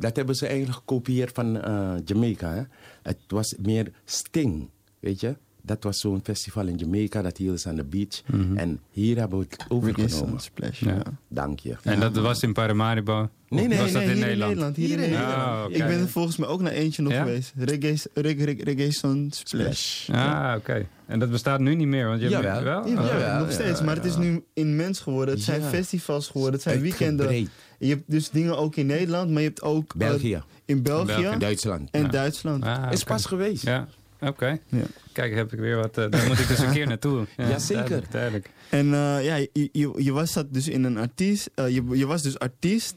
Dat 0.00 0.16
hebben 0.16 0.34
ze 0.34 0.46
eigenlijk 0.46 0.78
gekopieerd 0.78 1.34
van 1.34 1.60
eh, 1.62 1.94
Jamaica. 2.04 2.54
Hè? 2.54 2.62
Het 3.02 3.18
was 3.26 3.54
meer 3.62 3.92
Sting, 4.04 4.70
weet 5.00 5.20
je. 5.20 5.36
Dat 5.68 5.82
was 5.82 6.00
zo'n 6.00 6.20
festival 6.22 6.66
in 6.66 6.76
Jamaica, 6.76 7.22
dat 7.22 7.36
hielden 7.36 7.58
ze 7.60 7.68
aan 7.68 7.76
de 7.76 7.84
beach. 7.84 8.22
En 8.54 8.80
hier 8.90 9.16
hebben 9.18 9.38
we 9.38 9.46
het 9.48 9.64
overgenomen. 9.68 10.40
Splash, 10.40 10.80
Ja. 10.80 11.02
Dank 11.28 11.60
je. 11.60 11.76
En 11.82 12.00
dat 12.00 12.16
was 12.16 12.42
in 12.42 12.52
Paramaribo? 12.52 13.28
Nee, 13.48 13.66
nee, 13.68 13.78
was 13.78 13.92
dat 13.92 14.02
hier 14.02 14.10
in 14.10 14.18
Nederland? 14.18 14.76
Hier, 14.76 14.90
in 14.90 14.98
Nederland. 14.98 15.26
Ah, 15.34 15.62
oké. 15.64 15.72
Ik 15.74 15.86
ben 15.86 16.00
er 16.00 16.08
volgens 16.08 16.36
mij 16.36 16.48
ook 16.48 16.60
naar 16.60 16.72
eentje 16.72 17.02
nog 17.02 17.12
Ja? 17.12 17.22
geweest. 17.22 17.52
Reggae, 17.56 17.96
reggae, 18.14 18.44
reggae, 18.44 18.64
reggae 18.64 18.92
Sun 18.92 19.28
Splash. 19.32 20.08
Ah, 20.10 20.54
oké. 20.56 20.86
En 21.06 21.18
dat 21.18 21.30
bestaat 21.30 21.60
nu 21.60 21.74
niet 21.74 21.86
meer, 21.86 22.06
want 22.08 22.20
je 22.20 22.28
hebt 22.28 22.62
wel? 22.62 22.86
Ja, 22.88 23.02
Oh. 23.34 23.38
nog 23.38 23.52
steeds, 23.52 23.82
maar 23.82 23.94
het 23.96 24.04
is 24.04 24.16
nu 24.16 24.44
immens 24.54 25.00
geworden. 25.00 25.34
Het 25.34 25.44
zijn 25.44 25.60
Ja. 25.60 25.68
festivals 25.68 26.26
geworden, 26.26 26.52
het 26.54 26.62
zijn 26.62 26.80
weekenden. 26.80 27.26
Uitgebreid. 27.26 27.50
Je 27.78 27.88
hebt 27.88 28.02
dus 28.06 28.30
dingen 28.30 28.58
ook 28.58 28.76
in 28.76 28.86
Nederland, 28.86 29.30
maar 29.30 29.40
je 29.42 29.48
hebt 29.48 29.62
ook... 29.62 29.92
eh, 29.92 29.98
België. 29.98 30.42
in 30.64 30.82
België. 30.82 31.20
België. 31.22 31.38
Duitsland. 31.38 31.88
En 31.90 32.02
Ja. 32.02 32.08
Duitsland. 32.08 32.64
Ah, 32.64 32.92
Is 32.92 33.04
pas 33.04 33.24
geweest. 33.26 33.62
Ja, 33.62 33.88
oké. 34.20 34.58
Ja. 34.68 34.82
Kijk, 35.18 35.34
heb 35.34 35.52
ik 35.52 35.58
weer 35.58 35.76
wat... 35.76 35.98
eh, 35.98 36.10
daar 36.10 36.26
moet 36.26 36.38
ik 36.38 36.48
dus 36.48 36.58
een 36.58 36.72
keer 36.72 36.86
naartoe. 36.86 37.26
Ja, 37.36 37.58
zeker. 37.58 37.84
Duidelijk, 37.84 38.12
duidelijk. 38.12 38.50
En 38.68 38.86
eh, 38.94 39.24
ja, 39.24 39.34
je, 39.36 39.68
je, 39.72 39.92
je 39.96 40.12
was 40.12 40.32
dat 40.32 40.52
dus 40.54 40.68
in 40.68 40.84
een 40.84 40.96
artiest. 40.98 41.50
eh, 41.54 41.68
je, 41.68 41.82
je 41.92 42.06
was 42.06 42.22
dus 42.22 42.38
artiest. 42.38 42.94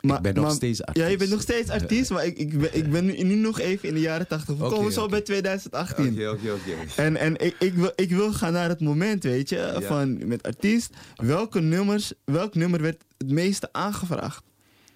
Maar, 0.00 0.20
ben 0.20 0.34
nog 0.34 0.44
maar- 0.44 0.52
steeds 0.54 0.78
Ja, 0.78 0.84
artiest. 0.84 1.10
je 1.10 1.16
bent 1.16 1.30
nog 1.30 1.40
steeds 1.40 1.70
artiest, 1.70 2.10
maar 2.10 2.24
ik, 2.26 2.38
ik, 2.38 2.58
ben, 2.58 2.76
ik 2.76 2.90
ben 2.90 3.04
nu, 3.04 3.22
nu 3.22 3.34
nog 3.34 3.60
even 3.60 3.88
in 3.88 3.94
de 3.94 4.00
jaren 4.00 4.26
80. 4.28 4.56
We 4.56 4.68
komen 4.68 4.92
zo 4.92 5.06
bij 5.08 5.20
2018. 5.20 6.06
Oké, 6.12 6.28
oké, 6.28 6.50
oké. 6.52 7.02
En, 7.02 7.16
en 7.16 7.36
ik, 7.40 7.56
ik, 7.58 7.74
wil, 7.74 7.92
ik 7.94 8.10
wil 8.10 8.32
gaan 8.32 8.52
naar 8.52 8.68
het 8.68 8.80
moment, 8.80 9.22
weet 9.22 9.48
je, 9.48 9.56
Ja. 9.56 9.80
van 9.80 10.26
met 10.26 10.42
artiest. 10.42 10.94
Welke 11.16 11.60
nummers, 11.60 12.12
welk 12.24 12.54
nummer 12.54 12.82
werd 12.82 13.04
het 13.18 13.30
meeste 13.30 13.68
aangevraagd? 13.72 14.44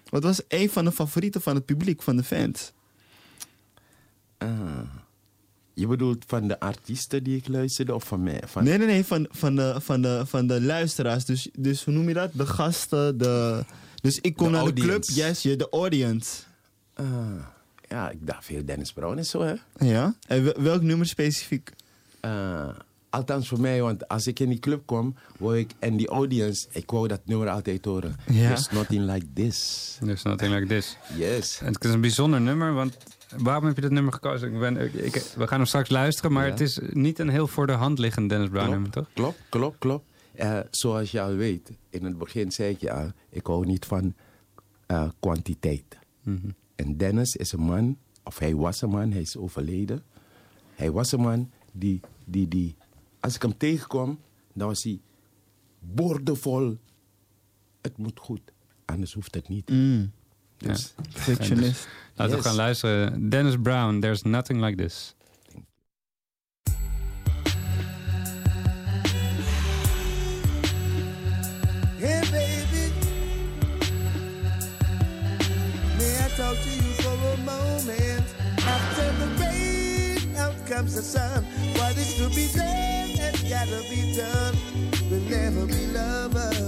Wat 0.09 0.23
was 0.23 0.41
een 0.47 0.69
van 0.69 0.85
de 0.85 0.91
favorieten 0.91 1.41
van 1.41 1.55
het 1.55 1.65
publiek, 1.65 2.01
van 2.01 2.15
de 2.17 2.23
fans? 2.23 2.71
Ah. 4.37 4.47
Je 5.79 5.87
bedoelt 5.87 6.23
van 6.27 6.47
de 6.47 6.59
artiesten 6.59 7.23
die 7.23 7.37
ik 7.37 7.47
luisterde 7.47 7.95
of 7.95 8.03
van 8.03 8.23
mij? 8.23 8.41
Van... 8.45 8.63
Nee, 8.63 8.77
nee, 8.77 8.87
nee, 8.87 9.05
van, 9.05 9.27
van, 9.31 9.55
de, 9.55 9.75
van, 9.77 10.01
de, 10.01 10.21
van 10.25 10.47
de 10.47 10.61
luisteraars. 10.61 11.25
Dus, 11.25 11.49
dus 11.57 11.83
hoe 11.83 11.93
noem 11.93 12.07
je 12.07 12.13
dat? 12.13 12.29
De 12.33 12.45
gasten, 12.45 13.17
de... 13.17 13.63
Dus 14.01 14.19
ik 14.21 14.35
kom 14.35 14.47
De 14.47 14.53
naar 14.53 14.73
de 14.73 14.81
club, 14.81 15.03
yes, 15.03 15.41
je, 15.41 15.55
de 15.55 15.69
audience. 15.69 16.43
Ah. 16.93 17.05
Ja, 17.87 18.09
ik 18.09 18.27
dacht 18.27 18.45
veel 18.45 18.65
Dennis 18.65 18.93
Brown 18.93 19.17
en 19.17 19.25
zo, 19.25 19.41
hè. 19.41 19.53
Ja? 19.85 20.15
En 20.27 20.43
wel- 20.43 20.61
welk 20.61 20.81
nummer 20.81 21.07
specifiek? 21.07 21.71
Ah, 22.19 22.69
althans 23.09 23.47
voor 23.47 23.59
mij, 23.59 23.81
want 23.81 24.07
als 24.07 24.27
ik 24.27 24.39
in 24.39 24.49
die 24.49 24.59
club 24.59 24.81
kwam, 24.85 25.15
wou 25.37 25.57
ik, 25.57 25.71
en 25.79 25.97
die 25.97 26.07
audience, 26.07 26.67
ik 26.71 26.89
wou 26.91 27.07
dat 27.07 27.21
nummer 27.25 27.49
altijd 27.49 27.85
horen. 27.85 28.15
There's 28.25 28.69
nothing 28.69 29.11
like 29.11 29.25
this. 29.33 29.97
Dus 30.03 30.23
nothing 30.23 30.53
like 30.53 30.65
this. 30.67 30.97
Yes. 31.17 31.59
En 31.61 31.73
het 31.73 31.83
is 31.83 31.91
een 31.91 32.01
bijzonder 32.01 32.41
nummer, 32.41 32.73
want 32.73 32.97
waarom 33.37 33.65
heb 33.65 33.75
je 33.75 33.81
dat 33.81 33.91
nummer 33.91 34.13
gekozen? 34.13 34.53
Ik 34.53 34.59
ben, 34.59 35.05
ik, 35.05 35.13
we 35.13 35.47
gaan 35.47 35.57
hem 35.57 35.65
straks 35.67 35.89
luisteren, 35.89 36.31
maar 36.31 36.45
Ja. 36.45 36.51
het 36.51 36.59
is 36.61 36.79
niet 36.89 37.19
een 37.19 37.29
heel 37.29 37.47
voor 37.47 37.67
de 37.67 37.73
hand 37.73 37.99
liggend 37.99 38.29
Dennis 38.29 38.49
Brown 38.49 38.69
nummer, 38.69 38.89
toch? 38.89 39.07
Klopt, 39.13 39.39
klopt, 39.49 39.77
klopt. 39.77 40.05
Eh, 40.35 40.59
zoals 40.71 41.11
je 41.11 41.21
al 41.21 41.33
weet, 41.35 41.71
in 41.89 42.03
het 42.05 42.17
begin 42.17 42.51
zei 42.51 42.69
ik 42.73 42.79
je 42.81 42.91
al, 42.91 43.11
ik 43.29 43.45
hou 43.47 43.65
niet 43.65 43.85
van 43.85 44.13
eh, 44.85 45.09
kwantiteit. 45.19 45.97
Mhm. 46.23 46.49
En 46.75 46.97
Dennis 46.97 47.35
is 47.35 47.51
een 47.51 47.61
man, 47.61 47.97
of 48.23 48.39
hij 48.39 48.55
was 48.55 48.81
een 48.81 48.89
man, 48.89 49.11
hij 49.11 49.21
is 49.21 49.37
overleden. 49.37 50.03
Hij 50.75 50.91
was 50.91 51.11
een 51.11 51.21
man 51.21 51.51
die, 51.71 51.99
die, 52.25 52.47
die 52.47 52.75
als 53.19 53.35
ik 53.35 53.41
hem 53.41 53.57
tegenkwam, 53.57 54.19
dan 54.53 54.67
was 54.67 54.83
hij 54.83 54.99
boordevol. 55.79 56.77
Het 57.81 57.97
moet 57.97 58.19
goed, 58.19 58.41
anders 58.85 59.13
hoeft 59.13 59.35
het 59.35 59.47
niet. 59.47 59.69
Mm. 59.69 60.11
Dus, 60.59 60.93
Perfectionist. 61.13 61.87
Laten 62.15 62.35
Yes. 62.35 62.43
we 62.43 62.49
gaan 62.49 62.57
luisteren. 62.57 63.29
Dennis 63.29 63.61
Brown, 63.61 63.99
There's 63.99 64.21
Nothing 64.23 64.59
Like 64.65 64.75
This. 64.83 65.15
Hey, 71.99 72.21
baby. 72.31 72.93
May 75.97 76.15
I 76.17 76.29
talk 76.37 76.55
to 76.55 76.69
you 76.69 76.91
for 77.03 77.15
a 77.33 77.37
moment? 77.43 78.25
After 78.65 79.07
the 79.19 79.27
rain, 79.41 80.35
out 80.37 80.55
comes 80.67 80.95
the 80.95 81.01
sun. 81.01 81.43
What 81.75 81.97
is 81.97 82.15
to 82.17 82.29
be 82.29 82.47
done 82.55 83.09
has 83.19 83.43
gotta 83.43 83.81
be 83.89 84.15
done. 84.15 84.55
We'll 85.09 85.21
never 85.29 85.65
be 85.65 85.87
lovers 85.87 86.58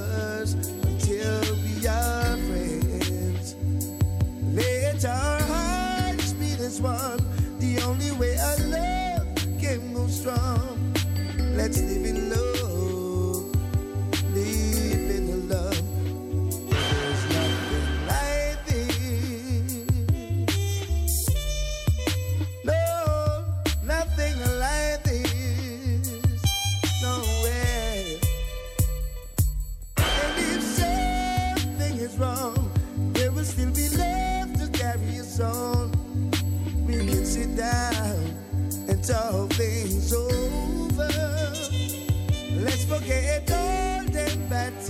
Let 5.04 5.16
our 5.16 5.42
hearts 5.42 6.34
beat 6.34 6.60
as 6.60 6.80
one. 6.80 7.18
The 7.58 7.82
only 7.82 8.12
way 8.12 8.38
our 8.38 8.58
love 8.68 9.36
can 9.60 9.94
go 9.96 10.06
strong. 10.06 10.94
Let's 11.56 11.82
live 11.82 12.06
in 12.06 12.30
love 12.30 12.61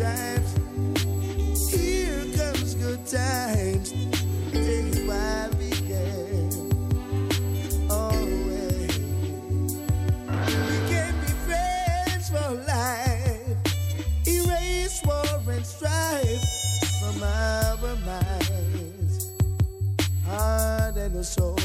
times. 0.01 0.51
Here 1.71 2.25
comes 2.35 2.73
good 2.75 3.05
times. 3.05 3.93
While 5.07 5.51
we 5.59 5.69
can. 5.89 6.49
Always. 7.89 8.97
We 10.69 10.77
can 10.91 11.13
be 11.21 11.31
friends 11.45 12.29
for 12.29 12.51
life. 12.67 13.57
Erase 14.25 15.01
war 15.05 15.53
and 15.53 15.65
strife 15.65 16.45
from 16.99 17.23
our 17.23 17.95
minds, 18.05 19.31
heart 20.25 20.97
and 20.97 21.25
soul. 21.25 21.60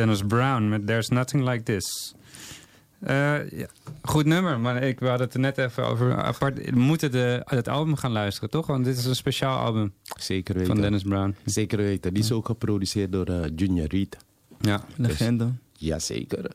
Dennis 0.00 0.22
Brown 0.26 0.68
met 0.68 0.86
There's 0.86 1.08
Nothing 1.08 1.48
Like 1.48 1.62
This. 1.62 2.14
Eh, 3.00 3.50
ja, 3.50 3.66
goed 4.02 4.24
nummer, 4.26 4.60
maar 4.60 4.82
ik, 4.82 5.00
we 5.00 5.06
hadden 5.08 5.26
het 5.26 5.34
er 5.34 5.40
net 5.40 5.58
even 5.58 5.86
over. 5.86 6.16
Apart, 6.22 6.70
we 6.70 6.78
moeten 6.78 7.10
de, 7.12 7.42
het 7.44 7.68
album 7.68 7.96
gaan 7.96 8.10
luisteren, 8.12 8.50
toch? 8.50 8.66
Want 8.66 8.84
dit 8.84 8.96
is 8.96 9.04
een 9.04 9.14
speciaal 9.14 9.58
album 9.58 9.92
Zeker 10.18 10.54
weten. 10.54 10.72
van 10.72 10.80
Dennis 10.80 11.02
Brown. 11.02 11.34
Zeker 11.44 11.78
weten. 11.78 12.14
Die 12.14 12.22
is 12.22 12.32
ook 12.32 12.46
geproduceerd 12.46 13.12
door 13.12 13.26
eh, 13.26 13.50
Junior 13.56 13.86
Reed. 13.86 14.16
Ja, 14.60 14.84
Legende. 14.96 15.52
Jazeker. 15.72 16.50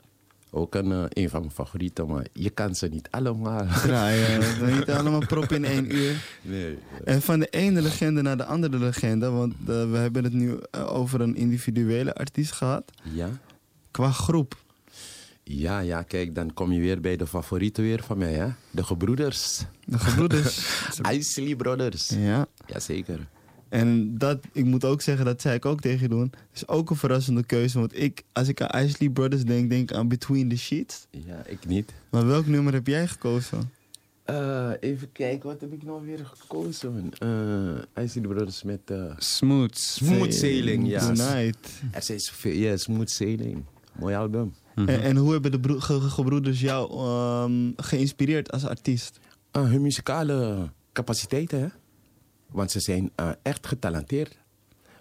Ook 0.56 0.76
een, 0.76 0.92
eh, 0.92 1.04
een 1.10 1.30
van 1.30 1.40
mijn 1.40 1.52
favorieten, 1.52 2.08
maar 2.08 2.26
je 2.34 2.50
kan 2.50 2.76
ze 2.76 2.88
niet 2.88 3.08
allemaal. 3.12 3.66
Draaien. 3.84 4.40
We 4.40 4.46
hebben 4.46 4.76
niet 4.76 4.90
allemaal 4.90 5.26
prop 5.26 5.52
in 5.52 5.66
één 5.66 5.96
uur. 5.96 6.24
Nee. 6.42 6.78
En 7.04 7.22
van 7.22 7.40
de 7.40 7.48
ene 7.48 7.82
legende 7.82 8.22
naar 8.22 8.38
de 8.38 8.46
andere 8.46 8.78
legende, 8.78 9.30
want 9.30 9.54
eh, 9.54 9.66
we 9.66 9.98
hebben 9.98 10.24
het 10.24 10.34
nu 10.34 10.60
eh, 10.72 10.94
over 10.96 11.22
een 11.22 11.36
individuele 11.36 12.14
artiest 12.14 12.52
gehad. 12.52 12.92
Ja? 13.04 13.30
Qua 13.92 14.12
groep. 14.12 14.56
Ja, 15.44 15.80
ja, 15.80 16.02
kijk, 16.02 16.36
dan 16.36 16.54
kom 16.54 16.72
je 16.72 16.80
weer 16.80 17.02
bij 17.02 17.18
de 17.18 17.28
favoriete 17.28 17.82
weer 17.82 18.04
van 18.04 18.18
mij, 18.18 18.34
hè? 18.34 18.48
De 18.72 18.84
gebroeders. 18.84 19.66
De 19.86 20.00
gebroeders. 20.00 20.60
Isley 21.12 21.56
Brothers. 21.56 22.10
ja. 22.10 22.46
Jazeker. 22.66 23.28
En 23.70 24.18
dat, 24.18 24.40
ik 24.52 24.66
moet 24.66 24.86
ook 24.86 25.02
zeggen, 25.02 25.26
dat 25.26 25.42
zei 25.42 25.56
ik 25.56 25.66
ook 25.66 25.82
tegen 25.82 26.00
je 26.02 26.08
doen. 26.10 26.32
is 26.54 26.68
ook 26.68 26.90
een 26.90 26.96
verrassende 26.96 27.44
keuze. 27.44 27.80
Want 27.80 28.00
ik, 28.02 28.24
als 28.32 28.48
ik 28.48 28.62
aan 28.62 28.82
Isley 28.84 29.10
Brothers 29.10 29.44
denk, 29.44 29.70
denk 29.70 29.90
ik 29.90 29.98
aan 29.98 30.08
Between 30.08 30.50
the 30.50 30.58
Sheets. 30.58 31.08
Ja, 31.12 31.44
ik 31.46 31.66
niet. 31.68 31.94
Maar 32.10 32.26
welk 32.28 32.46
nummer 32.46 32.74
heb 32.74 32.88
jij 32.88 33.08
gekozen? 33.08 33.72
Eh, 34.24 34.70
even 34.80 35.12
kijken, 35.12 35.50
wat 35.50 35.62
heb 35.62 35.74
ik 35.74 35.84
nou 35.84 36.06
weer 36.06 36.26
gekozen? 36.34 37.12
Eh 37.20 38.04
Isley 38.04 38.24
Brothers 38.28 38.64
met... 38.64 38.80
eh, 38.86 39.14
Smooth. 39.18 39.78
Smooth 39.78 40.34
Sailing, 40.34 40.88
ja. 40.88 41.00
Tonight. 41.14 41.70
Er 41.92 42.04
zijn 42.04 42.20
zoveel, 42.20 42.54
ja, 42.54 42.78
Smooth 42.78 43.10
Sailing. 43.10 43.64
Mooi 44.00 44.16
album. 44.16 44.54
Mhm. 44.76 44.90
En, 44.90 45.02
en 45.02 45.16
hoe 45.18 45.32
hebben 45.32 45.52
de 45.52 45.60
bro- 45.60 45.80
ge- 45.80 46.00
ge- 46.02 46.10
gebroeders 46.10 46.60
jou 46.62 46.92
ehm, 46.92 47.72
geïnspireerd 47.76 48.52
als 48.52 48.66
artiest? 48.66 49.20
Eh, 49.52 49.64
hun 49.64 49.82
muzikale 49.82 50.70
capaciteiten, 50.94 51.60
hè? 51.60 51.68
Want 52.56 52.72
ze 52.72 52.80
zijn 52.80 53.12
eh, 53.16 53.30
echt 53.42 53.68
getalenteerd. 53.68 54.38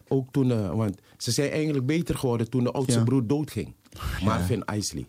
Ook 0.09 0.29
toen, 0.33 0.51
eh, 0.51 0.71
want 0.71 1.01
ze 1.17 1.31
zijn 1.31 1.51
eigenlijk 1.51 1.87
beter 1.87 2.19
geworden 2.19 2.51
toen 2.51 2.65
de 2.65 2.73
oudste 2.73 2.99
Ja. 2.99 3.05
broer 3.05 3.27
doodging. 3.27 3.75
Marvin 4.23 4.63
Isley. 4.75 5.07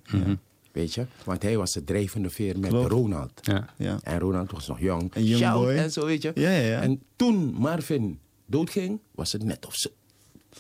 Weet 0.72 0.94
je? 0.94 1.06
Want 1.24 1.42
hij 1.42 1.58
was 1.58 1.72
de 1.74 1.84
drijvende 1.84 2.30
veer 2.30 2.60
met 2.60 2.70
Klopt. 2.70 2.92
Ronald. 2.92 3.32
Ja. 3.42 3.70
Ja. 3.78 4.00
En 4.04 4.20
Ronald 4.20 4.52
was 4.52 4.68
nog 4.68 4.80
jong. 4.80 5.16
Een 5.16 5.24
young 5.24 5.42
Shout 5.44 5.54
boy. 5.64 5.74
En 5.76 5.92
zo, 5.92 6.06
weet 6.06 6.22
je. 6.22 6.32
Ja, 6.36 6.50
ja, 6.50 6.68
ja. 6.68 6.82
En 6.82 7.02
toen 7.16 7.54
Marvin 7.54 8.20
doodging, 8.46 9.00
was 9.12 9.32
het 9.32 9.44
net 9.44 9.66
of 9.66 9.76
ze 9.76 9.92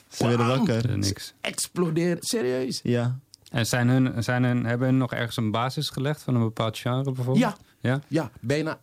Ze 0.10 0.28
werden 0.28 0.48
wakker. 0.48 0.98
Niks. 0.98 1.34
explodeerden. 1.42 2.24
Serieus? 2.24 2.80
Ja. 2.84 3.20
En 3.52 3.66
zijn 3.66 3.88
hun, 3.90 4.24
zijn 4.24 4.44
hun, 4.44 4.66
hebben 4.66 4.88
hun 4.88 4.98
nog 4.98 5.14
ergens 5.14 5.38
een 5.38 5.52
basis 5.52 5.90
gelegd 5.90 6.22
van 6.24 6.36
een 6.36 6.42
bepaald 6.42 6.78
genre 6.78 7.04
bijvoorbeeld? 7.12 7.38
Ja. 7.38 7.58
Ja? 7.80 8.02
Ja, 8.08 8.32
bijna, 8.40 8.80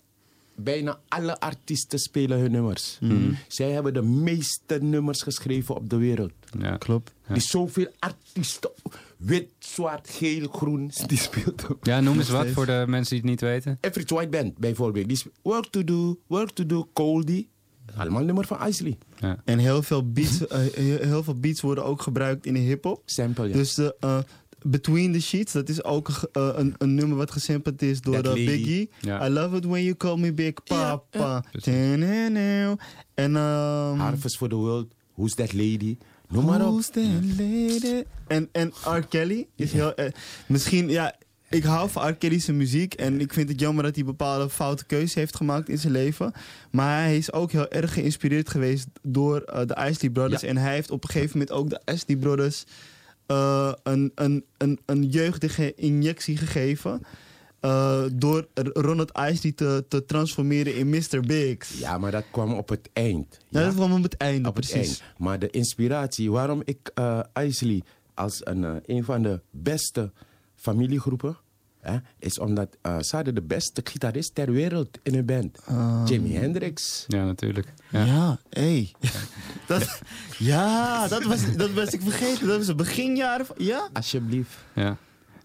bijna 0.55 0.99
alle 1.09 1.41
artiesten 1.41 1.99
spelen 1.99 2.39
hun 2.39 2.51
nummers. 2.51 2.99
Mhm. 3.01 3.33
Zij 3.49 3.71
hebben 3.71 3.95
de 3.95 4.03
meeste 4.03 4.79
nummers 4.81 5.23
geschreven 5.23 5.75
op 5.75 5.91
de 5.91 5.97
wereld. 5.97 6.33
Ja. 6.59 6.77
Klopt. 6.77 7.13
Die 7.33 7.43
zoveel 7.43 7.89
artiesten, 7.99 8.71
wit, 9.17 9.49
zwart, 9.59 10.11
geel, 10.11 10.49
groen, 10.49 10.91
die 11.07 11.19
speelt 11.19 11.69
op. 11.71 11.87
Ja, 11.87 12.01
noem 12.01 12.19
eens 12.19 12.31
wat 12.31 12.49
voor 12.49 12.67
de 12.67 12.85
mensen 12.87 13.11
die 13.11 13.21
het 13.21 13.31
niet 13.31 13.41
weten. 13.41 13.79
Average 13.81 14.15
White 14.15 14.31
Band 14.31 14.59
bijvoorbeeld. 14.59 15.09
Die 15.09 15.23
work 15.43 15.67
to 15.67 15.85
do, 15.85 16.19
work 16.27 16.51
to 16.51 16.67
do, 16.67 16.89
Coldie. 16.93 17.51
Allemaal 17.97 18.25
nummer 18.25 18.47
van 18.47 18.67
Isley. 18.67 18.99
Ja. 19.19 19.37
En 19.45 19.59
heel 19.59 19.83
veel, 19.83 20.11
beats, 20.11 20.47
eh, 20.47 20.59
heel 20.59 20.99
heel 20.99 21.23
veel 21.23 21.39
beats 21.39 21.61
worden 21.61 21.85
ook 21.85 22.03
gebruikt 22.03 22.47
in 22.47 22.55
de 22.55 22.61
hip-hop. 22.61 23.03
Sample, 23.05 23.49
ja. 23.49 23.53
Dus 23.53 23.75
de, 23.75 23.97
eh, 24.01 24.19
Between 24.65 25.13
the 25.13 25.21
Sheets, 25.21 25.53
dat 25.53 25.69
is 25.69 25.85
ook 25.85 26.09
eh, 26.33 26.49
een, 26.55 26.75
een 26.79 26.95
nummer 26.95 27.17
wat 27.17 27.31
gesampled 27.31 27.83
is 27.83 28.01
door. 28.01 28.23
Biggie. 28.23 28.91
I 29.05 29.29
love 29.29 29.57
it 29.57 29.65
when 29.65 29.83
you 29.83 29.97
call 29.97 30.17
me 30.19 30.33
Big 30.33 30.55
Papa. 30.65 31.45
Ta-na-na. 31.61 32.77
En 33.15 33.37
ehm 33.37 33.99
Harvest 33.99 34.37
for 34.37 34.49
the 34.49 34.55
World, 34.57 34.87
Who's 35.15 35.35
That 35.35 35.53
Lady. 35.53 35.97
Noem 36.29 36.45
maar 36.45 36.61
op. 36.61 36.67
Who's 36.67 36.89
that 36.91 37.05
lady? 37.39 38.03
En, 38.27 38.49
en 38.53 38.73
R. 38.85 39.07
Kelly 39.09 39.47
is 39.57 39.73
heel... 39.73 39.95
eh, 39.95 40.13
misschien, 40.47 40.89
ja, 40.89 41.15
ik 41.49 41.65
hou 41.65 41.91
van 41.91 42.09
R. 42.09 42.15
Kelly's 42.15 42.47
muziek. 42.47 42.95
En 42.95 43.21
ik 43.21 43.33
vind 43.33 43.49
het 43.49 43.61
jammer 43.61 43.85
dat 43.85 43.95
hij 43.95 44.05
bepaalde 44.05 44.51
foute 44.51 44.85
keuzes 44.87 45.15
heeft 45.15 45.37
gemaakt 45.37 45.69
in 45.69 45.79
zijn 45.79 45.93
leven. 45.93 46.33
Maar 46.71 47.03
hij 47.03 47.17
is 47.17 47.33
ook 47.33 47.53
heel 47.53 47.69
erg 47.69 47.93
geïnspireerd 47.93 48.49
geweest 48.49 48.87
door 49.03 49.41
eh, 49.41 49.67
de 49.67 49.87
Isley 49.91 50.11
Brothers. 50.11 50.41
Ja. 50.41 50.49
En 50.49 50.57
hij 50.57 50.75
heeft 50.75 50.91
op 50.91 51.05
een 51.05 51.11
gegeven 51.11 51.39
moment 51.39 51.57
ook 51.57 51.71
de 51.71 51.81
Isley 51.93 52.17
Brothers 52.17 52.65
eh, 53.33 53.73
een, 53.83 54.13
een, 54.15 54.45
een, 54.57 54.79
een 54.87 55.05
jeugdige 55.05 55.75
injectie 55.75 56.37
gegeven. 56.37 57.01
eh, 57.61 58.03
door 58.13 58.47
Ronald 58.73 59.13
Isley 59.31 59.53
te, 59.53 59.85
te 59.89 60.05
transformeren 60.05 60.75
in 60.77 60.89
Mr. 60.89 61.21
Biggs. 61.27 61.79
Ja, 61.79 61.99
maar 61.99 62.11
dat 62.11 62.25
kwam 62.31 62.55
op 62.55 62.69
het 62.69 62.89
eind. 62.93 63.39
Ja, 63.49 63.65
dat 63.65 63.75
kwam 63.75 63.93
op 63.93 64.03
het 64.03 64.17
einde, 64.17 64.49
op 64.49 64.57
het 64.57 64.67
precies. 64.71 65.01
eind. 65.01 65.13
Maar 65.19 65.39
de 65.39 65.51
inspiratie, 65.51 66.31
waarom 66.31 66.63
ik 66.65 66.93
Isley 67.43 67.83
als 68.15 68.41
een, 68.47 68.81
een 68.87 69.05
van 69.05 69.23
de 69.23 69.41
beste 69.51 70.13
familiegroepen, 70.55 71.37
hè, 71.83 71.97
is 72.19 72.39
omdat 72.39 72.77
eh, 72.83 72.99
ze 73.01 73.17
hadden 73.17 73.35
de 73.35 73.43
beste 73.43 73.81
gitarist 73.85 74.35
ter 74.35 74.53
wereld 74.53 74.99
in 75.03 75.15
hun 75.15 75.25
band. 75.27 75.59
Jimi 76.09 76.35
Hendrix. 76.35 77.05
Ja, 77.09 77.25
natuurlijk. 77.25 77.73
Ja, 77.91 78.05
Ja. 78.05 78.39
hé. 78.51 78.91
Dat, 79.67 80.01
ja, 80.39 81.09
dat 81.09 81.23
was, 81.25 81.57
dat 81.57 81.71
was 81.73 81.89
ik 81.89 82.01
vergeten. 82.03 82.47
Dat 82.47 82.57
was 82.59 82.67
het 82.67 82.77
beginjaren 82.77 83.47
van... 83.47 83.57
Ja? 83.59 83.89
Alsjeblieft. 83.93 84.57
Ja. 84.75 84.97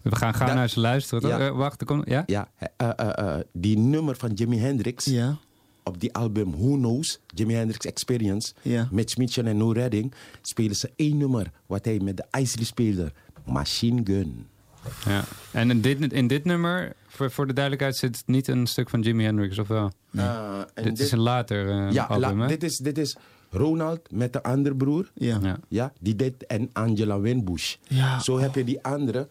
We 0.02 0.16
gaan 0.16 0.34
gaan 0.34 0.46
Dat- 0.46 0.56
naar 0.56 0.68
ze 0.68 0.80
luisteren. 0.80 1.28
Ja. 1.28 1.38
Eh, 1.38 1.56
wacht, 1.56 1.80
er 1.80 1.86
komt... 1.86 2.08
Ja? 2.08 2.22
Ja, 2.26 2.48
eh, 2.56 2.88
eh, 2.96 3.08
eh, 3.36 3.40
die 3.52 3.78
nummer 3.78 4.16
van 4.16 4.32
Jimi 4.32 4.58
Hendrix 4.58 5.04
Ja. 5.04 5.36
op 5.84 6.00
die 6.00 6.12
album 6.14 6.50
Who 6.50 6.74
Knows, 6.76 7.20
Jimi 7.26 7.54
Hendrix 7.54 7.84
Experience, 7.86 8.52
Ja. 8.62 8.88
Mitch 8.90 9.16
Mitchell 9.16 9.46
en 9.46 9.56
No 9.56 9.70
Redding, 9.72 10.12
spelen 10.42 10.76
ze 10.76 10.90
één 10.96 11.16
nummer 11.16 11.50
wat 11.66 11.84
hij 11.84 11.98
met 12.00 12.16
de 12.16 12.24
Isley 12.38 12.64
speelde. 12.64 13.12
Machine 13.44 14.00
Gun. 14.04 14.46
Ja. 15.06 15.24
En 15.50 15.70
in 15.70 15.80
dit, 15.80 16.12
in 16.12 16.26
dit 16.26 16.44
nummer, 16.44 16.92
voor, 17.06 17.30
voor 17.30 17.46
de 17.46 17.52
duidelijkheid, 17.52 17.96
zit 17.96 18.22
niet 18.26 18.48
een 18.48 18.66
stuk 18.66 18.90
van 18.90 19.00
Jimi 19.00 19.24
Hendrix, 19.24 19.58
of 19.58 19.68
wel? 19.68 19.92
Eh, 20.14 20.58
en 20.74 20.84
dit, 20.84 20.98
is 20.98 21.12
een 21.12 21.18
later 21.20 21.70
eh, 21.70 21.92
ja, 21.92 22.04
album, 22.04 22.36
la- 22.38 22.42
hè? 22.42 22.48
dit, 22.48 22.62
is, 22.62 22.76
dit 22.76 22.98
is 22.98 23.16
Ronald 23.50 24.00
met 24.10 24.32
de 24.32 24.42
andere 24.42 24.74
broer. 24.76 25.10
Ja. 25.14 25.38
Ja. 25.42 25.58
Ja, 25.68 25.92
die 26.00 26.16
dit 26.16 26.46
en 26.46 26.70
Angela 26.72 27.20
Winbush. 27.20 27.74
Ja. 27.88 28.20
Zo 28.20 28.38
heb 28.38 28.54
je 28.54 28.64
die 28.64 28.82
andere 28.84 29.28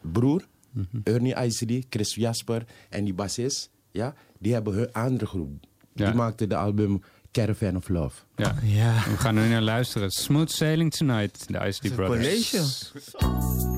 broer, 0.00 0.42
Mhm. 0.70 0.86
Ernie 1.04 1.34
Isley, 1.44 1.84
Chris 1.90 2.14
Jasper 2.14 2.64
en 2.88 3.04
die 3.04 3.14
bassist. 3.14 3.70
Ja, 3.90 4.14
die 4.38 4.52
hebben 4.52 4.74
hun 4.74 4.92
andere 4.92 5.26
groep. 5.26 5.50
Ja. 5.94 6.06
Die 6.06 6.14
maakte 6.14 6.46
de 6.46 6.56
album 6.56 7.02
Caravan 7.32 7.76
of 7.76 7.88
Love. 7.88 8.22
Ja. 8.36 8.54
Ja. 8.62 8.94
We 8.94 9.16
gaan 9.16 9.36
er 9.36 9.42
nu 9.44 9.48
naar 9.48 9.62
luisteren. 9.62 10.10
Smooth 10.10 10.50
Sailing 10.50 10.92
Tonight, 10.94 11.44
de 11.48 11.66
Isley 11.66 11.92
Brothers. 11.92 12.50
College. 12.50 13.77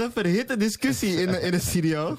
Wat 0.00 0.08
een 0.16 0.22
verhitte 0.22 0.56
discussie 0.56 1.14
in, 1.20 1.26
de- 1.30 1.40
in 1.40 1.50
de 1.50 1.60
studio. 1.60 2.16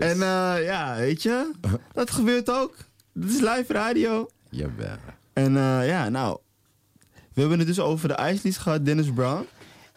En 0.00 0.22
eh, 0.22 0.54
ja, 0.64 0.96
weet 0.96 1.22
je, 1.22 1.50
dat 1.92 2.10
gebeurt 2.10 2.50
ook. 2.50 2.74
Dit 3.12 3.30
is 3.30 3.40
live 3.40 3.64
radio. 3.72 4.30
Jawel. 4.48 4.96
En 5.32 5.56
eh, 5.56 5.86
ja, 5.88 6.08
nou, 6.08 6.38
we 7.32 7.40
hebben 7.40 7.58
het 7.58 7.66
dus 7.66 7.78
over 7.80 8.08
de 8.08 8.14
Icelands 8.32 8.58
gehad, 8.58 8.84
Dennis 8.84 9.12
Brown. 9.14 9.46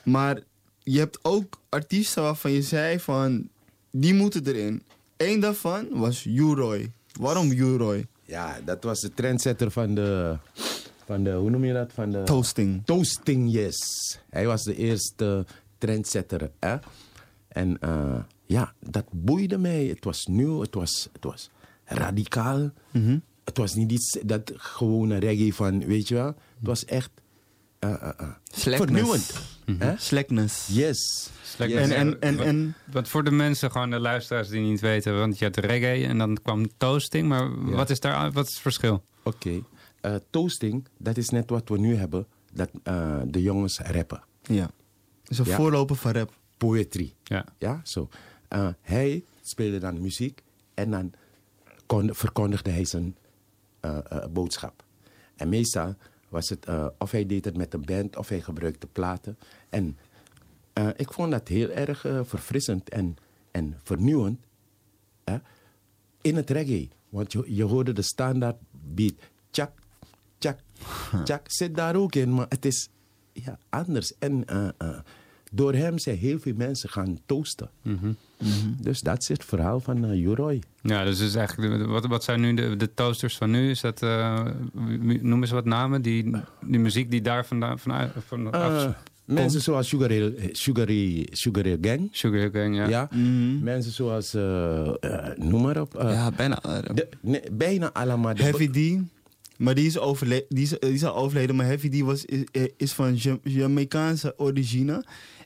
Maar 0.04 0.40
je 0.84 1.00
hebt 1.00 1.20
ook 1.22 1.60
artiesten 1.70 2.24
waarvan 2.24 2.52
je 2.52 2.62
zei 2.62 3.00
van, 3.00 3.50
die 3.92 4.14
moeten 4.14 4.48
erin. 4.48 4.84
Eén 5.18 5.40
daarvan 5.40 5.88
was 5.92 6.26
U-Roy. 6.26 6.92
Waarom 7.20 7.52
U-Roy? 7.52 8.08
Ja, 8.26 8.60
dat 8.66 8.84
was 8.84 9.00
de 9.00 9.14
trendsetter 9.14 9.72
van 9.72 9.96
de, 9.96 10.38
van 11.06 11.24
de, 11.24 11.32
hoe 11.32 11.50
noem 11.50 11.64
je 11.64 11.74
dat? 11.74 11.92
Van 11.94 12.12
de... 12.12 12.24
Toasting. 12.24 12.82
Toasting, 12.86 13.52
yes. 13.52 13.78
Hij 14.30 14.46
was 14.46 14.64
de 14.64 14.76
eerste 14.76 15.46
trendsetter, 15.88 16.52
hè. 16.60 16.76
En 17.48 17.78
eh, 17.80 18.20
ja, 18.46 18.74
dat 18.80 19.06
boeide 19.12 19.58
mij. 19.58 19.86
Het 19.86 20.04
was 20.04 20.26
nieuw, 20.26 20.62
het 20.62 20.74
was, 20.76 21.10
het 21.14 21.24
was 21.24 21.50
radicaal. 21.86 22.70
Mhm. 22.92 23.18
Het 23.44 23.58
was 23.58 23.74
niet 23.76 23.92
iets, 23.92 24.18
dat 24.26 24.52
gewone 24.56 25.18
reggae 25.18 25.54
van, 25.54 25.86
weet 25.86 26.08
je 26.08 26.16
wel. 26.16 26.26
Het 26.26 26.36
was 26.68 26.86
echt 26.86 27.10
eh, 27.80 27.94
eh, 27.94 28.10
eh, 28.18 28.30
Slackness. 28.44 28.78
vernieuwend. 29.66 30.02
Slackness. 30.02 30.68
Yes. 30.72 31.30
Slackness. 31.44 31.88
yes. 31.88 31.96
En- 31.98 32.08
en- 32.08 32.22
en- 32.22 32.38
wat, 32.38 32.46
en- 32.46 32.76
wat 32.92 33.08
voor 33.08 33.24
de 33.24 33.32
mensen, 33.32 33.72
gewoon 33.72 33.90
de 33.90 34.00
luisteraars 34.00 34.48
die 34.50 34.62
niet 34.62 34.80
weten, 34.80 35.18
want 35.18 35.38
je 35.38 35.44
hebt 35.44 35.58
reggae 35.58 36.06
en 36.08 36.18
dan 36.18 36.38
kwam 36.44 36.68
toasting, 36.78 37.28
maar 37.28 37.72
wat 37.72 37.90
is 37.90 38.00
daar, 38.00 38.32
wat 38.32 38.46
is 38.48 38.54
het 38.54 38.62
verschil? 38.62 39.04
Oké. 39.24 39.62
Eh, 40.02 40.16
toasting, 40.30 40.88
dat 40.98 41.18
is 41.18 41.30
net 41.30 41.50
wat 41.50 41.70
we 41.70 41.80
nu 41.80 41.96
hebben, 41.96 42.26
dat 42.54 42.70
eh, 42.84 43.20
de 43.28 43.42
jongens 43.42 43.80
rappen. 43.80 44.24
Ja. 44.42 44.70
Is 45.34 45.40
een 45.40 45.46
Ja. 45.46 45.56
voorloper 45.56 45.96
van 45.96 46.12
rap. 46.12 46.34
Poëtrie. 46.58 47.14
Ja. 47.24 47.46
Ja, 47.58 47.82
zo. 47.84 48.10
Eh, 48.48 48.70
hij 48.82 49.24
speelde 49.42 49.78
dan 49.78 50.02
muziek 50.02 50.44
en 50.74 50.92
dan 50.92 51.14
kon, 51.86 52.16
verkondigde 52.16 52.70
hij 52.70 52.86
zijn 52.86 53.16
eh, 53.80 53.98
eh, 54.10 54.26
boodschap. 54.32 54.84
En 55.36 55.50
meestal 55.50 55.96
was 56.30 56.50
het 56.50 56.66
eh, 56.66 56.88
of 56.98 57.12
hij 57.12 57.26
deed 57.26 57.46
het 57.46 57.58
met 57.58 57.74
een 57.74 57.86
band 57.86 58.18
of 58.18 58.30
hij 58.30 58.42
gebruikte 58.42 58.88
platen. 58.88 59.38
En 59.70 59.98
eh, 60.74 60.88
ik 60.96 61.14
vond 61.14 61.32
dat 61.32 61.48
heel 61.48 61.70
erg 61.70 62.00
verfrissend 62.24 62.90
en, 62.90 63.16
en 63.52 63.80
vernieuwend 63.84 64.40
hè, 65.24 65.38
in 66.22 66.36
het 66.36 66.50
reggae. 66.50 66.90
Want 67.10 67.32
je, 67.32 67.44
je 67.48 67.64
hoorde 67.64 67.94
de 67.94 68.02
standaard 68.02 68.58
beat. 68.72 69.14
Tjak, 69.50 69.72
tjak, 70.38 70.60
tjak. 71.24 71.52
Zit 71.60 71.76
daar 71.76 71.96
ook 71.96 72.16
in, 72.16 72.34
maar 72.34 72.46
het 72.50 72.66
is 72.66 72.90
ja, 73.34 73.60
anders. 73.70 74.18
En 74.18 74.46
eh, 74.46 74.68
eh, 74.78 75.00
door 75.56 75.74
hem 75.74 75.98
zijn 75.98 76.18
heel 76.18 76.40
veel 76.40 76.54
mensen 76.56 76.90
gaan 76.90 77.20
toasten. 77.26 77.70
Dus 78.82 79.02
dat 79.02 79.22
is 79.22 79.28
het 79.28 79.46
verhaal 79.46 79.80
van 79.80 80.06
uh, 80.06 80.16
Juroy. 80.22 80.62
Ja, 80.82 81.04
dus 81.04 81.20
is 81.20 81.36
eigenlijk, 81.36 81.86
wat, 81.86 82.06
wat 82.06 82.24
zijn 82.24 82.42
nu 82.42 82.54
de, 82.54 82.76
de 82.76 82.94
toasters 82.94 83.38
van 83.38 83.50
nu? 83.52 83.70
Is 83.70 83.82
dat, 83.82 84.02
eh, 84.02 84.46
noem 85.22 85.42
eens 85.42 85.52
wat 85.52 85.66
namen, 85.66 86.02
die, 86.02 86.32
die 86.66 86.80
muziek 86.80 87.12
die 87.12 87.22
daar 87.22 87.46
vandaan 87.46 87.80
vanuit, 87.80 88.12
van 88.28 88.54
Eh, 88.54 88.88
mensen 89.26 89.62
zoals 89.62 89.88
Sugar 89.88 90.10
Hill, 90.10 90.34
eh, 90.36 90.50
Sugar 90.52 90.88
Hill- 90.88 91.28
Sugar 91.32 91.64
Hill 91.64 91.78
Gang. 91.82 92.08
Sugar 92.12 92.40
Hill 92.40 92.50
Gang, 92.52 92.90
ja. 92.90 93.10
Mensen 93.62 93.92
zoals, 93.92 94.34
eh, 94.34 94.88
eh, 95.00 95.38
noem 95.38 95.62
maar 95.62 95.82
op. 95.82 95.96
eh, 95.96 96.12
ja, 96.12 96.32
bijna. 96.32 96.60
de- 96.94 97.10
nee, 97.22 97.42
bijna 97.52 97.92
allemaal. 97.94 98.34
Heavy 98.36 98.70
D. 98.70 99.02
Maar 99.58 99.76
die 99.76 99.86
is, 99.86 99.98
overle 100.00 100.46
die, 100.50 100.64
is, 100.64 100.70
die 100.70 100.94
is 100.94 101.04
al 101.04 101.16
overleden. 101.16 101.56
Maar 101.56 101.66
Heavy 101.66 101.90
D 101.90 102.00
was, 102.02 102.26
is, 102.26 102.44
is 102.78 102.92
van 102.94 103.16
Ja- 103.16 103.38
Jamaicaanse 103.44 104.34
origine. 104.38 105.04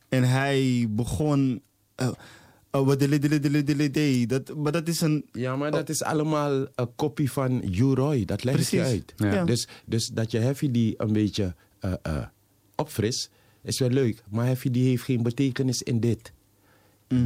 En 0.10 0.24
hij 0.24 0.88
begon... 0.90 1.62
eh, 1.96 2.10
oh, 2.72 2.86
wat 2.86 3.00
dat, 4.28 4.56
maar 4.56 4.72
dat 4.72 4.88
is 4.88 5.02
een... 5.02 5.26
Ja, 5.32 5.56
maar 5.56 5.72
dat 5.72 5.90
is 5.90 6.04
allemaal 6.04 6.68
een 6.76 6.96
kopie 6.96 7.32
van 7.32 7.60
Juroy. 7.60 8.26
Dat 8.26 8.44
leg 8.44 8.60
ik 8.60 8.68
je 8.68 8.82
uit. 8.82 9.14
Ja. 9.16 9.34
Ja. 9.34 9.46
Dus, 9.46 9.68
dus 9.86 10.08
dat 10.08 10.32
je 10.32 10.40
Heavy 10.40 10.72
die 10.72 10.94
een 10.98 11.14
beetje 11.14 11.56
eh 11.80 11.94
eh 12.02 12.26
opfris, 12.76 13.30
is 13.64 13.80
wel 13.80 13.90
leuk. 13.90 14.24
Maar 14.30 14.46
Heavy 14.46 14.72
die 14.72 14.88
heeft 14.88 15.04
geen 15.04 15.24
betekenis 15.24 15.82
in 15.82 16.00
dit. 16.00 16.32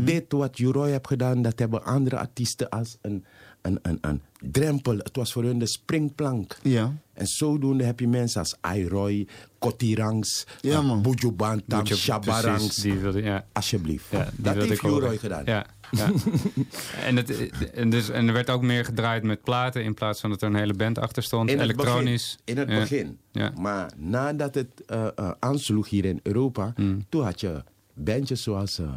Dit 0.06 0.32
wat 0.32 0.58
Juroy 0.58 0.90
heeft 0.90 1.08
gedaan, 1.08 1.42
dat 1.42 1.60
hebben 1.60 1.84
andere 1.84 2.18
artiesten 2.18 2.70
als 2.70 2.98
een, 3.02 3.26
een, 3.62 3.80
een, 3.82 3.98
een 4.02 4.22
drempel. 4.52 4.98
Het 4.98 5.16
was 5.16 5.32
voor 5.32 5.44
hun 5.44 5.60
de 5.60 5.68
springplank. 5.68 6.58
Ja. 6.64 6.94
En 7.14 7.28
zodoende 7.28 7.84
heb 7.84 8.00
je 8.00 8.08
mensen 8.08 8.40
als 8.40 8.56
Ayroy, 8.62 9.28
Kotirangs, 9.60 10.46
Ja, 10.62 10.72
ja, 10.72 10.82
man. 10.82 11.02
Buju 11.02 11.32
Bantam, 11.32 11.84
Buju- 11.84 11.96
Shabarangs. 11.96 12.64
precies, 12.66 12.76
die 12.84 12.94
wilde- 12.94 13.22
ja. 13.24 13.46
Alsjeblieft. 13.52 14.06
Ja, 14.10 14.24
die 14.36 14.44
dat 14.44 14.56
heeft. 14.56 14.82
Juroy 14.82 15.18
gedaan. 15.18 15.42
Ja, 15.46 15.66
ja. 15.92 16.12
en, 17.08 17.16
het, 17.16 17.50
en, 17.74 17.90
dus, 17.90 18.10
en 18.10 18.28
er 18.28 18.34
werd 18.34 18.50
ook 18.50 18.62
meer 18.62 18.86
gedraaid 18.86 19.24
met 19.24 19.44
platen 19.44 19.84
in 19.84 19.94
plaats 19.94 20.20
van 20.22 20.30
dat 20.30 20.42
er 20.42 20.48
een 20.48 20.56
hele 20.56 20.74
band 20.74 20.98
achter 20.98 21.24
stond. 21.24 21.50
In 21.50 21.60
het 21.60 21.70
Elektronisch. 21.70 22.38
begin. 22.46 22.56
In 22.56 22.58
het 22.58 22.70
Ja. 22.76 22.80
begin. 22.80 23.18
Ja. 23.32 23.52
Maar 23.60 23.92
nadat 23.98 24.56
het 24.56 24.86
eh, 24.86 25.08
eh, 25.16 25.32
aansloeg 25.40 25.90
hier 25.90 26.06
in 26.06 26.20
Europa, 26.24 26.72
Hmm. 26.76 27.06
toen 27.10 27.24
had 27.24 27.40
je 27.42 27.64
bandjes 27.94 28.44
zoals 28.44 28.80
eh, 28.80 28.94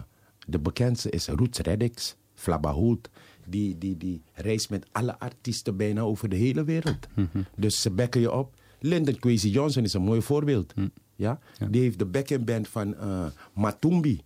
de 0.46 0.58
bekendste 0.58 1.10
is 1.10 1.26
Roots 1.26 1.58
Reddix, 1.58 2.14
Flabba 2.34 2.72
Holt. 2.72 3.08
Die, 3.46 3.78
die, 3.78 3.96
die 3.96 4.22
reist 4.32 4.70
met 4.70 4.86
alle 4.92 5.18
artiesten 5.18 5.76
bijna 5.76 6.00
over 6.00 6.28
de 6.28 6.36
hele 6.36 6.64
wereld. 6.64 7.08
Dus 7.56 7.80
ze 7.80 7.90
bekken 7.90 8.20
je 8.20 8.32
op. 8.32 8.54
Lyndon 8.80 9.18
Kwesi 9.18 9.50
Johnson 9.50 9.82
is 9.82 9.92
een 9.92 10.02
mooi 10.02 10.22
voorbeeld. 10.22 10.72
Hmm. 10.74 10.92
Ja? 11.16 11.38
Die 11.70 11.82
heeft 11.82 11.98
de 11.98 12.06
backing 12.06 12.44
band 12.44 12.68
van 12.68 12.96
eh, 12.96 13.26
Matumbi. 13.54 14.20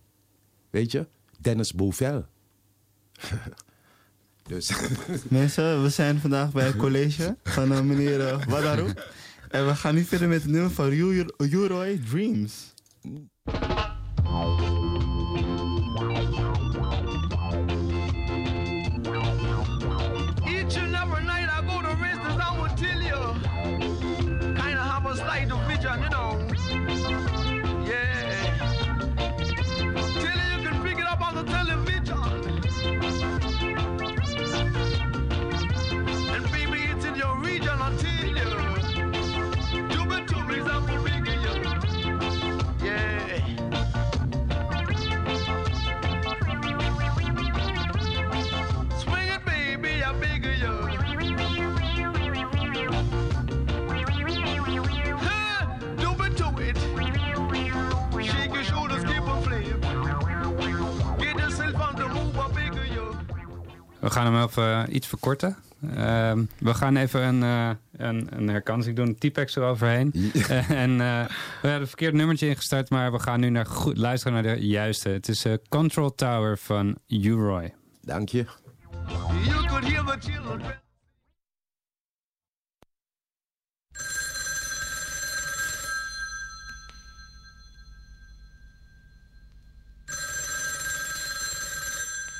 Weet 0.69 0.91
je? 0.91 1.07
Dennis 1.39 1.73
Bouvel. 1.73 2.25
dus. 4.47 4.71
Mensen, 5.29 5.83
we 5.83 5.89
zijn 5.89 6.19
vandaag 6.19 6.51
bij 6.51 6.65
het 6.65 6.75
college 6.75 7.37
van 7.43 7.71
eh, 7.71 7.81
meneer 7.81 8.19
uh, 8.19 8.45
Wadaru. 8.45 8.93
En 9.49 9.67
we 9.67 9.75
gaan 9.75 9.95
nu 9.95 10.03
verder 10.03 10.27
met 10.27 10.41
het 10.41 10.51
nummer 10.51 10.71
van 10.71 10.91
Uroy 11.37 12.01
Dreams. 12.09 12.73
We 63.99 64.09
gaan 64.09 64.33
hem 64.33 64.43
even 64.43 64.85
eh, 64.87 64.95
iets 64.95 65.07
verkorten. 65.07 65.57
Ehm, 65.95 66.43
we 66.59 66.73
gaan 66.73 66.95
even 66.95 67.23
een, 67.23 67.41
uh, 67.41 67.69
een, 68.07 68.27
een 68.29 68.47
herkansing 68.47 68.95
doen. 68.95 69.15
T-Pex 69.15 69.55
eroverheen. 69.55 70.13
en, 70.83 70.91
eh, 70.91 71.25
we 71.27 71.67
hebben 71.67 71.81
een 71.81 71.87
verkeerd 71.87 72.13
nummertje 72.13 72.47
ingestart. 72.47 72.89
Maar 72.89 73.11
we 73.11 73.19
gaan 73.19 73.39
nu 73.39 73.49
naar 73.49 73.65
goed, 73.65 73.97
luisteren 73.97 74.33
naar 74.33 74.55
de 74.55 74.67
juiste. 74.67 75.09
Het 75.09 75.27
is 75.27 75.45
Control 75.69 76.15
Tower 76.15 76.57
van 76.57 76.97
Uroy. 77.07 77.73
Dank 78.01 78.29
je. 78.29 78.45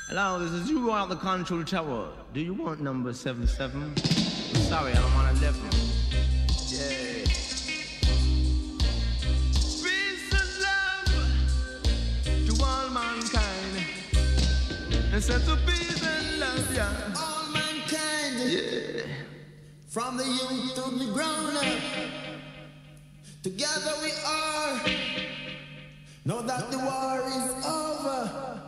Hello, 0.10 0.40
this 0.40 0.52
is 0.54 0.68
you 0.72 0.92
on 0.92 1.08
the 1.08 1.16
control 1.16 1.64
tower. 1.64 2.10
Do 2.34 2.40
you 2.42 2.56
want 2.56 2.82
number 2.82 3.14
77? 3.14 3.80
I'm 3.80 3.96
sorry, 4.56 4.92
I 4.92 4.96
don't 4.96 5.14
want 5.14 5.38
11. 5.38 5.62
Yeah. 6.66 7.26
Peace 9.54 10.34
and 10.34 10.52
love 10.66 11.14
to 12.48 12.64
all 12.66 12.90
mankind. 12.90 13.86
And 15.14 15.24
set 15.24 15.46
to 15.46 15.56
peace 15.68 16.04
and 16.04 16.40
love, 16.40 16.76
yeah. 16.76 17.14
All 17.16 17.46
mankind. 17.54 18.50
Yeah. 18.50 19.04
From 19.90 20.18
the 20.18 20.26
youth 20.26 20.74
to 20.74 20.90
the 20.90 21.06
grown 21.14 21.56
up. 21.56 21.66
Together 23.44 23.94
we 24.02 24.12
are. 24.26 24.82
Know 26.26 26.42
that 26.42 26.72
the 26.72 26.80
war 26.80 27.22
is 27.28 27.64
over. 27.64 28.59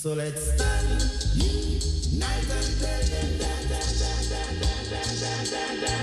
So 0.00 0.14
let's 0.14 0.40
stand. 0.54 1.02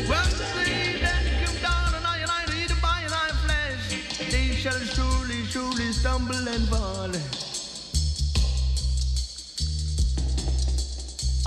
Well, 0.09 0.25
see 0.25 0.99
then 0.99 1.45
come 1.45 1.55
down 1.61 1.95
and 1.95 2.05
I 2.05 2.17
and 2.17 2.29
I 2.29 2.45
need 2.53 2.67
to 2.67 2.75
buy 2.81 3.03
and 3.05 3.13
I 3.13 3.29
flesh. 3.45 4.29
They 4.29 4.51
shall 4.51 4.77
surely, 4.79 5.45
surely 5.45 5.93
stumble 5.93 6.35
and 6.35 6.67
fall. 6.67 7.15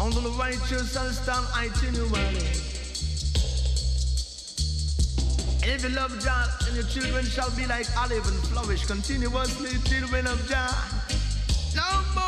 On 0.03 0.11
the 0.11 0.31
righteous 0.39 0.95
shall 0.95 1.11
stand 1.11 1.47
I. 1.53 1.69
If 5.65 5.83
you 5.83 5.91
love 5.91 6.19
Jah, 6.19 6.49
then 6.65 6.77
your 6.77 6.85
children 6.85 7.27
shall 7.27 7.51
be 7.51 7.67
like 7.67 7.87
olive 7.99 8.27
and 8.27 8.43
flourish 8.49 8.87
continuously, 8.87 9.79
children 9.85 10.27
of 10.27 10.49
Jah. 10.49 10.75
No 11.77 12.03
more. 12.15 12.28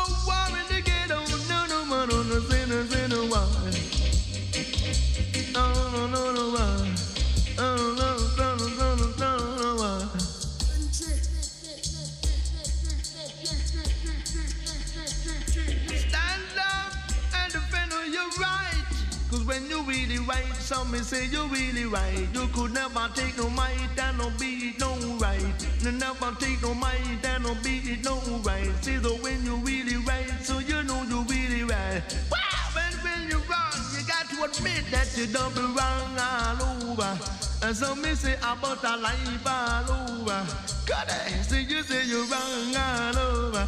You 19.71 19.81
really 19.83 20.19
right, 20.19 20.53
some 20.59 20.91
may 20.91 20.99
say 20.99 21.27
you 21.27 21.47
really 21.47 21.85
right. 21.85 22.27
You 22.33 22.47
could 22.47 22.73
never 22.73 23.09
take 23.15 23.37
no 23.37 23.49
might 23.49 23.97
and 23.97 24.17
no 24.17 24.29
beat 24.37 24.77
no 24.79 24.93
right. 25.17 25.55
You 25.79 25.91
never 25.93 26.35
take 26.39 26.61
no 26.61 26.73
might 26.73 27.23
and 27.23 27.43
no 27.43 27.55
beat 27.63 28.03
no 28.03 28.19
right. 28.43 28.69
See 28.81 28.97
the 28.97 29.11
when 29.23 29.45
you 29.45 29.55
really 29.57 29.95
right, 30.05 30.29
so 30.43 30.59
you 30.59 30.83
know 30.83 31.01
you 31.03 31.21
really 31.23 31.63
right. 31.63 32.03
Wow, 32.29 32.81
and 32.83 32.95
when 33.03 33.29
you're 33.29 33.47
wrong, 33.47 33.79
you 33.95 34.03
got 34.05 34.27
to 34.31 34.43
admit 34.43 34.83
that 34.91 35.07
you 35.15 35.27
double 35.27 35.69
wrong 35.77 36.19
all 36.19 36.91
over. 36.91 37.17
And 37.63 37.75
some 37.75 38.01
may 38.01 38.15
say 38.15 38.35
about 38.43 38.83
a 38.83 38.97
life 38.97 39.47
all 39.47 39.91
over. 40.19 40.45
God, 40.85 41.09
see 41.47 41.63
you 41.63 41.81
say 41.83 42.05
you're 42.07 42.25
wrong 42.25 42.75
all 42.75 43.17
over. 43.17 43.67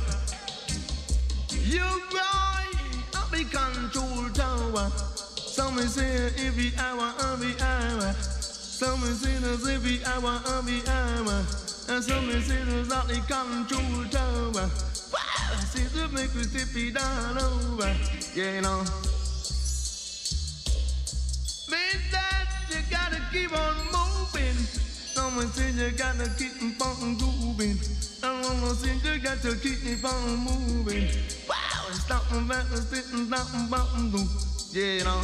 You're 1.63 1.83
right, 2.11 2.73
I'll 3.15 3.31
be 3.31 3.45
control 3.45 4.29
tower. 4.33 4.91
Some 5.53 5.75
may 5.75 5.83
say 5.83 6.31
every 6.47 6.73
hour, 6.79 7.13
every 7.29 7.53
hour. 7.61 8.11
Some 8.17 9.01
may 9.01 9.13
say 9.13 9.37
there's 9.37 9.67
every 9.67 10.03
hour, 10.03 10.41
every 10.57 10.81
hour. 10.87 11.45
And 11.89 12.03
some 12.03 12.25
may 12.25 12.41
say 12.41 12.57
there's 12.65 12.89
not 12.89 13.07
the 13.07 13.21
control 13.29 14.03
tower. 14.09 14.65
Wow, 15.13 15.53
see 15.69 15.85
the 15.93 16.09
make 16.09 16.33
me 16.33 16.41
tip 16.49 16.73
it 16.73 16.95
down 16.95 17.37
over. 17.37 17.85
Yeah, 18.33 18.55
you 18.55 18.61
know. 18.61 18.79
Means 21.69 22.05
that 22.09 22.49
you 22.71 22.81
gotta 22.89 23.21
keep 23.31 23.53
on 23.53 23.77
moving. 23.93 24.57
Someone 25.13 25.49
say 25.49 25.69
you 25.69 25.91
gotta 25.91 26.31
keep 26.33 26.81
on 26.81 27.15
moving. 27.21 27.77
Someone 27.77 28.73
say 28.73 28.95
you 29.03 29.19
got 29.19 29.39
to 29.43 29.55
keep 29.55 30.03
on 30.03 30.35
moving. 30.37 31.09
Wow, 31.47 31.91
stop 31.91 32.31
and 32.31 32.49
back 32.49 32.65
and 32.71 32.81
sit 32.81 33.05
and 33.13 33.27
stop 33.27 33.97
and 33.97 34.11
do. 34.11 34.52
Yeah, 34.73 34.85
you 34.85 35.03
know. 35.03 35.21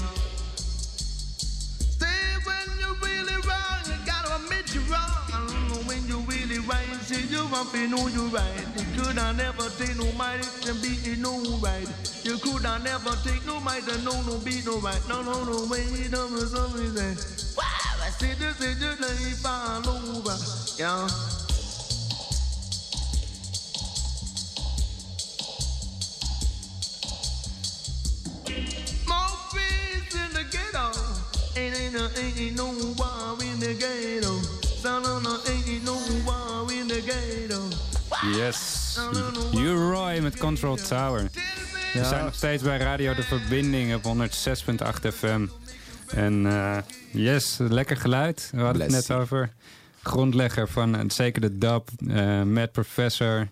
Say 1.97 2.05
when 2.45 2.69
you're 2.79 2.93
really 3.01 3.33
wrong, 3.49 3.81
you 3.87 3.95
gotta 4.05 4.35
admit 4.35 4.75
you're 4.75 4.83
wrong. 4.83 5.87
When 5.87 6.05
you're 6.07 6.19
really 6.19 6.59
right. 6.59 6.85
Say 7.01 7.23
you 7.23 7.49
up 7.55 7.73
and 7.73 7.89
know 7.89 8.05
you're 8.09 8.29
right. 8.29 8.45
You 8.77 8.85
could 9.01 9.17
I 9.17 9.31
never 9.33 9.67
take 9.69 9.97
no 9.97 10.11
might 10.11 10.45
and 10.67 10.79
be 10.83 10.89
it 11.01 11.17
no 11.17 11.41
right. 11.63 11.89
You 12.23 12.37
could 12.37 12.63
I 12.63 12.77
never 12.83 13.15
take 13.23 13.43
no 13.47 13.59
might 13.59 13.87
and 13.87 14.05
no 14.05 14.21
no 14.21 14.37
be 14.37 14.61
no 14.67 14.77
right. 14.81 15.01
No 15.09 15.23
no 15.23 15.43
no 15.43 15.65
way 15.65 16.07
no 16.11 16.29
no 16.29 16.45
something 16.45 16.95
say. 16.95 17.55
Wow, 17.57 17.65
I 18.05 18.09
said 18.11 18.37
this 18.37 18.61
is 18.61 18.79
just 18.79 19.43
like 19.43 19.51
all 19.51 19.89
over. 19.89 20.37
Yeah. 20.77 21.48
Ain't 31.95 32.55
no 32.55 32.69
in 33.39 33.59
the 33.59 33.69
ain't 33.83 34.21
no 35.83 36.67
in 36.69 36.87
the. 36.87 36.99
Yes, 38.37 38.99
U-Roy 39.53 40.19
met 40.19 40.37
Control 40.37 40.75
Tower. 40.75 41.29
We 41.93 42.03
zijn 42.03 42.23
nog 42.23 42.35
steeds 42.35 42.63
bij 42.63 42.77
Radio 42.77 43.13
De 43.13 43.23
Verbinding 43.23 43.95
op 43.95 44.03
106.8 44.03 45.13
FM. 45.13 45.47
En 46.07 46.45
eh, 46.45 46.77
yes, 47.11 47.57
lekker 47.57 47.97
geluid. 47.97 48.49
We 48.51 48.61
hadden 48.61 48.81
het 48.81 48.91
net 48.91 49.11
over. 49.11 49.53
Grondlegger 50.01 50.67
van 50.67 50.95
eh, 50.95 51.03
zeker 51.07 51.41
de 51.41 51.57
dub, 51.57 51.89
eh 52.07 52.41
Mad 52.41 52.71
Professor, 52.71 53.47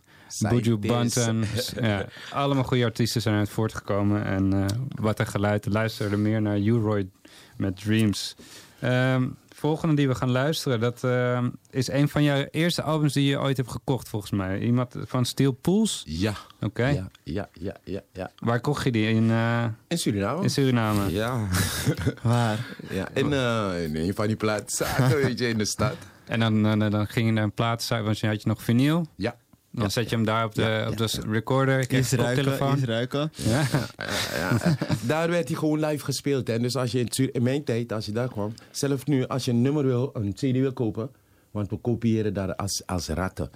Buju. 0.50 0.78
Banton. 0.78 1.44
ja, 1.82 2.06
allemaal 2.32 2.64
goede 2.64 2.84
artiesten 2.84 3.22
zijn 3.22 3.36
uit 3.38 3.50
voortgekomen. 3.50 4.26
En 4.26 4.54
eh, 4.54 4.66
wat 4.96 5.20
een 5.20 5.28
geluid. 5.28 5.66
Luisterde 5.66 6.18
meer 6.18 6.42
naar 6.42 6.60
U-Roy 6.60 7.10
met 7.58 7.78
Dreams. 7.84 8.36
Ehm, 8.80 9.28
volgende 9.56 9.96
die 9.96 10.08
we 10.08 10.16
gaan 10.16 10.32
luisteren, 10.32 10.80
dat 10.80 11.04
ehm, 11.04 11.50
is 11.70 11.90
een 11.90 12.10
van 12.10 12.24
jouw 12.24 12.46
eerste 12.52 12.82
albums 12.82 13.14
die 13.14 13.26
je 13.26 13.40
ooit 13.40 13.58
hebt 13.58 13.72
gekocht, 13.72 14.10
volgens 14.10 14.32
mij. 14.32 14.60
Iemand 14.60 14.96
van 15.00 15.26
Steel 15.26 15.52
Pools? 15.52 16.04
Ja. 16.06 16.34
Oké. 16.62 16.88
Ja, 16.88 17.10
ja, 17.24 17.50
ja, 17.54 17.76
ja, 17.84 18.02
ja. 18.14 18.32
Waar 18.40 18.60
kocht 18.60 18.84
je 18.84 18.92
die? 18.92 19.10
In, 19.10 19.32
eh, 19.32 19.66
In 19.88 19.98
Suriname. 19.98 20.44
in 20.44 20.50
Suriname? 20.50 21.12
Ja. 21.12 21.48
Waar? 22.24 22.66
Ja, 22.90 23.08
in, 23.14 23.34
eh, 23.34 23.84
in 23.84 23.96
een 23.96 24.14
van 24.14 24.28
die 24.28 24.36
plaatszaken, 24.36 25.18
weet 25.26 25.40
je, 25.40 25.48
in 25.48 25.58
de 25.58 25.66
stad. 25.66 25.96
En 26.26 26.40
dan, 26.40 26.64
dan, 26.64 26.80
dan 26.80 27.08
ging 27.08 27.26
je 27.26 27.32
naar 27.32 27.44
een 27.44 27.54
plaats, 27.54 27.90
want 27.90 28.20
je 28.20 28.28
had 28.28 28.42
je 28.42 28.48
nog 28.48 28.64
vinyl. 28.64 29.06
Ja. 29.16 29.36
Dan 29.72 29.84
Ja. 29.84 29.90
zet 29.90 30.10
je 30.10 30.16
hem 30.16 30.26
daar 30.26 30.46
op 30.46 30.56
de, 30.56 30.62
Ja, 30.62 30.88
op 30.90 30.98
ja. 30.98 31.06
de 31.06 31.22
recorder. 31.30 31.80
Ik 31.80 31.92
heb 31.92 32.04
ruiken, 32.12 32.44
telefoon. 32.44 32.74
iets 32.78 32.84
ruiken. 32.86 33.32
Ja. 33.36 33.64
Ja, 33.98 34.08
ja. 34.38 34.76
Daar 35.02 35.30
werd 35.30 35.48
hij 35.48 35.58
gewoon 35.58 35.86
live 35.86 36.04
gespeeld. 36.04 36.50
En 36.50 36.62
dus 36.62 36.76
als 36.76 36.92
je 36.92 37.30
in 37.32 37.44
mijn 37.44 37.64
tijd, 37.64 37.94
als 37.94 38.06
je 38.06 38.12
daar 38.12 38.28
kwam, 38.28 38.54
zelfs 38.72 39.04
nu, 39.04 39.26
als 39.28 39.46
je 39.46 39.52
een 39.52 39.62
nummer 39.62 39.86
wil, 39.86 40.10
een 40.14 40.34
CD 40.34 40.42
wil 40.52 40.74
kopen, 40.74 41.10
want 41.58 41.70
we 41.70 41.78
kopiëren 41.78 42.34
daar 42.34 42.56
als, 42.56 42.82
als 42.86 43.08
ratten. 43.08 43.50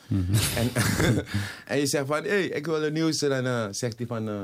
en, 0.56 0.70
en 1.72 1.78
je 1.80 1.86
zegt 1.86 2.08
van, 2.08 2.24
hé, 2.24 2.30
hey, 2.30 2.46
ik 2.46 2.66
wil 2.66 2.84
een 2.84 2.94
nieuwste. 2.94 3.28
En 3.28 3.44
dan 3.44 3.68
eh, 3.68 3.68
zegt 3.72 3.98
hij 3.98 4.08
van, 4.08 4.30
eh, 4.30 4.36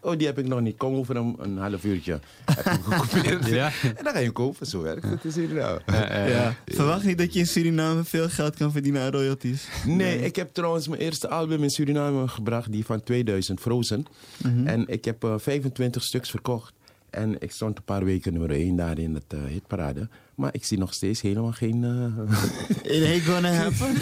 oh, 0.00 0.16
die 0.18 0.26
heb 0.26 0.38
ik 0.38 0.46
nog 0.46 0.60
niet. 0.60 0.76
Kom 0.76 0.94
over 0.94 1.16
een, 1.16 1.36
een 1.38 1.58
half 1.58 1.84
uurtje. 1.84 2.12
Heb 2.44 2.64
je 2.64 2.70
hem 2.70 2.82
gekopieerd. 2.82 3.46
Ja. 3.46 3.70
En 3.82 4.04
dan 4.04 4.12
ga 4.12 4.18
je 4.18 4.24
hem 4.24 4.32
kopen. 4.32 4.66
Zo 4.66 4.82
werkt 4.82 5.02
het 5.02 5.24
in 5.24 5.32
Suriname. 5.32 5.80
Ja. 6.28 6.54
Verwacht 6.66 7.04
niet 7.04 7.18
dat 7.18 7.32
je 7.32 7.38
in 7.38 7.46
Suriname 7.46 8.04
veel 8.04 8.28
geld 8.28 8.56
kan 8.56 8.72
verdienen 8.72 9.02
aan 9.02 9.10
royalties. 9.10 9.68
Nee, 9.86 10.24
ik 10.24 10.36
heb 10.36 10.54
trouwens 10.54 10.88
mijn 10.88 11.00
eerste 11.00 11.28
album 11.28 11.62
in 11.62 11.70
Suriname 11.70 12.28
gebracht, 12.28 12.72
die 12.72 12.84
van 12.84 13.02
2000, 13.02 13.60
Frozen. 13.60 14.06
Mhm. 14.42 14.66
En 14.66 14.88
ik 14.88 15.04
heb 15.04 15.24
eh, 15.24 15.34
25 15.38 16.02
stuks 16.02 16.30
verkocht. 16.30 16.72
En 17.10 17.36
ik 17.40 17.50
stond 17.52 17.76
een 17.78 17.84
paar 17.84 18.04
weken 18.04 18.32
nummer 18.32 18.50
1 18.50 18.76
daar 18.76 18.98
in 18.98 19.14
het 19.14 19.24
eh, 19.28 19.38
hitparade. 19.48 20.08
Maar 20.34 20.54
ik 20.54 20.64
zie 20.64 20.78
nog 20.78 20.94
steeds 20.94 21.20
helemaal 21.20 21.52
geen... 21.52 21.84
eh, 21.84 22.96
It 22.96 23.04
ain't 23.04 23.22
gonna 23.22 23.52
happen. 23.52 23.92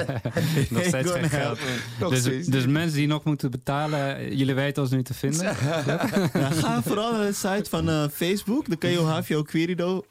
nog 0.76 0.84
steeds 0.84 1.10
geen 1.10 1.28
geld. 1.30 1.58
Dus, 2.08 2.46
dus 2.46 2.66
mensen 2.66 2.96
die 2.98 3.06
nog 3.06 3.24
moeten 3.24 3.50
betalen, 3.50 4.36
jullie 4.36 4.54
weten 4.54 4.82
ons 4.82 4.92
nu 4.92 5.02
te 5.02 5.14
vinden. 5.14 5.40
Ja, 6.36 6.50
ga 6.50 6.82
vooral 6.82 7.12
naar 7.12 7.26
de 7.26 7.32
site 7.32 7.64
van 7.70 7.88
eh, 7.88 8.04
Facebook. 8.12 8.68
Dan 8.68 8.78
kan 8.78 8.90
je 8.90 8.98
HVO 8.98 9.42
Querido 9.42 10.04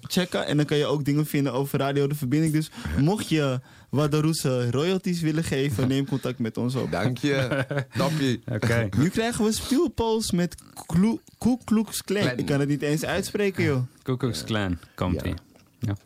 checken. 0.00 0.46
En 0.46 0.56
dan 0.56 0.66
kan 0.66 0.76
je 0.76 0.86
ook 0.86 1.04
dingen 1.04 1.26
vinden 1.26 1.52
over 1.52 1.78
Radio 1.78 2.06
De 2.06 2.14
Verbinding. 2.14 2.52
Dus 2.52 2.70
mocht 2.98 3.28
je 3.28 3.60
Wadaroese 3.92 4.70
royalties 4.70 5.20
willen 5.20 5.44
geven, 5.44 5.88
neem 5.88 6.06
contact 6.06 6.38
met 6.38 6.56
ons 6.56 6.74
op. 6.74 6.90
Dank 6.90 7.18
je. 7.18 7.64
Toppie. 7.98 8.42
Oké. 8.52 8.88
Nu 8.96 9.08
krijgen 9.08 9.44
we 9.44 9.52
speelpols 9.52 10.30
met 10.30 10.54
Ku 11.38 11.56
Klux 11.64 12.02
Klan. 12.02 12.22
Klan. 12.22 12.38
Ik 12.38 12.46
kan 12.46 12.60
het 12.60 12.68
niet 12.68 12.82
eens 12.82 13.04
uitspreken, 13.04 13.64
joh. 13.64 13.82
Ku 14.02 14.16
Klux 14.16 14.44
Klan 14.44 14.78
komt 14.94 15.22
ie. 15.22 15.34
Ja. 15.78 15.96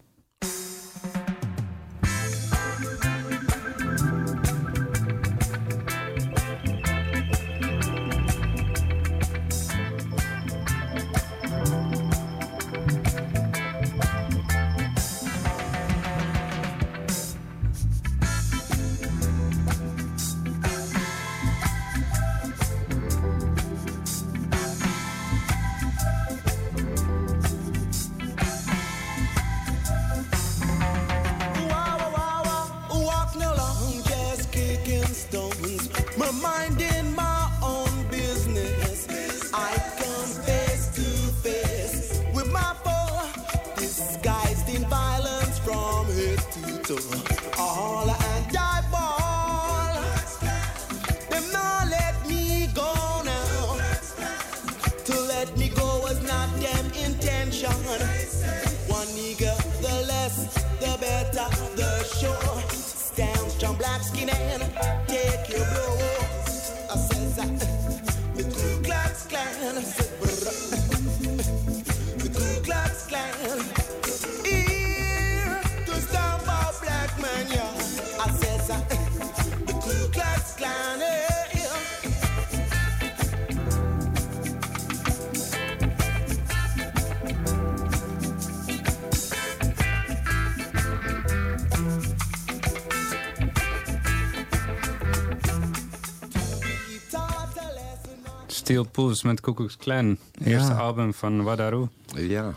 Steel 98.67 98.85
Pulse 98.91 99.27
met 99.27 99.41
Ku 99.41 99.53
Klux 99.55 99.77
Klan. 99.77 100.17
Eerste 100.45 100.73
Ja. 100.73 100.79
album 100.79 101.15
van 101.15 101.43
Wadaru. 101.43 101.87
Ja, 102.17 102.55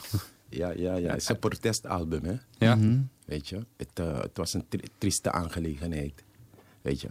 ja, 0.49 0.71
ja, 0.75 0.95
ja. 0.95 1.09
Het 1.11 1.21
is 1.21 1.29
een 1.29 1.39
protestalbum, 1.39 2.23
hè? 2.23 2.33
Ja. 2.65 2.75
Mhm. 2.75 2.97
Weet 3.25 3.47
je, 3.49 3.65
het, 3.77 3.89
eh, 3.93 4.19
het 4.21 4.37
was 4.37 4.53
een 4.53 4.65
tri- 4.69 4.87
trieste 4.97 5.31
aangelegenheid. 5.31 6.23
Weet 6.81 7.01
je. 7.01 7.07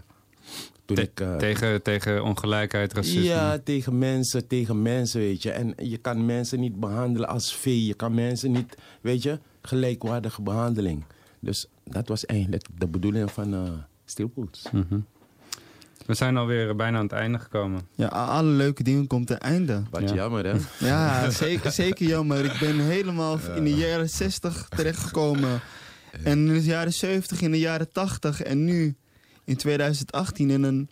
Toen 0.84 0.96
Te- 0.96 1.02
ik, 1.02 1.20
eh, 1.20 1.36
tegen, 1.36 1.82
tegen 1.82 2.24
ongelijkheid, 2.24 2.92
racisme. 2.92 3.22
Ja, 3.22 3.58
tegen 3.58 3.98
mensen, 3.98 4.46
tegen 4.46 4.82
mensen, 4.82 5.20
weet 5.20 5.42
je. 5.42 5.50
En 5.50 5.74
je 5.76 5.96
kan 5.98 6.24
mensen 6.26 6.60
niet 6.60 6.80
behandelen 6.80 7.28
als 7.28 7.54
vee. 7.56 7.86
Je 7.86 7.94
kan 7.94 8.14
mensen 8.14 8.52
niet, 8.52 8.74
weet 9.00 9.22
je, 9.22 9.38
gelijkwaardige 9.62 10.42
behandeling. 10.42 11.04
Dus 11.40 11.66
dat 11.84 12.08
was 12.08 12.26
eigenlijk 12.26 12.64
de 12.78 12.86
bedoeling 12.88 13.30
van 13.30 13.54
eh 13.54 13.72
Steel 14.04 14.28
Pulse. 14.28 14.68
Mhm. 14.72 14.98
We 16.08 16.14
zijn 16.14 16.36
alweer 16.36 16.76
bijna 16.76 16.96
aan 16.96 17.02
het 17.02 17.12
einde 17.12 17.38
gekomen. 17.38 17.88
Ja, 17.94 18.06
alle 18.06 18.48
leuke 18.48 18.82
dingen 18.82 19.06
komt 19.06 19.26
ten 19.26 19.40
einde. 19.40 19.82
Wat 19.90 20.10
jammer, 20.10 20.44
hè? 20.44 20.86
Ja, 20.86 21.30
zeker, 21.30 21.72
zeker 21.72 22.06
jammer. 22.06 22.44
Ik 22.44 22.58
ben 22.60 22.80
helemaal 22.80 23.38
in 23.54 23.64
de 23.64 23.74
jaren 23.74 24.08
60 24.08 24.68
terechtgekomen. 24.68 25.60
En 26.24 26.38
in 26.38 26.46
de 26.46 26.62
jaren 26.62 26.92
70, 26.92 27.40
in 27.40 27.50
de 27.50 27.58
jaren 27.58 27.92
80 27.92 28.42
en 28.42 28.64
nu 28.64 28.96
in 29.44 29.56
2018 29.56 30.50
en 30.50 30.62
dan 30.62 30.88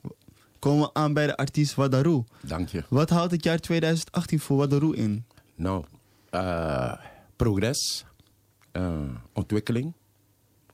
komen 0.59 0.85
we 0.85 0.95
aan 0.95 1.13
bij 1.13 1.27
de 1.27 1.37
artiest 1.37 1.75
Wadaru. 1.75 2.25
Dank 2.41 2.69
je. 2.69 2.85
Wat 2.89 3.11
houdt 3.11 3.33
het 3.33 3.45
jaar 3.45 3.59
2018 3.59 4.41
voor 4.41 4.57
Wadaru 4.57 4.95
in? 4.95 5.25
Nou, 5.55 5.85
eh, 6.31 6.93
progress, 7.37 8.05
eh, 8.73 8.93
ontwikkeling 9.33 9.93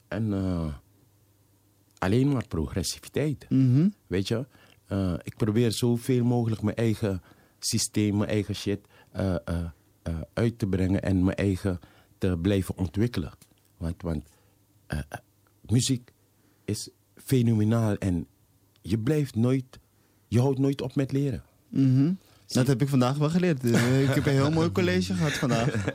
en 0.09 0.33
eh, 0.33 0.65
alleen 2.03 2.29
maar 2.33 2.47
progressiviteit. 2.49 3.47
Mhm. 3.49 3.89
Weet 4.07 4.29
je, 4.29 4.47
Eh, 4.87 5.15
ik 5.23 5.37
probeer 5.37 5.73
zoveel 5.73 6.25
mogelijk 6.25 6.63
mijn 6.63 6.77
eigen 6.77 7.23
systeem, 7.59 8.17
mijn 8.17 8.31
eigen 8.31 8.55
shit 8.55 8.81
eh, 9.13 9.35
eh, 9.45 9.65
eh, 10.03 10.15
uit 10.33 10.59
te 10.59 10.67
brengen 10.67 11.03
en 11.03 11.25
mijn 11.25 11.37
eigen 11.37 11.81
te 12.19 12.39
blijven 12.43 12.77
ontwikkelen. 12.79 13.33
Want, 13.77 14.03
want 14.03 14.25
muziek 15.71 16.13
is 16.65 16.89
fenomenaal 17.17 17.95
en 17.97 18.27
je 18.81 18.99
blijft 18.99 19.35
nooit, 19.35 19.79
je 20.29 20.41
houdt 20.41 20.59
nooit 20.59 20.81
op 20.81 20.95
met 20.95 21.13
leren. 21.13 21.43
Mhm. 21.69 22.13
Dat 22.47 22.67
heb 22.67 22.83
ik 22.83 22.89
vandaag 22.89 23.17
wel 23.17 23.31
geleerd. 23.31 23.65
Ik 24.09 24.15
heb 24.15 24.27
een 24.27 24.33
heel 24.33 24.51
mooi 24.51 24.73
college 24.73 25.15
gehad 25.15 25.33
vandaag. 25.33 25.87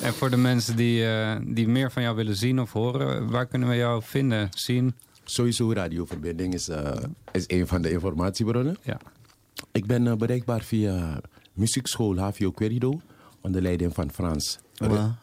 En 0.00 0.12
voor 0.14 0.30
de 0.30 0.36
mensen 0.36 0.76
die, 0.76 1.06
eh, 1.06 1.36
die 1.46 1.68
meer 1.68 1.90
van 1.92 2.02
jou 2.02 2.16
willen 2.16 2.36
zien 2.36 2.60
of 2.60 2.72
horen, 2.72 3.30
waar 3.30 3.46
kunnen 3.46 3.68
we 3.68 3.74
jou 3.76 4.02
vinden, 4.02 4.48
zien? 4.54 4.94
Sowieso 5.24 5.72
radioverbinding 5.72 6.54
is, 6.54 6.68
eh, 6.68 6.92
is 7.32 7.44
een 7.46 7.66
van 7.66 7.82
de 7.82 7.90
informatiebronnen. 7.90 8.76
Ja. 8.82 9.00
Ik 9.72 9.86
ben 9.86 10.06
eh, 10.06 10.14
bereikbaar 10.16 10.62
via 10.62 11.20
muziekschool 11.52 12.16
HVO 12.18 12.50
Querido, 12.50 13.00
onder 13.40 13.62
leiding 13.62 13.94
van 13.94 14.10
Frans 14.12 14.58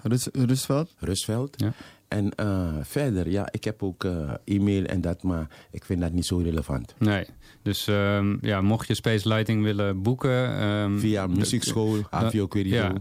Rus- 0.04 0.28
Rusveld? 0.32 0.94
Rusveld. 1.00 1.54
Ja. 1.62 1.74
En 2.08 2.36
eh, 2.36 2.70
verder, 2.82 3.30
ja, 3.30 3.48
ik 3.52 3.64
heb 3.64 3.84
ook 3.84 4.04
eh, 4.04 4.32
e-mail 4.46 4.84
en 4.86 5.02
dat, 5.02 5.24
maar 5.24 5.48
ik 5.72 5.86
vind 5.86 6.02
dat 6.02 6.12
niet 6.12 6.26
zo 6.26 6.38
relevant. 6.38 6.94
Nee. 6.98 7.26
Dus 7.62 7.88
ehm, 7.88 8.38
ja, 8.42 8.62
mocht 8.62 8.88
je 8.88 8.94
Space 8.96 9.28
Lighting 9.28 9.64
willen 9.64 10.02
boeken... 10.02 10.58
ehm, 10.60 10.98
Via 10.98 11.28
muziekschool, 11.28 11.98
HVO 12.10 12.48
Querido. 12.48 12.76
Ja, 12.76 12.94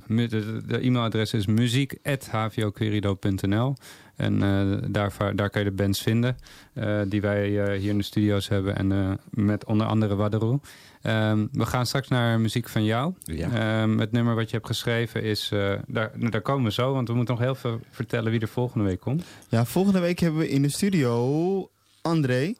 de 0.66 0.78
e-mailadres 0.80 1.32
is 1.32 1.46
muziek.hvoquerido.nl 1.46 3.74
En 4.20 4.42
eh, 4.42 4.90
daar, 4.90 5.34
daar 5.34 5.50
kan 5.50 5.64
je 5.64 5.68
de 5.70 5.76
bands 5.76 6.02
vinden 6.02 6.36
eh, 6.72 7.00
die 7.06 7.20
wij 7.20 7.62
eh, 7.62 7.78
hier 7.78 7.90
in 7.90 7.98
de 7.98 8.04
studio's 8.04 8.48
hebben. 8.48 8.76
En 8.76 9.18
met 9.30 9.64
onder 9.64 9.86
andere 9.86 10.14
Wadaru. 10.14 10.58
Ehm, 11.02 11.46
we 11.52 11.66
gaan 11.66 11.86
straks 11.86 12.08
naar 12.08 12.40
muziek 12.40 12.68
van 12.68 12.84
jou. 12.84 13.14
Ja. 13.22 13.50
Ehm, 13.50 13.98
het 13.98 14.12
nummer 14.12 14.34
wat 14.34 14.50
je 14.50 14.56
hebt 14.56 14.66
geschreven 14.66 15.22
is... 15.22 15.48
daar, 15.86 16.10
nou, 16.14 16.30
daar 16.30 16.40
komen 16.40 16.64
we 16.64 16.72
zo, 16.72 16.92
want 16.92 17.08
we 17.08 17.14
moeten 17.14 17.34
nog 17.34 17.44
heel 17.44 17.54
veel 17.54 17.80
vertellen 17.90 18.30
wie 18.30 18.40
er 18.40 18.48
volgende 18.48 18.84
week 18.84 19.00
komt. 19.00 19.24
Ja, 19.48 19.64
volgende 19.64 20.00
week 20.00 20.18
hebben 20.18 20.40
we 20.40 20.48
in 20.48 20.62
de 20.62 20.68
studio 20.68 21.70
André. 22.02 22.54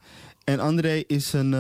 En 0.45 0.61
André 0.61 1.03
is 1.07 1.33
een 1.33 1.51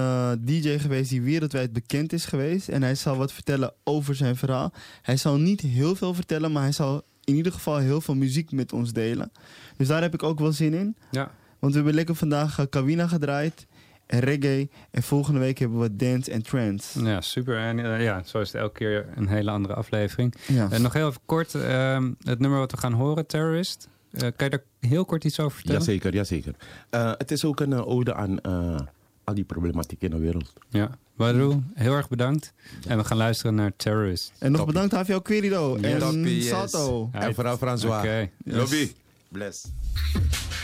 DJ 0.45 0.79
geweest 0.79 1.11
die 1.11 1.23
wereldwijd 1.23 1.73
bekend 1.73 2.13
is 2.13 2.25
geweest. 2.25 2.69
En 2.69 2.83
hij 2.83 2.95
zal 2.95 3.17
wat 3.17 3.33
vertellen 3.33 3.73
over 3.85 4.15
zijn 4.15 4.37
verhaal. 4.37 4.73
Hij 5.03 5.17
zal 5.17 5.37
niet 5.37 5.61
heel 5.61 5.95
veel 5.95 6.15
vertellen, 6.15 6.53
maar 6.53 6.63
hij 6.63 6.73
zal 6.73 7.05
in 7.31 7.37
ieder 7.37 7.53
geval 7.53 7.77
heel 7.77 8.01
veel 8.01 8.15
muziek 8.15 8.53
met 8.53 8.73
ons 8.73 8.93
delen. 8.93 9.33
Dus 9.77 9.89
daar 9.89 10.03
heb 10.03 10.15
ik 10.15 10.23
ook 10.23 10.39
wel 10.39 10.53
zin 10.53 10.75
in. 10.75 10.97
Ja. 11.11 11.31
Want 11.59 11.73
we 11.73 11.79
hebben 11.79 11.95
lekker 11.95 12.15
vandaag 12.15 12.59
uh, 12.59 12.67
Kawina 12.71 13.07
gedraaid. 13.07 13.67
En 14.07 14.21
reggae. 14.21 14.69
En 14.91 15.03
volgende 15.03 15.41
week 15.41 15.59
hebben 15.59 15.81
we 15.81 15.97
dance 15.97 16.31
en 16.31 16.43
trance. 16.43 17.05
Ja, 17.05 17.21
super. 17.21 17.59
En 17.59 17.79
eh, 17.79 18.03
ja, 18.03 18.23
zo 18.23 18.41
is 18.41 18.53
het 18.53 18.61
elke 18.61 18.79
keer 18.79 19.07
een 19.15 19.29
hele 19.29 19.51
andere 19.51 19.75
aflevering. 19.75 20.35
Ja. 20.47 20.71
En 20.71 20.83
nog 20.83 20.93
heel 20.93 21.09
even 21.09 21.21
kort, 21.27 21.55
ehm, 21.55 22.13
het 22.23 22.39
nummer 22.39 22.59
wat 22.59 22.71
we 22.71 22.77
gaan 22.77 22.93
horen, 22.93 23.27
Terrorist. 23.27 23.89
Eh, 24.11 24.21
kan 24.21 24.33
je 24.37 24.51
daar 24.51 24.63
heel 24.81 25.05
kort 25.05 25.25
iets 25.25 25.41
over 25.41 25.57
vertellen? 25.57 25.81
Jazeker, 25.81 26.15
jazeker. 26.15 26.55
Eh 26.91 27.13
het 27.19 27.31
is 27.31 27.45
ook 27.45 27.61
een 27.61 27.73
eh, 27.73 27.89
ode 27.89 28.15
aan 28.15 28.41
eh, 28.41 28.81
al 29.25 29.35
die 29.35 29.45
problematiek 29.45 30.03
in 30.03 30.11
de 30.11 30.19
wereld. 30.19 30.53
Ja. 30.69 30.91
Badru, 31.21 31.63
heel 31.75 31.95
erg 31.95 32.09
bedankt. 32.09 32.53
En 32.87 32.99
we 32.99 33.05
gaan 33.05 33.17
luisteren 33.17 33.55
naar 33.55 33.73
Terrorist. 33.77 34.33
En 34.39 34.53
nog 34.53 34.67
bedankt 34.67 34.93
Havio 34.93 35.21
Querido 35.21 35.77
en 35.77 35.99
Toppie, 35.99 36.37
yes. 36.37 36.49
Sato. 36.49 37.09
En 37.13 37.35
vooral 37.35 37.57
François. 37.57 37.99
Oké. 37.99 38.31
Lobby. 38.45 38.93
Bless. 39.29 39.65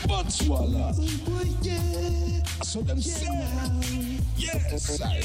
Botswalla. 0.07 0.93
So 2.61 2.83
them 2.83 3.01
say, 3.01 3.27
yes, 4.35 4.99
I 4.99 5.21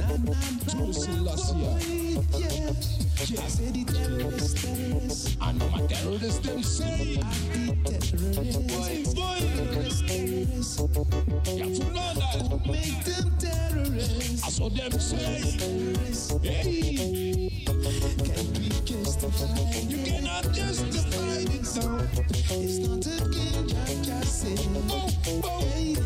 am. 0.00 2.09
True 2.20 2.42
Selassie. 2.42 3.38
I 3.38 3.48
say 3.48 3.70
the 3.70 3.84
terrorists, 3.84 4.62
terrorists. 4.62 5.36
I 5.40 5.52
know 5.52 5.68
my 5.68 5.86
terrorists, 5.86 6.38
them 6.40 6.62
say. 6.62 7.18
I 7.22 7.32
the 7.54 7.74
terrorists. 7.84 9.14
Boy, 9.14 9.14
boy. 9.14 9.38
You 11.50 11.62
have 11.62 11.74
to 11.76 11.84
know 11.92 12.12
that. 12.14 12.66
Make 12.66 13.04
them 13.04 13.28
terrorists. 13.38 14.44
I 14.44 14.48
saw 14.50 14.68
them 14.68 14.92
say. 14.98 15.56
Terrorists. 15.58 16.30
Hey. 16.42 17.64
Can 17.66 18.46
be 18.54 18.68
justified. 18.84 19.90
You 19.90 19.98
cannot 20.04 20.52
justify 20.52 21.40
it, 21.54 21.64
so 21.64 21.98
it's 22.50 22.78
not 22.78 23.06
a 23.06 23.08
game, 23.30 23.68
I 23.76 23.94
can 24.04 24.22
say. 24.24 24.56
Hey, 25.70 25.96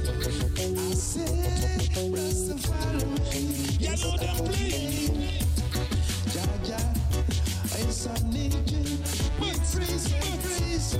I 0.62 0.94
said, 0.94 1.80
Rastafari. 2.12 3.04
You 3.80 3.96
know 4.02 4.16
them 4.18 4.36
play. 4.44 5.43
Ja, 6.34 6.42
ja, 6.66 6.76
it's 7.78 8.06
a 8.06 8.12
nation. 8.32 8.82
We 9.38 9.50
praise, 9.70 10.08
we 10.10 10.18
praise. 10.42 10.98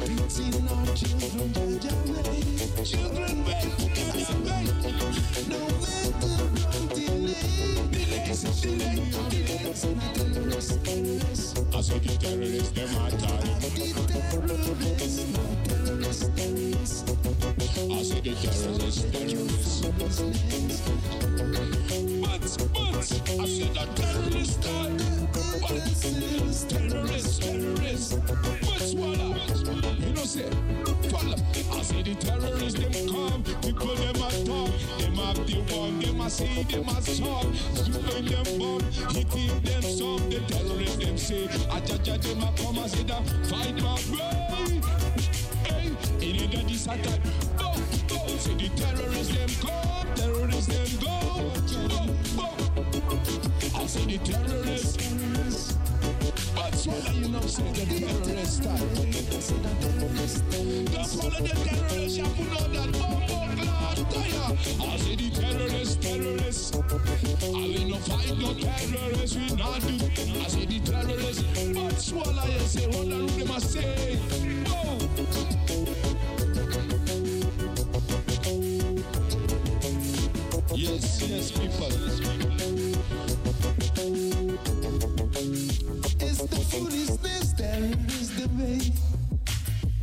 Beating 0.00 0.68
our 0.70 0.86
children, 0.96 1.52
ja, 1.52 1.64
ja, 1.84 1.92
way. 2.06 2.40
Children, 2.84 3.44
wait, 3.44 3.64
ja, 3.94 4.04
ja, 4.16 4.26
wait. 4.44 5.48
No 5.48 5.58
matter 5.82 6.44
what 6.56 6.94
delay. 6.94 7.74
Delays, 7.92 8.42
delay, 8.62 8.96
delays. 9.30 9.82
Terrorists, 10.14 10.76
terrorists. 10.84 11.52
I 11.74 11.76
saw 11.82 11.98
the 11.98 12.16
terrorists, 12.18 12.70
them 12.70 12.94
attack. 13.04 13.42
The 13.60 13.68
terrorists, 14.08 15.24
terrorists, 15.68 16.28
terrorists. 16.34 17.04
I 17.78 17.80
see 18.02 18.20
the 18.20 18.32
terrorists, 18.40 19.02
terrorists. 19.82 20.86
But, 22.38 22.68
but, 22.74 22.96
I 22.96 23.00
see 23.46 23.64
the 23.64 23.88
terrorists, 23.94 24.56
terrorists, 24.56 26.64
terrorists, 26.64 27.38
terrorists. 27.38 28.14
But 28.14 28.78
swallow, 28.82 29.34
you 29.96 30.12
know 30.12 30.24
say, 30.24 30.50
follow. 31.08 31.36
I 31.72 31.82
see 31.82 32.02
the 32.02 32.14
terrorists, 32.14 32.78
them 32.78 32.92
come, 33.08 33.42
people 33.62 33.94
them 33.94 34.16
attack. 34.16 34.70
Them 34.98 35.14
have 35.16 35.46
the 35.46 35.62
one, 35.74 35.98
them 35.98 36.20
a 36.20 36.28
see, 36.28 36.62
them 36.64 36.88
a 36.88 37.00
saw. 37.00 37.40
Shooting 37.74 38.26
them 38.26 38.58
bomb, 38.58 38.82
hitting 39.14 39.60
them 39.62 39.82
some. 39.82 40.28
The 40.28 40.40
terrorists, 40.46 40.96
them 40.98 41.16
say, 41.16 41.48
ah, 41.70 41.80
Ajaja, 41.80 42.20
them 42.20 42.42
a 42.42 42.52
come 42.58 42.76
and 42.78 42.90
say 42.90 43.02
that 43.04 43.22
fight 43.48 43.76
my 43.80 43.94
way. 44.12 44.80
Hey, 45.64 45.86
in 46.20 46.50
the 46.50 46.62
this 46.68 46.86
attack. 46.86 47.20
Bow, 47.56 47.74
bow. 48.08 48.26
See 48.36 48.54
the 48.54 48.68
terrorists, 48.76 49.32
them 49.34 49.48
come, 49.62 50.06
terrorists, 50.14 50.66
them 50.66 50.88
go. 51.00 51.15
I 51.46 51.50
see 53.86 54.04
the 54.04 54.18
terrorists. 54.24 54.96
But 56.54 56.74
swallow, 56.74 57.12
you 57.12 57.28
know, 57.28 57.40
say 57.42 57.70
the 57.70 57.84
the 57.84 58.00
terrorists, 58.00 58.58
that 62.72 62.90
bomb. 62.98 63.22
I 64.80 64.96
see 64.96 65.14
the 65.14 65.28
terrorists, 65.40 65.96
terrorists. 65.96 66.72
I 66.74 67.58
no 68.34 68.50
terrorists, 68.54 69.36
we 69.36 69.46
not 69.54 69.80
do. 69.82 69.94
I 70.40 70.48
see 70.48 70.66
the 70.66 70.78
terrorists, 70.84 71.44
but 71.74 72.00
swallow, 72.00 72.46
you 72.46 72.58
say, 72.60 72.86
what 72.88 73.08
the 73.08 73.18
they 73.36 73.46
must 73.46 73.72
say. 73.72 74.18
Oh. 74.66 75.65
Yes, 80.88 81.20
yes, 81.28 81.50
people. 81.50 81.86
It's 86.20 86.42
the 86.42 86.60
foolishness 86.70 87.52
that 87.54 87.82
is 88.14 88.30
the 88.36 88.48
way. 88.54 88.80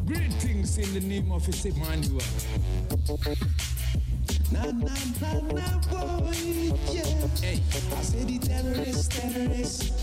Greetings 0.05 0.77
in 0.77 0.93
the 0.93 0.99
name 0.99 1.31
of 1.31 1.45
His 1.45 1.65
Emmanuel. 1.65 2.19
Na 4.51 4.63
na 4.71 4.93
na 5.21 5.39
na 5.55 5.67
boy, 5.87 6.75
yeah. 6.91 7.27
Hey, 7.39 7.61
I 7.95 8.01
say 8.01 8.23
the 8.25 8.39
terrorists, 8.39 9.07
terrorists. 9.07 10.02